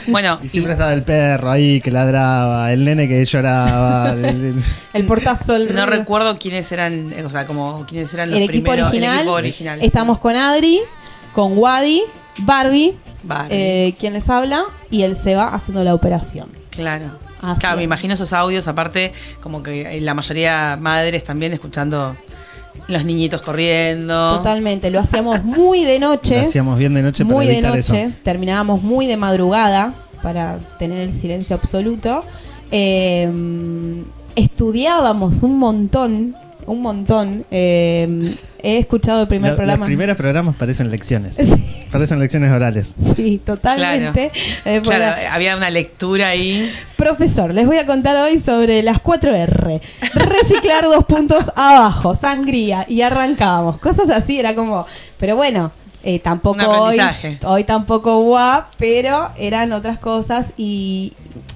Bueno, 0.07 0.39
Y 0.43 0.49
siempre 0.49 0.73
estaba 0.73 0.93
el 0.93 1.03
perro 1.03 1.51
ahí 1.51 1.81
que 1.81 1.91
ladraba, 1.91 2.73
el 2.73 2.85
nene 2.85 3.07
que 3.09 3.25
lloraba. 3.25 4.13
el- 4.13 4.25
el- 4.25 4.55
El 4.95 5.07
portazo. 5.07 5.57
el- 5.57 5.75
no 5.75 5.87
recuerdo 5.87 6.39
quiénes 6.39 6.71
eran, 6.73 7.13
eh, 7.13 7.25
o 7.25 7.31
sea, 7.31 7.47
como 7.47 7.85
quiénes 7.87 8.13
eran 8.15 8.31
los 8.31 8.39
el 8.39 8.45
equipo 8.45 8.65
primeros. 8.65 8.89
original. 8.89 9.13
El 9.15 9.19
equipo 9.21 9.33
original. 9.33 9.79
Estamos 9.83 10.19
con 10.19 10.37
Adri, 10.37 10.81
con 11.35 11.59
Wadi, 11.59 12.03
Barbie, 12.39 12.95
Barbie. 13.23 13.49
eh, 13.55 13.95
quien 13.99 14.13
les 14.15 14.29
habla, 14.29 14.65
y 14.91 15.03
él 15.03 15.17
se 15.17 15.35
va 15.35 15.49
haciendo 15.55 15.85
la 15.85 15.95
operación. 15.95 16.49
Claro. 16.71 17.07
Así 17.43 17.61
claro, 17.61 17.77
me 17.77 17.83
imagino 17.85 18.15
esos 18.15 18.33
audios, 18.33 18.67
aparte, 18.67 19.13
como 19.41 19.63
que 19.63 19.97
eh, 19.99 20.01
la 20.01 20.15
mayoría 20.15 20.77
madres 20.81 21.23
también 21.23 21.53
escuchando 21.53 22.17
los 22.87 23.05
niñitos 23.05 23.43
corriendo. 23.43 24.37
Totalmente, 24.37 24.91
lo 24.91 25.01
hacíamos 25.01 25.43
muy 25.45 25.85
de 25.85 25.99
noche. 25.99 26.37
Lo 26.37 26.43
hacíamos 26.43 26.79
bien 26.79 26.95
de 26.95 27.03
noche 27.03 27.25
para 27.25 27.37
muy 27.37 27.47
de 27.47 27.53
evitar 27.55 27.77
noche. 27.77 28.03
eso. 28.05 28.15
Terminábamos 28.23 28.83
muy 28.83 29.07
de 29.07 29.17
madrugada 29.17 29.95
para 30.23 30.59
tener 30.79 31.01
el 31.01 31.13
silencio 31.13 31.57
absoluto. 31.57 32.23
Eh, 32.71 33.31
estudiábamos 34.37 35.43
un 35.43 35.59
montón, 35.59 36.37
un 36.69 36.83
montón. 36.83 37.45
Eh, 37.51 38.35
he 38.63 38.79
escuchado 38.79 39.23
el 39.23 39.29
primer 39.29 39.51
Lo- 39.53 39.57
programa. 39.57 39.81
Los 39.81 39.87
primeros 39.89 40.17
programas 40.17 40.55
parecen 40.57 40.91
lecciones. 40.91 41.37
Sí. 41.89 41.91
Parecen 41.93 42.19
lecciones 42.19 42.53
orales. 42.53 42.95
Sí, 43.17 43.41
totalmente. 43.43 44.31
Eh, 44.67 44.81
Claro, 44.83 45.05
la- 45.07 45.33
había 45.35 45.57
una 45.57 45.71
lectura 45.71 46.29
ahí. 46.29 46.71
Profesor, 46.97 47.55
les 47.55 47.65
voy 47.67 47.79
a 47.79 47.87
contar 47.87 48.15
hoy 48.17 48.39
sobre 48.41 48.83
las 48.83 48.99
4R. 49.03 49.81
Reciclar 50.13 50.85
dos 50.85 51.05
puntos 51.07 51.45
abajo, 51.57 52.15
sangría, 52.15 52.85
y 52.89 53.01
arrancábamos. 53.01 53.79
Cosas 53.79 54.11
así, 54.11 54.39
era 54.39 54.55
como, 54.55 54.85
pero 55.19 55.35
bueno, 55.37 55.73
eh, 56.05 56.19
tampoco 56.21 56.65
hoy, 56.65 56.99
hoy 57.45 57.65
tampoco 57.65 58.23
guap, 58.23 58.73
pero 58.79 59.31
eran 59.37 59.73
otras 59.73 59.99
cosas 59.99 60.47
y, 60.57 61.13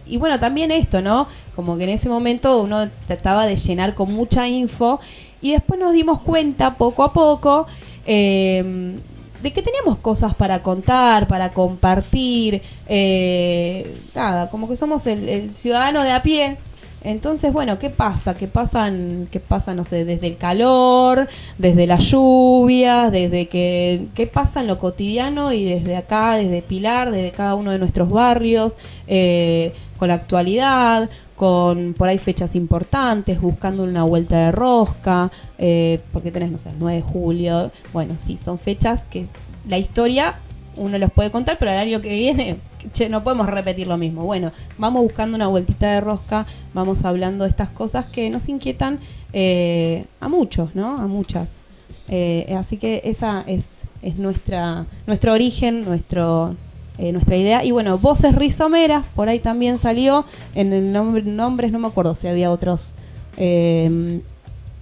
y 0.06 0.16
bueno, 0.16 0.40
también 0.40 0.70
esto, 0.70 1.00
¿no? 1.00 1.28
Como 1.54 1.76
que 1.76 1.84
en 1.84 1.90
ese 1.90 2.08
momento 2.08 2.60
uno 2.60 2.88
trataba 3.06 3.46
de 3.46 3.56
llenar 3.56 3.94
con 3.94 4.12
mucha 4.12 4.48
info 4.48 5.00
y 5.40 5.52
después 5.52 5.78
nos 5.78 5.92
dimos 5.92 6.20
cuenta 6.20 6.74
poco 6.74 7.04
a 7.04 7.12
poco 7.12 7.66
eh, 8.04 8.96
de 9.42 9.52
que 9.52 9.62
teníamos 9.62 9.98
cosas 9.98 10.34
para 10.34 10.62
contar, 10.62 11.26
para 11.26 11.52
compartir, 11.52 12.62
eh, 12.88 13.96
nada, 14.14 14.50
como 14.50 14.68
que 14.68 14.76
somos 14.76 15.06
el, 15.06 15.28
el 15.28 15.52
ciudadano 15.52 16.02
de 16.02 16.12
a 16.12 16.22
pie. 16.22 16.56
Entonces, 17.04 17.52
bueno, 17.52 17.78
¿qué 17.78 17.90
pasa? 17.90 18.34
¿Qué 18.34 18.46
pasan, 18.46 19.28
qué 19.30 19.40
pasa, 19.40 19.74
no 19.74 19.84
sé, 19.84 20.04
desde 20.04 20.28
el 20.28 20.36
calor, 20.36 21.28
desde 21.58 21.86
las 21.86 22.04
lluvias, 22.04 23.10
desde 23.10 23.48
que, 23.48 24.06
qué 24.14 24.26
pasa 24.26 24.60
en 24.60 24.68
lo 24.68 24.78
cotidiano 24.78 25.52
y 25.52 25.64
desde 25.64 25.96
acá, 25.96 26.36
desde 26.36 26.62
Pilar, 26.62 27.10
desde 27.10 27.32
cada 27.32 27.54
uno 27.56 27.72
de 27.72 27.78
nuestros 27.78 28.08
barrios, 28.08 28.76
eh, 29.08 29.72
con 29.98 30.08
la 30.08 30.14
actualidad, 30.14 31.10
con 31.34 31.94
por 31.94 32.08
ahí 32.08 32.18
fechas 32.18 32.54
importantes, 32.54 33.40
buscando 33.40 33.82
una 33.82 34.04
vuelta 34.04 34.46
de 34.46 34.52
rosca, 34.52 35.30
eh, 35.58 36.00
porque 36.12 36.30
tenés, 36.30 36.52
no 36.52 36.58
sé, 36.58 36.70
el 36.70 36.78
9 36.78 36.96
de 36.96 37.02
julio. 37.02 37.72
Bueno, 37.92 38.14
sí, 38.24 38.38
son 38.38 38.58
fechas 38.58 39.02
que 39.10 39.26
la 39.66 39.78
historia 39.78 40.36
uno 40.76 40.98
los 40.98 41.12
puede 41.12 41.30
contar, 41.30 41.58
pero 41.58 41.70
el 41.70 41.78
año 41.78 42.00
que 42.00 42.08
viene, 42.08 42.56
che, 42.92 43.08
no 43.08 43.22
podemos 43.22 43.46
repetir 43.46 43.86
lo 43.86 43.96
mismo. 43.96 44.24
Bueno, 44.24 44.52
vamos 44.78 45.02
buscando 45.02 45.36
una 45.36 45.46
vueltita 45.48 45.92
de 45.92 46.00
rosca, 46.00 46.46
vamos 46.74 47.04
hablando 47.04 47.44
de 47.44 47.50
estas 47.50 47.70
cosas 47.70 48.06
que 48.06 48.30
nos 48.30 48.48
inquietan 48.48 49.00
eh, 49.32 50.06
a 50.20 50.28
muchos, 50.28 50.74
¿no? 50.74 50.98
A 50.98 51.06
muchas. 51.06 51.60
Eh, 52.08 52.54
así 52.58 52.76
que 52.76 53.02
esa 53.04 53.44
es, 53.46 53.66
es 54.02 54.18
nuestra, 54.18 54.86
nuestro 55.06 55.32
origen, 55.32 55.84
nuestro, 55.84 56.56
eh, 56.98 57.12
nuestra 57.12 57.36
idea. 57.36 57.64
Y 57.64 57.70
bueno, 57.70 57.98
Voces 57.98 58.34
Rizomeras, 58.34 59.04
por 59.14 59.28
ahí 59.28 59.38
también 59.38 59.78
salió. 59.78 60.26
En 60.54 60.72
el 60.72 60.92
nombre, 60.92 61.22
nombres, 61.22 61.72
no 61.72 61.78
me 61.78 61.88
acuerdo 61.88 62.14
si 62.14 62.26
había 62.26 62.50
otros 62.50 62.94
eh, 63.36 64.20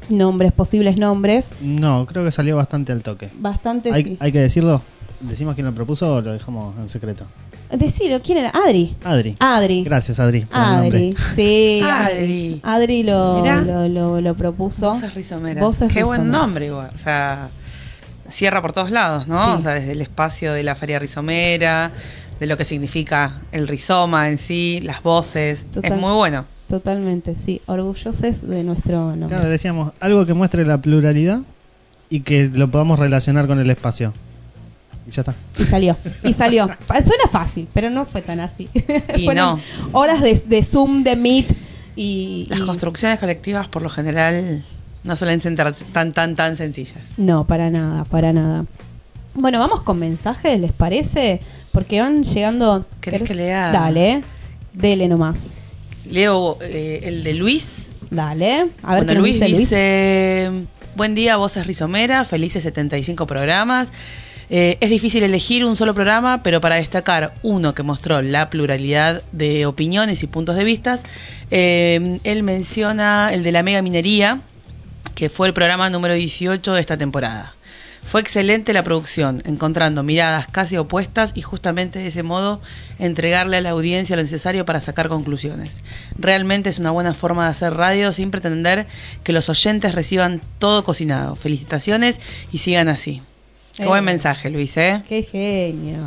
nombres, 0.09 0.53
posibles 0.53 0.97
nombres. 0.97 1.53
No, 1.61 2.07
creo 2.07 2.24
que 2.24 2.30
salió 2.30 2.57
bastante 2.57 2.93
al 2.93 3.03
toque. 3.03 3.30
Bastante 3.38 3.93
Hay, 3.93 4.05
sí. 4.05 4.16
hay 4.20 4.32
que 4.32 4.41
decirlo. 4.41 4.82
¿Decimos 5.20 5.54
quién 5.54 5.66
lo 5.66 5.74
propuso 5.74 6.16
o 6.16 6.20
lo 6.22 6.32
dejamos 6.32 6.76
en 6.78 6.88
secreto? 6.88 7.26
Decilo, 7.70 8.20
¿quién 8.22 8.38
era? 8.38 8.50
Adri. 8.50 8.96
Adri. 9.04 9.36
Adri. 9.38 9.84
Gracias, 9.84 10.18
Adri. 10.18 10.40
por 10.42 10.58
Adri, 10.58 11.12
sí. 11.36 11.82
Adri. 11.88 12.60
Adri 12.62 13.02
lo, 13.02 13.44
lo, 13.44 13.88
lo, 13.88 14.20
lo 14.20 14.34
propuso. 14.34 14.92
Voces 14.94 15.14
rizomeras. 15.14 15.62
Voces 15.62 15.92
Qué 15.92 16.02
buen 16.02 16.30
nombre 16.30 16.66
igual. 16.66 16.90
O 16.94 16.98
sea, 16.98 17.50
cierra 18.28 18.62
por 18.62 18.72
todos 18.72 18.90
lados, 18.90 19.28
¿no? 19.28 19.44
Sí. 19.44 19.58
O 19.58 19.62
sea, 19.62 19.74
desde 19.74 19.92
el 19.92 20.00
espacio 20.00 20.52
de 20.52 20.62
la 20.62 20.74
feria 20.74 20.98
rizomera, 20.98 21.92
de 22.40 22.46
lo 22.46 22.56
que 22.56 22.64
significa 22.64 23.42
el 23.52 23.68
rizoma 23.68 24.30
en 24.30 24.38
sí, 24.38 24.80
las 24.82 25.02
voces. 25.02 25.64
Total. 25.70 25.92
Es 25.92 25.98
muy 25.98 26.12
bueno. 26.14 26.46
Totalmente, 26.68 27.36
sí. 27.36 27.60
Orgullosos 27.66 28.20
de 28.20 28.64
nuestro 28.64 29.10
nombre. 29.10 29.28
Claro, 29.28 29.48
decíamos 29.48 29.92
algo 30.00 30.24
que 30.24 30.34
muestre 30.34 30.64
la 30.64 30.80
pluralidad 30.80 31.40
y 32.08 32.20
que 32.20 32.48
lo 32.48 32.70
podamos 32.70 32.98
relacionar 32.98 33.46
con 33.46 33.58
el 33.60 33.68
espacio. 33.70 34.12
Y 35.11 35.12
ya 35.12 35.22
está. 35.22 35.34
Y 35.58 35.64
salió. 35.64 35.96
Y 36.24 36.32
salió. 36.34 36.68
Suena 36.88 37.24
fácil, 37.30 37.66
pero 37.74 37.90
no 37.90 38.04
fue 38.06 38.22
tan 38.22 38.40
así. 38.40 38.68
Y 39.16 39.24
Fueron 39.24 39.56
no. 39.56 39.61
Horas 39.92 40.20
de, 40.22 40.40
de 40.46 40.62
Zoom, 40.62 41.02
de 41.02 41.16
Meet 41.16 41.52
y. 41.96 42.46
Las 42.48 42.61
y- 42.61 42.62
construcciones 42.62 43.18
colectivas, 43.18 43.66
por 43.68 43.82
lo 43.82 43.90
general, 43.90 44.64
no 45.04 45.16
suelen 45.16 45.40
ser 45.40 45.56
tan, 45.92 46.12
tan, 46.12 46.36
tan 46.36 46.56
sencillas. 46.56 46.98
No, 47.16 47.44
para 47.46 47.70
nada, 47.70 48.04
para 48.04 48.32
nada. 48.32 48.66
Bueno, 49.34 49.58
vamos 49.58 49.82
con 49.82 49.98
mensajes, 49.98 50.58
¿les 50.61 50.72
parece? 50.72 51.40
Porque 51.72 52.00
van 52.00 52.22
llegando. 52.22 52.84
¿Querés 53.00 53.22
que 53.22 53.34
lea? 53.34 53.70
Dale. 53.72 54.22
Dele 54.72 55.08
nomás. 55.08 55.54
Leo 56.08 56.58
eh, 56.61 57.00
el 57.04 57.22
de 57.24 57.34
Luis. 57.34 57.88
Dale. 58.11 58.68
A 58.82 58.94
ver 58.96 59.04
Bueno, 59.04 59.06
qué 59.06 59.14
nos 59.14 59.22
Luis 59.22 59.34
dice 59.34 59.48
Luis. 59.48 59.58
dice, 59.61 60.50
buen 60.96 61.14
día, 61.14 61.36
voces 61.36 61.66
Rizomera, 61.66 62.24
felices 62.24 62.62
75 62.64 63.26
programas. 63.26 63.88
Eh, 64.53 64.78
es 64.80 64.90
difícil 64.90 65.22
elegir 65.22 65.64
un 65.64 65.76
solo 65.76 65.94
programa, 65.94 66.42
pero 66.42 66.61
para 66.61 66.74
destacar 66.74 67.34
uno 67.42 67.72
que 67.72 67.84
mostró 67.84 68.20
la 68.20 68.51
pluralidad 68.51 69.22
de 69.30 69.64
opiniones 69.64 70.24
y 70.24 70.26
puntos 70.26 70.57
de 70.57 70.64
vistas, 70.64 71.05
eh, 71.53 72.18
él 72.24 72.42
menciona 72.42 73.32
el 73.32 73.44
de 73.44 73.53
la 73.53 73.62
mega 73.62 73.80
minería, 73.80 74.40
que 75.14 75.28
fue 75.28 75.46
el 75.46 75.55
programa 75.55 75.88
número 75.88 76.14
18 76.14 76.74
de 76.74 76.80
esta 76.80 76.98
temporada. 76.98 77.55
Fue 78.03 78.20
excelente 78.20 78.72
la 78.72 78.82
producción, 78.82 79.40
encontrando 79.46 80.03
miradas 80.03 80.48
casi 80.48 80.76
opuestas 80.76 81.32
y 81.36 81.42
justamente 81.42 82.01
de 82.01 82.09
ese 82.09 82.24
modo 82.24 82.61
entregarle 82.98 83.59
a 83.59 83.61
la 83.61 83.70
audiencia 83.70 84.16
lo 84.16 84.22
necesario 84.22 84.64
para 84.64 84.80
sacar 84.80 85.09
conclusiones. 85.09 85.82
Realmente 86.18 86.70
es 86.70 86.80
una 86.80 86.90
buena 86.90 87.14
forma 87.14 87.44
de 87.44 87.51
hacer 87.51 87.74
radio 87.74 88.12
sin 88.12 88.32
pretender 88.32 88.88
que 89.22 89.32
los 89.32 89.48
oyentes 89.48 89.94
reciban 89.94 90.40
todo 90.59 90.82
cocinado. 90.82 91.36
Felicitaciones 91.36 92.18
y 92.51 92.59
sigan 92.59 92.88
así. 92.88 93.22
Qué 93.80 93.86
Eh. 93.86 93.88
buen 93.88 94.04
mensaje, 94.04 94.50
Luis, 94.50 94.76
¿eh? 94.76 95.02
Qué 95.08 95.22
genio. 95.22 96.00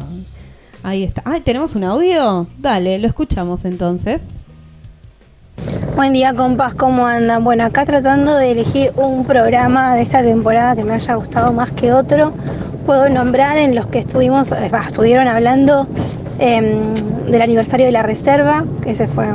Ahí 0.83 1.01
está. 1.03 1.23
Ah, 1.25 1.37
¿tenemos 1.43 1.73
un 1.73 1.83
audio? 1.83 2.45
Dale, 2.59 2.99
lo 2.99 3.07
escuchamos 3.07 3.65
entonces. 3.65 4.21
Buen 5.95 6.13
día, 6.13 6.35
compas, 6.35 6.75
¿cómo 6.75 7.07
andan? 7.07 7.43
Bueno, 7.43 7.63
acá 7.63 7.83
tratando 7.83 8.35
de 8.35 8.51
elegir 8.51 8.91
un 8.95 9.25
programa 9.25 9.95
de 9.95 10.03
esta 10.03 10.21
temporada 10.21 10.75
que 10.75 10.83
me 10.83 10.93
haya 10.93 11.15
gustado 11.15 11.51
más 11.51 11.71
que 11.71 11.91
otro. 11.93 12.31
Puedo 12.85 13.09
nombrar 13.09 13.57
en 13.57 13.73
los 13.73 13.87
que 13.87 13.97
estuvimos, 13.97 14.51
eh, 14.51 14.69
bah, 14.71 14.83
estuvieron 14.87 15.27
hablando 15.27 15.87
em, 16.37 16.93
del 17.27 17.41
aniversario 17.41 17.87
de 17.87 17.91
la 17.91 18.03
reserva, 18.03 18.65
que 18.83 18.91
ese 18.91 19.07
fue 19.07 19.25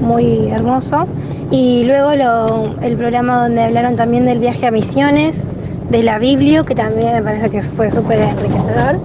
muy 0.00 0.48
hermoso. 0.48 1.06
Y 1.52 1.84
luego 1.84 2.14
lo- 2.16 2.80
el 2.82 2.96
programa 2.96 3.40
donde 3.42 3.62
hablaron 3.62 3.94
también 3.94 4.24
del 4.24 4.40
viaje 4.40 4.66
a 4.66 4.72
Misiones, 4.72 5.46
de 5.90 6.02
la 6.02 6.18
Biblio, 6.18 6.64
que 6.64 6.74
también 6.74 7.14
me 7.14 7.22
parece 7.22 7.50
que 7.50 7.62
fue 7.62 7.90
súper 7.90 8.20
enriquecedor. 8.20 8.98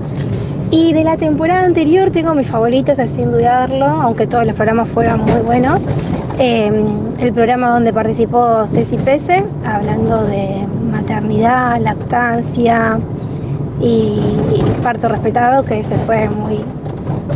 Y 0.72 0.94
de 0.94 1.04
la 1.04 1.18
temporada 1.18 1.64
anterior 1.64 2.12
tengo 2.12 2.34
mis 2.34 2.48
favoritos, 2.48 2.98
sin 3.14 3.32
dudarlo, 3.32 3.86
aunque 3.86 4.26
todos 4.26 4.46
los 4.46 4.56
programas 4.56 4.88
fueron 4.90 5.22
muy 5.22 5.42
buenos. 5.42 5.84
Eh, 6.40 6.72
el 7.20 7.34
programa 7.34 7.70
donde 7.70 7.92
participó 7.92 8.66
Ceci 8.66 8.98
Pese, 8.98 9.44
hablando 9.66 10.24
de 10.24 10.66
maternidad, 10.90 11.80
lactancia 11.82 13.00
y, 13.82 14.20
parto 14.82 15.10
respetado, 15.10 15.64
que 15.64 15.82
ese 15.82 15.98
fue 16.06 16.30
muy, 16.30 16.64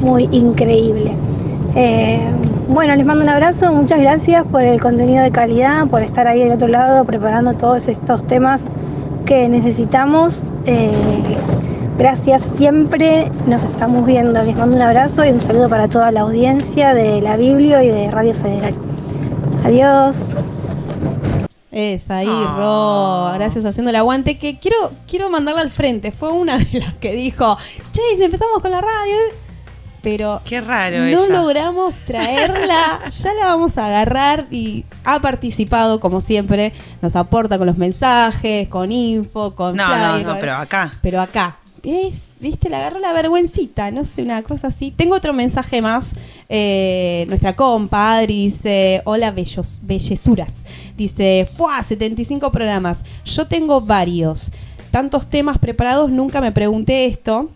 muy 0.01 0.29
increíble. 0.31 1.11
Eh, 1.75 2.21
bueno, 2.69 2.95
les 2.95 3.05
mando 3.05 3.23
un 3.23 3.29
abrazo, 3.29 3.73
muchas 3.73 3.99
gracias 3.99 4.45
por 4.45 4.61
el 4.61 4.79
contenido 4.79 5.23
de 5.23 5.31
calidad, 5.31 5.87
por 5.87 6.01
estar 6.01 6.25
ahí 6.25 6.39
del 6.39 6.53
otro 6.53 6.69
lado 6.69 7.03
preparando 7.03 7.53
todos 7.53 7.87
estos 7.89 8.23
temas 8.23 8.69
que 9.25 9.49
necesitamos. 9.49 10.43
Eh, 10.65 10.91
gracias 11.97 12.43
siempre, 12.57 13.31
nos 13.47 13.63
estamos 13.63 14.05
viendo. 14.05 14.41
Les 14.43 14.55
mando 14.55 14.75
un 14.75 14.81
abrazo 14.81 15.25
y 15.25 15.29
un 15.29 15.41
saludo 15.41 15.69
para 15.69 15.87
toda 15.87 16.11
la 16.11 16.21
audiencia 16.21 16.93
de 16.93 17.21
la 17.21 17.35
Biblio 17.37 17.81
y 17.81 17.87
de 17.87 18.09
Radio 18.11 18.33
Federal. 18.33 18.75
Adiós. 19.63 20.35
Es 21.71 22.09
ahí, 22.09 22.27
Ah. 22.29 22.55
Ro. 23.31 23.37
Gracias 23.37 23.65
haciendo 23.65 23.89
el 23.89 23.95
aguante. 23.97 24.37
Que 24.37 24.57
quiero, 24.59 24.91
quiero 25.07 25.29
mandarla 25.29 25.61
al 25.61 25.71
frente. 25.71 26.11
Fue 26.11 26.31
una 26.31 26.57
de 26.57 26.79
las 26.79 26.93
que 26.95 27.13
dijo, 27.13 27.57
che, 27.91 28.01
si 28.17 28.23
empezamos 28.23 28.61
con 28.61 28.71
la 28.71 28.79
radio. 28.81 29.15
Pero 30.05 30.39
Qué 30.45 30.61
raro 30.61 30.99
no 30.99 31.05
ella. 31.05 31.27
logramos 31.29 31.95
traerla. 32.05 32.99
ya 33.09 33.33
la 33.33 33.45
vamos 33.47 33.75
a 33.79 33.87
agarrar 33.87 34.45
y 34.51 34.85
ha 35.03 35.19
participado, 35.19 35.99
como 35.99 36.21
siempre. 36.21 36.73
Nos 37.01 37.15
aporta 37.15 37.57
con 37.57 37.65
los 37.65 37.77
mensajes, 37.79 38.67
con 38.67 38.91
info, 38.91 39.55
con. 39.55 39.75
No, 39.75 39.87
no, 39.97 40.19
no, 40.19 40.23
con- 40.23 40.39
pero 40.39 40.53
acá. 40.57 40.93
pero 41.01 41.19
acá. 41.21 41.57
¿Viste? 42.39 42.69
Le 42.69 42.75
agarró 42.75 42.99
la 42.99 43.13
vergüencita, 43.13 43.89
no 43.89 44.05
sé, 44.05 44.21
una 44.21 44.43
cosa 44.43 44.67
así. 44.67 44.91
Tengo 44.91 45.15
otro 45.15 45.33
mensaje 45.33 45.81
más. 45.81 46.11
Eh, 46.49 47.25
nuestra 47.27 47.55
compa 47.55 48.17
Adri 48.17 48.49
dice: 48.51 49.01
Hola, 49.05 49.31
bellos, 49.31 49.79
bellezuras. 49.81 50.51
Dice: 50.95 51.49
Fuá, 51.57 51.81
75 51.81 52.51
programas. 52.51 53.03
Yo 53.25 53.47
tengo 53.47 53.81
varios. 53.81 54.51
Tantos 54.91 55.27
temas 55.27 55.57
preparados, 55.57 56.11
nunca 56.11 56.41
me 56.41 56.51
pregunté 56.51 57.05
esto. 57.05 57.49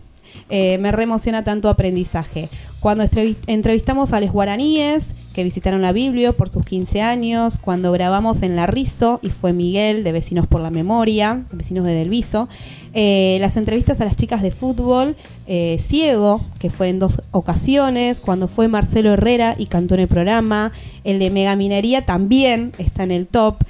Eh, 0.52 0.78
me 0.78 0.90
reemociona 0.90 1.44
tanto 1.44 1.68
aprendizaje. 1.68 2.48
Cuando 2.80 3.04
entrevistamos 3.46 4.12
a 4.12 4.20
los 4.20 4.32
guaraníes 4.32 5.12
que 5.32 5.44
visitaron 5.44 5.80
la 5.82 5.92
Biblia 5.92 6.32
por 6.32 6.48
sus 6.48 6.64
15 6.64 7.02
años, 7.02 7.56
cuando 7.58 7.92
grabamos 7.92 8.42
en 8.42 8.56
La 8.56 8.66
Rizo, 8.66 9.20
y 9.22 9.28
fue 9.28 9.52
Miguel 9.52 10.02
de 10.02 10.10
Vecinos 10.12 10.48
por 10.48 10.60
la 10.60 10.70
Memoria, 10.70 11.44
Vecinos 11.52 11.84
de 11.84 11.94
Delviso, 11.94 12.48
eh, 12.94 13.36
las 13.40 13.56
entrevistas 13.56 14.00
a 14.00 14.06
las 14.06 14.16
chicas 14.16 14.42
de 14.42 14.50
fútbol, 14.50 15.14
eh, 15.46 15.76
Ciego, 15.78 16.40
que 16.58 16.70
fue 16.70 16.88
en 16.88 16.98
dos 16.98 17.20
ocasiones, 17.30 18.20
cuando 18.20 18.48
fue 18.48 18.66
Marcelo 18.66 19.12
Herrera 19.12 19.54
y 19.56 19.66
cantó 19.66 19.94
en 19.94 20.00
el 20.00 20.08
programa, 20.08 20.72
el 21.04 21.18
de 21.20 21.30
Megaminería 21.30 22.06
también 22.06 22.72
está 22.78 23.04
en 23.04 23.10
el 23.12 23.26
top, 23.28 23.62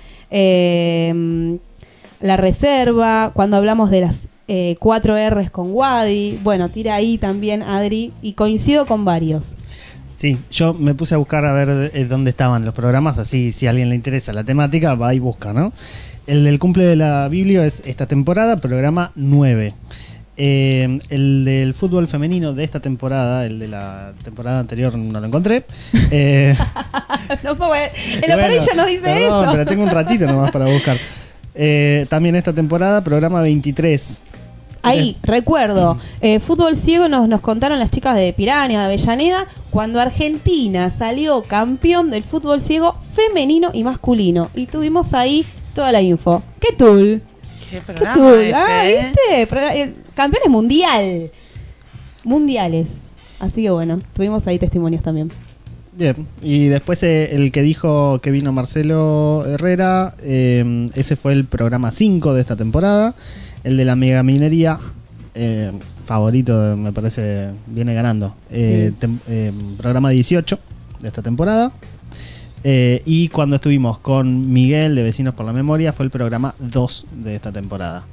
La 2.20 2.36
Reserva, 2.36 3.32
cuando 3.34 3.56
hablamos 3.56 3.90
de 3.90 4.02
las 4.02 4.28
eh, 4.52 4.74
cuatro 4.80 5.16
R's 5.16 5.48
con 5.48 5.70
Wadi, 5.70 6.40
bueno, 6.42 6.68
tira 6.70 6.96
ahí 6.96 7.18
también 7.18 7.62
Adri, 7.62 8.12
y 8.20 8.32
coincido 8.32 8.84
con 8.84 9.04
varios. 9.04 9.52
Sí, 10.16 10.38
yo 10.50 10.74
me 10.74 10.92
puse 10.96 11.14
a 11.14 11.18
buscar 11.18 11.44
a 11.44 11.52
ver 11.52 11.92
eh, 11.94 12.04
dónde 12.04 12.30
estaban 12.30 12.64
los 12.64 12.74
programas, 12.74 13.16
así 13.16 13.52
si 13.52 13.68
a 13.68 13.70
alguien 13.70 13.90
le 13.90 13.94
interesa 13.94 14.32
la 14.32 14.42
temática, 14.42 14.96
va 14.96 15.14
y 15.14 15.20
busca, 15.20 15.52
¿no? 15.52 15.72
El 16.26 16.42
del 16.42 16.58
cumple 16.58 16.82
de 16.84 16.96
la 16.96 17.28
Biblia 17.28 17.64
es 17.64 17.80
esta 17.86 18.06
temporada, 18.06 18.56
programa 18.56 19.12
9. 19.14 19.72
Eh, 20.36 20.98
el 21.10 21.44
del 21.44 21.72
fútbol 21.72 22.08
femenino 22.08 22.52
de 22.52 22.64
esta 22.64 22.80
temporada, 22.80 23.46
el 23.46 23.60
de 23.60 23.68
la 23.68 24.14
temporada 24.24 24.58
anterior 24.58 24.98
no 24.98 25.20
lo 25.20 25.26
encontré. 25.28 25.64
Eh, 26.10 26.56
no 27.44 27.56
puedo 27.56 27.70
ver. 27.70 27.92
El 28.14 28.20
bueno, 28.22 28.34
amarillo 28.34 28.72
no 28.74 28.84
dice 28.84 29.02
perdón, 29.02 29.44
eso. 29.44 29.52
pero 29.52 29.64
tengo 29.66 29.84
un 29.84 29.90
ratito 29.90 30.26
nomás 30.26 30.50
para 30.50 30.66
buscar. 30.66 30.98
Eh, 31.54 32.06
también 32.08 32.36
esta 32.36 32.52
temporada, 32.52 33.02
programa 33.02 33.42
23. 33.42 34.22
Ahí, 34.82 35.16
recuerdo, 35.22 35.98
eh, 36.20 36.40
fútbol 36.40 36.76
ciego 36.76 37.08
nos, 37.08 37.28
nos 37.28 37.40
contaron 37.40 37.78
las 37.78 37.90
chicas 37.90 38.16
de 38.16 38.32
Piranha, 38.32 38.80
de 38.80 38.84
Avellaneda, 38.86 39.46
cuando 39.70 40.00
Argentina 40.00 40.88
salió 40.90 41.42
campeón 41.42 42.10
del 42.10 42.22
fútbol 42.22 42.60
ciego 42.60 42.96
femenino 43.02 43.70
y 43.74 43.84
masculino. 43.84 44.48
Y 44.54 44.66
tuvimos 44.66 45.12
ahí 45.12 45.44
toda 45.74 45.92
la 45.92 46.00
info. 46.00 46.42
¡Qué 46.60 46.74
tool! 46.76 47.22
Qué 47.70 47.76
¡Qué 47.76 47.80
programa 47.82 48.14
tool! 48.14 48.44
ese, 48.44 48.54
ah, 48.54 48.90
¿eh? 48.90 49.12
¿viste? 49.12 49.46
Pro- 49.46 49.68
eh, 49.68 49.94
campeones 50.14 50.48
mundial. 50.50 51.30
mundiales. 52.24 52.98
Así 53.38 53.62
que 53.62 53.70
bueno, 53.70 54.00
tuvimos 54.14 54.46
ahí 54.46 54.58
testimonios 54.58 55.02
también. 55.02 55.30
Bien, 55.92 56.26
y 56.42 56.66
después 56.66 57.02
eh, 57.02 57.34
el 57.34 57.52
que 57.52 57.62
dijo 57.62 58.20
que 58.20 58.30
vino 58.30 58.52
Marcelo 58.52 59.44
Herrera, 59.46 60.14
eh, 60.22 60.86
ese 60.94 61.16
fue 61.16 61.32
el 61.32 61.44
programa 61.44 61.90
5 61.90 62.32
de 62.32 62.40
esta 62.40 62.56
temporada, 62.56 63.14
el 63.64 63.76
de 63.76 63.84
la 63.84 63.96
mega 63.96 64.22
minería, 64.22 64.78
eh, 65.34 65.72
favorito, 66.04 66.76
me 66.76 66.92
parece, 66.92 67.50
viene 67.66 67.94
ganando. 67.94 68.34
Eh, 68.50 68.92
eh, 69.28 69.52
programa 69.78 70.10
18 70.10 70.58
de 71.00 71.08
esta 71.08 71.22
temporada. 71.22 71.72
Eh, 72.62 73.00
y 73.06 73.28
cuando 73.28 73.56
estuvimos 73.56 73.98
con 73.98 74.52
Miguel 74.52 74.94
de 74.94 75.02
Vecinos 75.02 75.34
por 75.34 75.46
la 75.46 75.52
Memoria 75.52 75.92
fue 75.92 76.04
el 76.04 76.10
programa 76.10 76.54
2 76.58 77.06
de 77.22 77.34
esta 77.34 77.50
temporada. 77.52 78.04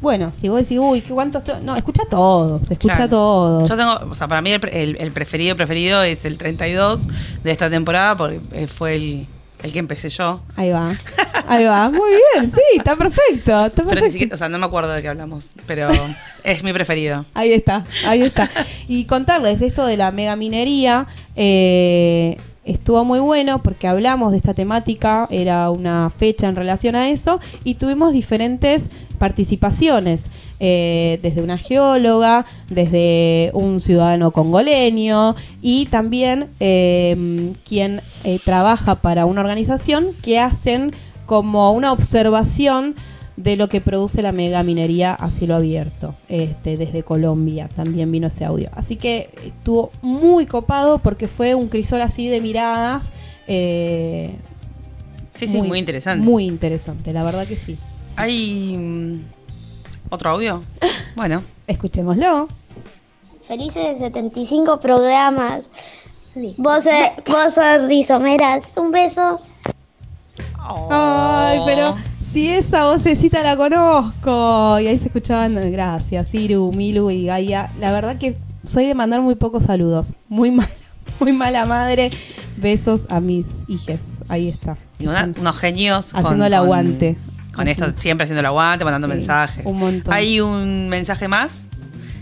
Bueno, 0.00 0.30
si 0.32 0.48
vos 0.48 0.60
decís, 0.60 0.78
uy, 0.80 1.00
¿qué 1.00 1.12
cuántos? 1.12 1.42
to-?" 1.42 1.60
No, 1.60 1.74
escucha 1.74 2.02
todos, 2.08 2.70
escucha 2.70 2.94
Claro. 2.94 3.08
todos. 3.10 3.68
Yo 3.68 3.76
tengo, 3.76 3.94
o 4.10 4.14
sea, 4.14 4.28
para 4.28 4.42
mí 4.42 4.50
el, 4.52 4.60
pre- 4.60 4.82
el- 4.82 4.96
el 4.96 5.10
preferido 5.10 5.56
preferido 5.56 6.02
es 6.02 6.24
el 6.24 6.36
32 6.38 7.00
de 7.42 7.50
esta 7.50 7.68
temporada 7.70 8.16
porque 8.16 8.40
eh, 8.52 8.66
fue 8.68 8.94
el, 8.96 9.26
el 9.62 9.72
que 9.72 9.78
empecé 9.78 10.08
yo. 10.08 10.40
Ahí 10.56 10.70
va. 10.70 10.96
Ahí 11.48 11.64
va. 11.64 11.88
Muy 11.90 12.10
bien, 12.34 12.50
sí, 12.50 12.60
está 12.76 12.96
perfecto. 12.96 13.66
Está 13.66 13.82
Pero 13.82 13.84
ni 13.86 13.90
perfecto. 13.90 14.12
siquiera, 14.12 14.34
o 14.34 14.38
sea, 14.38 14.48
no 14.48 14.58
me 14.58 14.66
acuerdo 14.66 14.92
de 14.92 15.02
qué 15.02 15.08
hablamos, 15.08 15.50
pero 15.66 15.88
es 16.44 16.62
mi 16.62 16.72
preferido. 16.72 17.24
Ahí 17.34 17.52
está, 17.52 17.84
ahí 18.06 18.22
está. 18.22 18.50
Y 18.86 19.04
contarles 19.04 19.60
esto 19.62 19.84
de 19.86 19.96
la 19.96 20.10
mega 20.12 20.36
minería, 20.36 21.06
eh, 21.36 22.36
estuvo 22.68 23.04
muy 23.04 23.18
bueno 23.18 23.62
porque 23.62 23.88
hablamos 23.88 24.30
de 24.30 24.36
esta 24.36 24.54
temática, 24.54 25.26
era 25.30 25.70
una 25.70 26.10
fecha 26.10 26.46
en 26.46 26.56
relación 26.56 26.94
a 26.94 27.08
eso, 27.10 27.40
y 27.64 27.74
tuvimos 27.74 28.12
diferentes 28.12 28.90
participaciones, 29.18 30.26
eh, 30.60 31.18
desde 31.22 31.42
una 31.42 31.58
geóloga, 31.58 32.46
desde 32.68 33.50
un 33.54 33.80
ciudadano 33.80 34.30
congoleño 34.30 35.34
y 35.60 35.86
también 35.86 36.48
eh, 36.60 37.52
quien 37.64 38.02
eh, 38.24 38.38
trabaja 38.44 38.96
para 38.96 39.26
una 39.26 39.40
organización 39.40 40.08
que 40.22 40.38
hacen 40.38 40.92
como 41.26 41.72
una 41.72 41.92
observación 41.92 42.94
de 43.38 43.56
lo 43.56 43.68
que 43.68 43.80
produce 43.80 44.20
la 44.20 44.32
mega 44.32 44.64
minería 44.64 45.14
a 45.14 45.30
cielo 45.30 45.54
abierto, 45.54 46.16
este, 46.28 46.76
desde 46.76 47.04
Colombia 47.04 47.70
también 47.74 48.10
vino 48.10 48.26
ese 48.26 48.44
audio. 48.44 48.68
Así 48.74 48.96
que 48.96 49.30
estuvo 49.44 49.92
muy 50.02 50.46
copado 50.46 50.98
porque 50.98 51.28
fue 51.28 51.54
un 51.54 51.68
crisol 51.68 52.00
así 52.02 52.28
de 52.28 52.40
miradas. 52.40 53.12
eh, 53.46 54.34
Sí, 55.30 55.46
sí, 55.46 55.62
muy 55.62 55.78
interesante. 55.78 56.24
Muy 56.26 56.46
interesante, 56.46 57.12
la 57.12 57.22
verdad 57.22 57.46
que 57.46 57.54
sí. 57.54 57.78
¿Hay 58.16 58.76
mm, 58.76 59.20
otro 60.10 60.30
audio? 60.30 60.62
Bueno. 61.14 61.42
Escuchémoslo. 61.68 62.48
Felices 63.46 63.98
75 63.98 64.80
programas. 64.80 65.70
Voces, 66.56 67.10
voces 67.26 67.88
rizomeras. 67.88 68.64
Un 68.76 68.90
beso. 68.90 69.40
Ay, 70.90 71.58
pero 71.66 71.96
si 72.32 72.48
esa 72.50 72.84
vocecita 72.92 73.42
la 73.42 73.56
conozco. 73.56 74.78
Y 74.80 74.86
ahí 74.86 74.98
se 74.98 75.06
escuchaban, 75.06 75.54
gracias, 75.72 76.32
Iru, 76.34 76.72
Milu 76.72 77.10
y 77.10 77.26
Gaia. 77.26 77.72
La 77.80 77.92
verdad 77.92 78.18
que 78.18 78.36
soy 78.64 78.86
de 78.86 78.94
mandar 78.94 79.20
muy 79.20 79.34
pocos 79.34 79.64
saludos. 79.64 80.14
Muy 80.28 80.50
mala, 80.50 80.70
muy 81.20 81.32
mala 81.32 81.64
madre. 81.66 82.10
Besos 82.56 83.02
a 83.08 83.20
mis 83.20 83.46
hijes. 83.68 84.00
Ahí 84.28 84.48
está. 84.48 84.76
Y 84.98 85.06
una- 85.06 85.30
unos 85.38 85.56
genios. 85.58 86.06
Haciendo 86.14 86.46
el 86.46 86.54
aguante. 86.54 87.16
Con 87.54 87.66
esto, 87.68 87.90
siempre 87.96 88.24
haciendo 88.24 88.40
el 88.40 88.46
aguante, 88.46 88.84
mandando 88.84 89.08
Sí, 89.08 89.14
mensajes. 89.14 89.66
un 89.66 89.78
montón. 89.78 90.12
Hay 90.14 90.40
un 90.40 90.88
mensaje 90.88 91.26
más. 91.28 91.62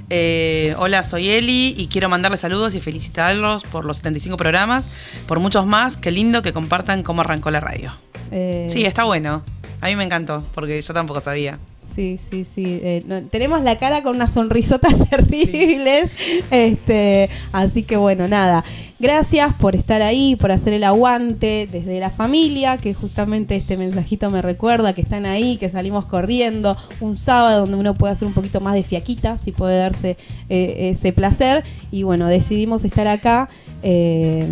Eh, 0.09 0.75
hola, 0.79 1.03
soy 1.05 1.29
Eli 1.29 1.75
y 1.77 1.89
quiero 1.89 2.09
mandarles 2.09 2.39
saludos 2.41 2.75
y 2.77 2.81
felicitarlos 2.81 3.65
por 3.65 3.85
los 3.85 3.97
75 3.97 4.37
programas, 4.37 4.87
por 5.27 5.41
muchos 5.41 5.67
más. 5.67 5.97
Qué 5.97 6.11
lindo 6.13 6.43
que 6.43 6.53
compartan 6.53 7.03
cómo 7.03 7.23
arrancó 7.23 7.51
la 7.51 7.61
radio. 7.61 7.93
Eh, 8.31 8.69
Sí, 8.71 8.85
está 8.85 9.05
bueno. 9.05 9.43
A 9.81 9.87
mí 9.89 9.97
me 9.97 10.05
encantó, 10.05 10.43
porque 10.55 10.81
yo 10.81 10.95
tampoco 10.95 11.21
sabía. 11.21 11.59
Sí, 11.95 12.19
sí, 12.31 12.45
sí. 12.55 12.81
eh, 12.83 13.03
no- 13.07 13.23
tenemos 13.23 13.63
la 13.63 13.79
cara 13.79 14.03
con 14.03 14.17
unas 14.17 14.33
sonrisotas 14.33 14.95
terribles. 15.11 16.11
Este, 16.51 17.31
así 17.53 17.83
que 17.85 17.97
bueno, 17.97 18.27
nada. 18.29 18.65
Gracias 18.99 19.55
por 19.55 19.77
estar 19.77 20.03
ahí, 20.03 20.37
por 20.37 20.51
hacer 20.53 20.73
el 20.73 20.83
aguante 20.85 21.69
desde 21.71 22.01
la 22.01 22.11
familia, 22.11 22.77
que 22.79 22.93
justamente 22.95 23.55
este 23.55 23.77
mensajito 23.77 24.31
me 24.31 24.43
recuerda 24.43 24.95
que 24.95 25.03
están 25.03 25.27
ahí, 25.27 25.59
que 25.59 25.69
salimos 25.69 26.07
corriendo 26.07 26.77
un 27.01 27.17
sábado 27.17 27.61
donde 27.61 27.77
uno 27.77 27.95
puede 27.95 28.13
hacer 28.15 28.27
un 28.27 28.35
poquito 28.35 28.61
más 28.61 28.75
de 28.75 28.83
fiaquita, 28.83 29.39
si 29.39 29.53
puede 29.53 29.79
darse 29.79 30.17
eh, 30.49 30.91
ese 30.91 31.13
placer. 31.13 31.63
Y 31.93 32.03
bueno, 32.03 32.27
decidimos 32.27 32.85
estar 32.85 33.07
acá. 33.07 33.49
eh, 33.83 34.47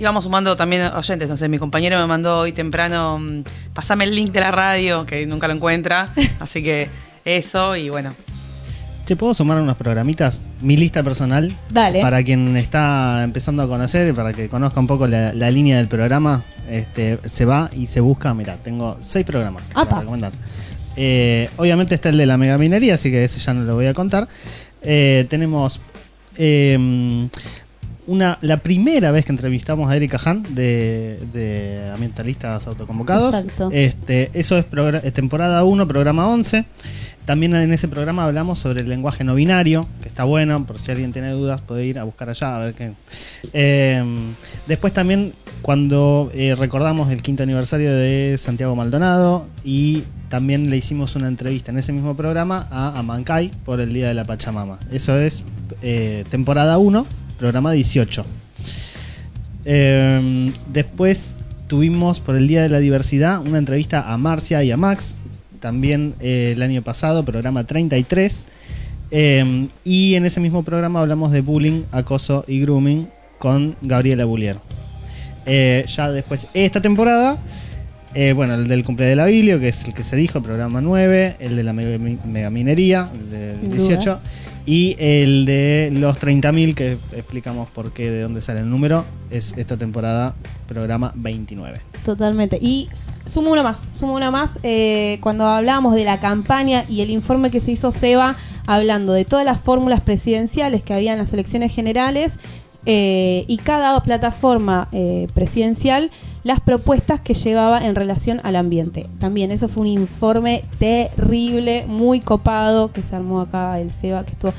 Íbamos 0.00 0.24
sumando 0.24 0.56
también 0.56 0.82
oyentes, 0.94 1.28
no 1.28 1.36
sé, 1.36 1.50
mi 1.50 1.58
compañero 1.58 1.98
me 1.98 2.06
mandó 2.06 2.38
hoy 2.38 2.52
temprano, 2.52 3.18
mm, 3.18 3.42
pasame 3.74 4.04
el 4.04 4.14
link 4.16 4.32
de 4.32 4.40
la 4.40 4.50
radio, 4.50 5.04
que 5.04 5.26
nunca 5.26 5.46
lo 5.46 5.52
encuentra, 5.52 6.14
así 6.40 6.62
que 6.62 6.88
eso 7.26 7.76
y 7.76 7.90
bueno. 7.90 8.14
Che, 9.04 9.14
¿puedo 9.14 9.34
sumar 9.34 9.58
unos 9.58 9.76
programitas? 9.76 10.42
Mi 10.62 10.78
lista 10.78 11.02
personal. 11.02 11.54
Dale. 11.68 12.00
Para 12.00 12.22
quien 12.22 12.56
está 12.56 13.22
empezando 13.24 13.62
a 13.62 13.68
conocer 13.68 14.08
y 14.08 14.12
para 14.14 14.32
que 14.32 14.48
conozca 14.48 14.80
un 14.80 14.86
poco 14.86 15.06
la, 15.06 15.34
la 15.34 15.50
línea 15.50 15.76
del 15.76 15.88
programa, 15.88 16.44
este, 16.66 17.18
se 17.28 17.44
va 17.44 17.70
y 17.74 17.86
se 17.86 18.00
busca. 18.00 18.32
Mira, 18.32 18.56
tengo 18.56 18.96
seis 19.02 19.26
programas 19.26 19.68
para 19.68 19.82
Apa. 19.82 20.00
recomendar. 20.00 20.32
Eh, 20.96 21.50
obviamente 21.58 21.94
está 21.94 22.08
el 22.08 22.16
de 22.16 22.24
la 22.24 22.38
megaminería, 22.38 22.94
así 22.94 23.10
que 23.10 23.24
ese 23.24 23.38
ya 23.38 23.52
no 23.52 23.64
lo 23.64 23.74
voy 23.74 23.86
a 23.86 23.92
contar. 23.92 24.28
Eh, 24.80 25.26
tenemos 25.28 25.80
eh, 26.38 27.28
una, 28.10 28.38
la 28.40 28.56
primera 28.56 29.12
vez 29.12 29.24
que 29.24 29.30
entrevistamos 29.30 29.88
a 29.88 29.94
Erika 29.94 30.18
Han 30.24 30.42
de, 30.50 31.20
de 31.32 31.90
Ambientalistas 31.94 32.66
Autoconvocados. 32.66 33.36
Exacto. 33.36 33.68
Este, 33.70 34.30
eso 34.34 34.58
es 34.58 34.66
temporada 35.12 35.62
1, 35.62 35.86
programa 35.86 36.26
11. 36.26 36.64
También 37.24 37.54
en 37.54 37.72
ese 37.72 37.86
programa 37.86 38.24
hablamos 38.24 38.58
sobre 38.58 38.80
el 38.80 38.88
lenguaje 38.88 39.22
no 39.22 39.36
binario, 39.36 39.86
que 40.02 40.08
está 40.08 40.24
bueno, 40.24 40.66
por 40.66 40.80
si 40.80 40.90
alguien 40.90 41.12
tiene 41.12 41.30
dudas 41.30 41.60
puede 41.60 41.86
ir 41.86 42.00
a 42.00 42.04
buscar 42.04 42.28
allá 42.28 42.56
a 42.56 42.58
ver 42.58 42.74
qué. 42.74 42.94
Eh, 43.52 44.02
después 44.66 44.92
también 44.92 45.32
cuando 45.62 46.32
eh, 46.34 46.56
recordamos 46.56 47.12
el 47.12 47.22
quinto 47.22 47.44
aniversario 47.44 47.94
de 47.94 48.34
Santiago 48.38 48.74
Maldonado 48.74 49.46
y 49.62 50.02
también 50.30 50.68
le 50.68 50.76
hicimos 50.78 51.14
una 51.14 51.28
entrevista 51.28 51.70
en 51.70 51.78
ese 51.78 51.92
mismo 51.92 52.16
programa 52.16 52.66
a 52.72 52.98
Amancay 52.98 53.52
por 53.64 53.80
el 53.80 53.92
Día 53.92 54.08
de 54.08 54.14
la 54.14 54.24
Pachamama. 54.24 54.80
Eso 54.90 55.16
es 55.16 55.44
eh, 55.82 56.24
temporada 56.28 56.76
1, 56.78 57.06
programa 57.40 57.72
18. 57.72 58.24
Eh, 59.64 60.52
después 60.72 61.34
tuvimos 61.66 62.20
por 62.20 62.36
el 62.36 62.46
Día 62.46 62.62
de 62.62 62.68
la 62.68 62.78
Diversidad 62.78 63.40
una 63.40 63.58
entrevista 63.58 64.12
a 64.12 64.16
Marcia 64.18 64.62
y 64.62 64.70
a 64.70 64.76
Max, 64.76 65.18
también 65.60 66.14
eh, 66.20 66.52
el 66.54 66.62
año 66.62 66.82
pasado, 66.82 67.24
programa 67.24 67.64
33. 67.64 68.46
Eh, 69.12 69.68
y 69.84 70.14
en 70.14 70.24
ese 70.26 70.40
mismo 70.40 70.62
programa 70.62 71.00
hablamos 71.00 71.32
de 71.32 71.40
bullying, 71.40 71.82
acoso 71.90 72.44
y 72.46 72.60
grooming 72.60 73.08
con 73.38 73.74
Gabriela 73.82 74.24
Bullier. 74.24 74.58
Eh, 75.46 75.84
ya 75.88 76.12
después, 76.12 76.46
esta 76.54 76.80
temporada, 76.80 77.38
eh, 78.14 78.32
bueno, 78.34 78.54
el 78.54 78.68
del 78.68 78.84
cumpleaños 78.84 79.16
de 79.16 79.16
la 79.16 79.58
que 79.58 79.68
es 79.68 79.84
el 79.84 79.94
que 79.94 80.04
se 80.04 80.16
dijo, 80.16 80.42
programa 80.42 80.80
9, 80.80 81.36
el 81.40 81.56
de 81.56 81.62
la 81.62 81.72
mega- 81.72 81.98
megaminería, 82.26 83.10
el 83.14 83.30
del 83.30 83.60
Sin 83.60 83.70
18, 83.70 84.00
duda. 84.00 84.20
Y 84.66 84.96
el 84.98 85.46
de 85.46 85.90
los 85.92 86.18
30.000, 86.20 86.74
que 86.74 86.98
explicamos 87.12 87.68
por 87.70 87.92
qué, 87.92 88.10
de 88.10 88.22
dónde 88.22 88.42
sale 88.42 88.60
el 88.60 88.70
número, 88.70 89.04
es 89.30 89.54
esta 89.56 89.76
temporada, 89.76 90.34
programa 90.68 91.12
29. 91.16 91.80
Totalmente. 92.04 92.58
Y 92.60 92.88
sumo 93.26 93.52
uno 93.52 93.62
más, 93.62 93.78
sumo 93.92 94.14
una 94.14 94.30
más. 94.30 94.52
eh, 94.62 95.18
cuando 95.22 95.46
hablábamos 95.46 95.94
de 95.94 96.04
la 96.04 96.20
campaña 96.20 96.84
y 96.88 97.00
el 97.00 97.10
informe 97.10 97.50
que 97.50 97.60
se 97.60 97.72
hizo 97.72 97.90
Seba, 97.90 98.36
hablando 98.66 99.12
de 99.12 99.24
todas 99.24 99.44
las 99.44 99.60
fórmulas 99.60 100.00
presidenciales 100.00 100.82
que 100.82 100.94
había 100.94 101.12
en 101.12 101.18
las 101.18 101.32
elecciones 101.32 101.74
generales 101.74 102.36
eh, 102.86 103.44
y 103.46 103.58
cada 103.58 103.98
plataforma 104.02 104.88
eh, 104.92 105.28
presidencial, 105.34 106.10
las 106.42 106.60
propuestas 106.60 107.20
que 107.20 107.34
llevaba 107.34 107.84
en 107.84 107.94
relación 107.94 108.40
al 108.42 108.56
ambiente. 108.56 109.06
También 109.18 109.50
eso 109.50 109.68
fue 109.68 109.82
un 109.82 109.88
informe 109.88 110.62
terrible, 110.78 111.84
muy 111.86 112.20
copado, 112.20 112.92
que 112.92 113.02
se 113.02 113.16
armó 113.16 113.40
acá 113.40 113.78
el 113.80 113.90
Seba, 113.90 114.24
que 114.24 114.32
estuvo... 114.32 114.52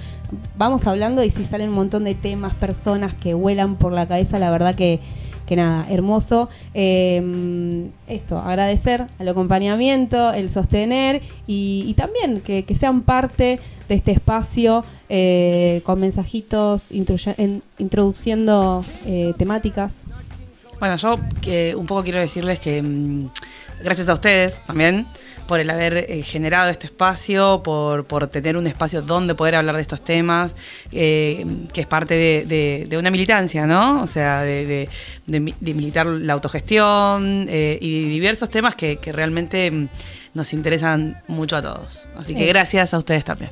Vamos 0.58 0.88
hablando 0.88 1.24
y 1.24 1.30
si 1.30 1.44
salen 1.44 1.70
un 1.70 1.76
montón 1.76 2.06
de 2.06 2.16
temas, 2.16 2.54
personas 2.54 3.14
que 3.14 3.34
vuelan 3.34 3.76
por 3.76 3.92
la 3.92 4.08
cabeza, 4.08 4.40
la 4.40 4.50
verdad 4.50 4.76
que 4.76 5.02
que 5.52 5.58
nada, 5.58 5.86
hermoso. 5.90 6.48
Eh, 6.74 7.90
esto, 8.08 8.38
agradecer 8.38 9.08
al 9.20 9.28
acompañamiento, 9.28 10.32
el 10.32 10.50
sostener 10.50 11.22
y, 11.46 11.94
también 11.98 12.40
que, 12.40 12.64
sean 12.80 13.02
parte 13.02 13.60
de 13.90 13.96
este 13.96 14.14
espacio 14.14 14.86
eh, 15.10 15.82
con 15.84 16.00
mensajitos 16.00 16.88
introduciendo 16.94 18.86
eh, 19.06 19.34
temáticas. 19.38 20.04
Bueno, 20.80 20.96
yo 20.96 21.20
que 21.42 21.76
un 21.76 21.86
poco 21.86 22.04
quiero 22.04 22.22
decirles 22.22 22.62
que 22.62 22.82
mm, 22.82 23.28
gracias 23.84 24.08
a 24.08 24.14
ustedes 24.14 24.56
también 24.66 25.06
por 25.52 25.60
el 25.60 25.70
haber 25.70 25.98
eh, 26.10 26.24
generado 26.24 26.70
este 26.70 26.86
espacio, 26.86 27.62
por, 27.62 28.06
por 28.06 28.26
tener 28.28 28.56
un 28.56 28.68
espacio 28.68 29.02
donde 29.02 29.36
poder 29.36 29.56
hablar 29.56 29.76
de 29.76 29.82
estos 29.82 30.00
temas, 30.02 30.54
eh, 30.94 31.46
que 31.74 31.82
es 31.82 31.88
parte 31.88 32.14
de, 32.14 32.46
de- 32.46 32.86
de 32.88 32.98
una 32.98 33.12
militancia, 33.12 33.68
¿no? 33.68 34.02
O 34.02 34.08
sea, 34.08 34.44
de, 34.44 34.66
de- 34.66 34.90
de 35.28 35.40
mi- 35.42 35.54
de 35.60 35.74
militar 35.74 36.06
la 36.06 36.32
autogestión 36.32 37.48
eh, 37.50 37.78
y 37.82 38.08
diversos 38.08 38.50
temas 38.50 38.76
que, 38.76 38.96
que 38.96 39.12
realmente 39.12 39.70
mm, 39.70 39.88
nos 40.36 40.54
interesan 40.54 41.22
mucho 41.28 41.58
a 41.58 41.62
todos. 41.62 42.08
Así 42.16 42.34
que 42.34 42.46
gracias 42.46 42.94
a 42.94 42.98
ustedes 42.98 43.26
también. 43.26 43.52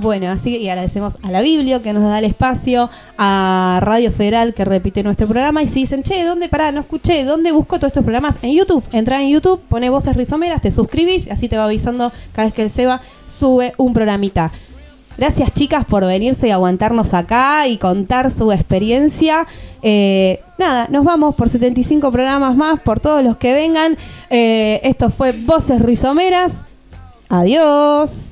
Bueno, 0.00 0.30
así 0.30 0.52
que 0.52 0.58
y 0.58 0.68
agradecemos 0.68 1.16
a 1.24 1.32
la 1.32 1.40
Biblio 1.40 1.82
que 1.82 1.92
nos 1.92 2.04
da 2.04 2.20
el 2.20 2.24
espacio, 2.24 2.88
a 3.18 3.80
Radio 3.82 4.12
Federal 4.12 4.54
que 4.54 4.64
repite 4.64 5.02
nuestro 5.02 5.26
programa. 5.26 5.60
Y 5.64 5.66
si 5.66 5.80
dicen, 5.80 6.04
che, 6.04 6.22
¿dónde 6.22 6.48
pará? 6.48 6.70
No 6.70 6.82
escuché, 6.82 7.24
¿dónde 7.24 7.50
busco 7.50 7.78
todos 7.78 7.88
estos 7.88 8.04
programas? 8.04 8.36
En 8.42 8.52
YouTube. 8.52 8.84
Entra 8.92 9.20
en 9.20 9.30
YouTube, 9.30 9.60
pone 9.68 9.90
voces 9.90 10.14
rizomeras, 10.14 10.62
te 10.62 10.70
suscribís 10.70 11.28
así 11.28 11.48
te 11.48 11.56
va 11.56 11.64
avisando 11.64 12.12
cada 12.32 12.46
vez 12.46 12.54
que 12.54 12.62
el 12.62 12.70
Seba 12.70 13.00
sube 13.26 13.72
un 13.76 13.92
programita. 13.92 14.52
Gracias 15.16 15.52
chicas 15.52 15.84
por 15.84 16.06
venirse 16.06 16.46
y 16.46 16.52
aguantarnos 16.52 17.12
acá 17.12 17.66
y 17.66 17.76
contar 17.76 18.30
su 18.30 18.52
experiencia. 18.52 19.48
Eh, 19.82 20.38
nada, 20.58 20.86
nos 20.90 21.04
vamos 21.04 21.34
por 21.34 21.48
75 21.48 22.12
programas 22.12 22.54
más, 22.54 22.78
por 22.78 23.00
todos 23.00 23.24
los 23.24 23.36
que 23.36 23.52
vengan. 23.52 23.96
Eh, 24.30 24.78
esto 24.84 25.10
fue 25.10 25.32
Voces 25.32 25.82
Rizomeras. 25.82 26.52
Adiós. 27.28 28.27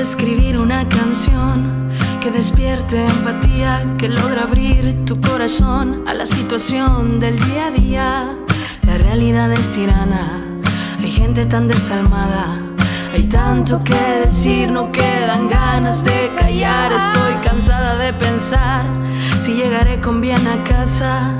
Escribir 0.00 0.58
una 0.58 0.88
canción 0.88 1.90
que 2.20 2.30
despierte 2.30 3.04
empatía, 3.04 3.82
que 3.98 4.08
logra 4.08 4.42
abrir 4.42 5.04
tu 5.04 5.20
corazón 5.20 6.04
a 6.06 6.14
la 6.14 6.26
situación 6.26 7.18
del 7.18 7.38
día 7.40 7.66
a 7.66 7.70
día. 7.70 8.36
La 8.86 8.98
realidad 8.98 9.50
es 9.52 9.72
tirana, 9.72 10.44
hay 10.98 11.10
gente 11.10 11.46
tan 11.46 11.66
desalmada, 11.66 12.58
hay 13.12 13.24
tanto 13.24 13.82
que 13.82 13.98
decir, 14.24 14.70
no 14.70 14.92
quedan 14.92 15.48
ganas 15.48 16.04
de 16.04 16.30
callar. 16.38 16.92
Estoy 16.92 17.34
cansada 17.42 17.96
de 17.96 18.12
pensar 18.12 18.84
si 19.40 19.54
llegaré 19.54 20.00
con 20.00 20.20
bien 20.20 20.46
a 20.46 20.62
casa. 20.68 21.32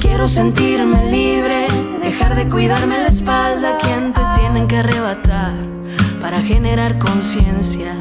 Quiero 0.00 0.26
sentirme 0.26 1.10
libre, 1.10 1.66
dejar 2.02 2.34
de 2.34 2.48
cuidarme 2.48 2.98
la 2.98 3.08
espalda, 3.08 3.78
quien 3.78 4.12
te 4.12 4.22
tienen 4.34 4.66
que 4.66 4.78
arrebatar 4.78 5.79
para 6.20 6.42
generar 6.42 6.98
conciencia. 6.98 7.94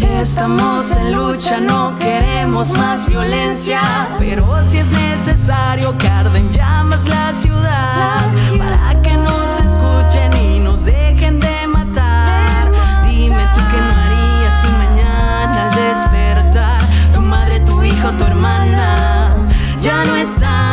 Estamos 0.00 0.92
en 0.92 1.12
lucha, 1.12 1.58
no 1.60 1.96
queremos 1.98 2.76
más 2.78 3.06
violencia, 3.06 3.80
pero 4.18 4.62
si 4.64 4.78
es 4.78 4.90
necesario 4.90 5.96
que 5.98 6.08
arden 6.08 6.50
llamas 6.52 7.06
la 7.08 7.34
ciudad 7.34 8.20
para 8.58 9.02
que 9.02 9.16
nos 9.16 9.58
escuchen 9.58 10.30
y 10.40 10.60
nos 10.60 10.84
dejen 10.84 11.40
de 11.40 11.66
matar. 11.66 12.70
Dime 13.04 13.42
tú 13.54 13.60
qué 13.70 13.80
no 13.80 13.94
harías 14.02 14.54
si 14.62 14.72
mañana 14.72 15.64
al 15.64 15.74
despertar 15.74 16.80
tu 17.12 17.20
madre, 17.20 17.60
tu 17.60 17.82
hijo, 17.82 18.10
tu 18.12 18.24
hermana 18.24 19.34
ya 19.80 20.04
no 20.04 20.16
están. 20.16 20.67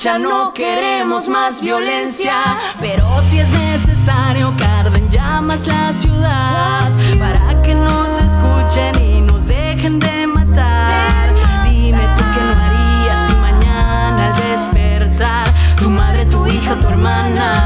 lucha, 0.00 0.18
no 0.18 0.54
queremos 0.54 1.28
más 1.28 1.60
violencia. 1.60 2.42
Pero 2.80 3.04
si 3.22 3.38
es 3.38 3.50
necesario 3.50 4.56
que 4.56 4.64
arden 4.64 5.10
llamas 5.10 5.66
la 5.66 5.92
ciudad, 5.92 6.88
oh, 6.88 7.18
para 7.18 7.62
que 7.62 7.74
nos 7.74 8.10
escuchen 8.12 9.02
y 9.02 9.20
nos 9.20 9.46
dejen 9.46 9.98
de 9.98 10.26
matar. 10.26 11.34
Dime 11.64 12.02
tú 12.16 12.22
qué 12.34 12.40
no 12.40 12.52
harías 12.64 13.26
si 13.26 13.34
mañana 13.34 14.28
al 14.28 14.36
despertar 14.36 15.48
tu 15.76 15.90
madre, 15.90 16.24
tu 16.26 16.46
hija, 16.46 16.76
tu 16.76 16.88
hermana 16.88 17.59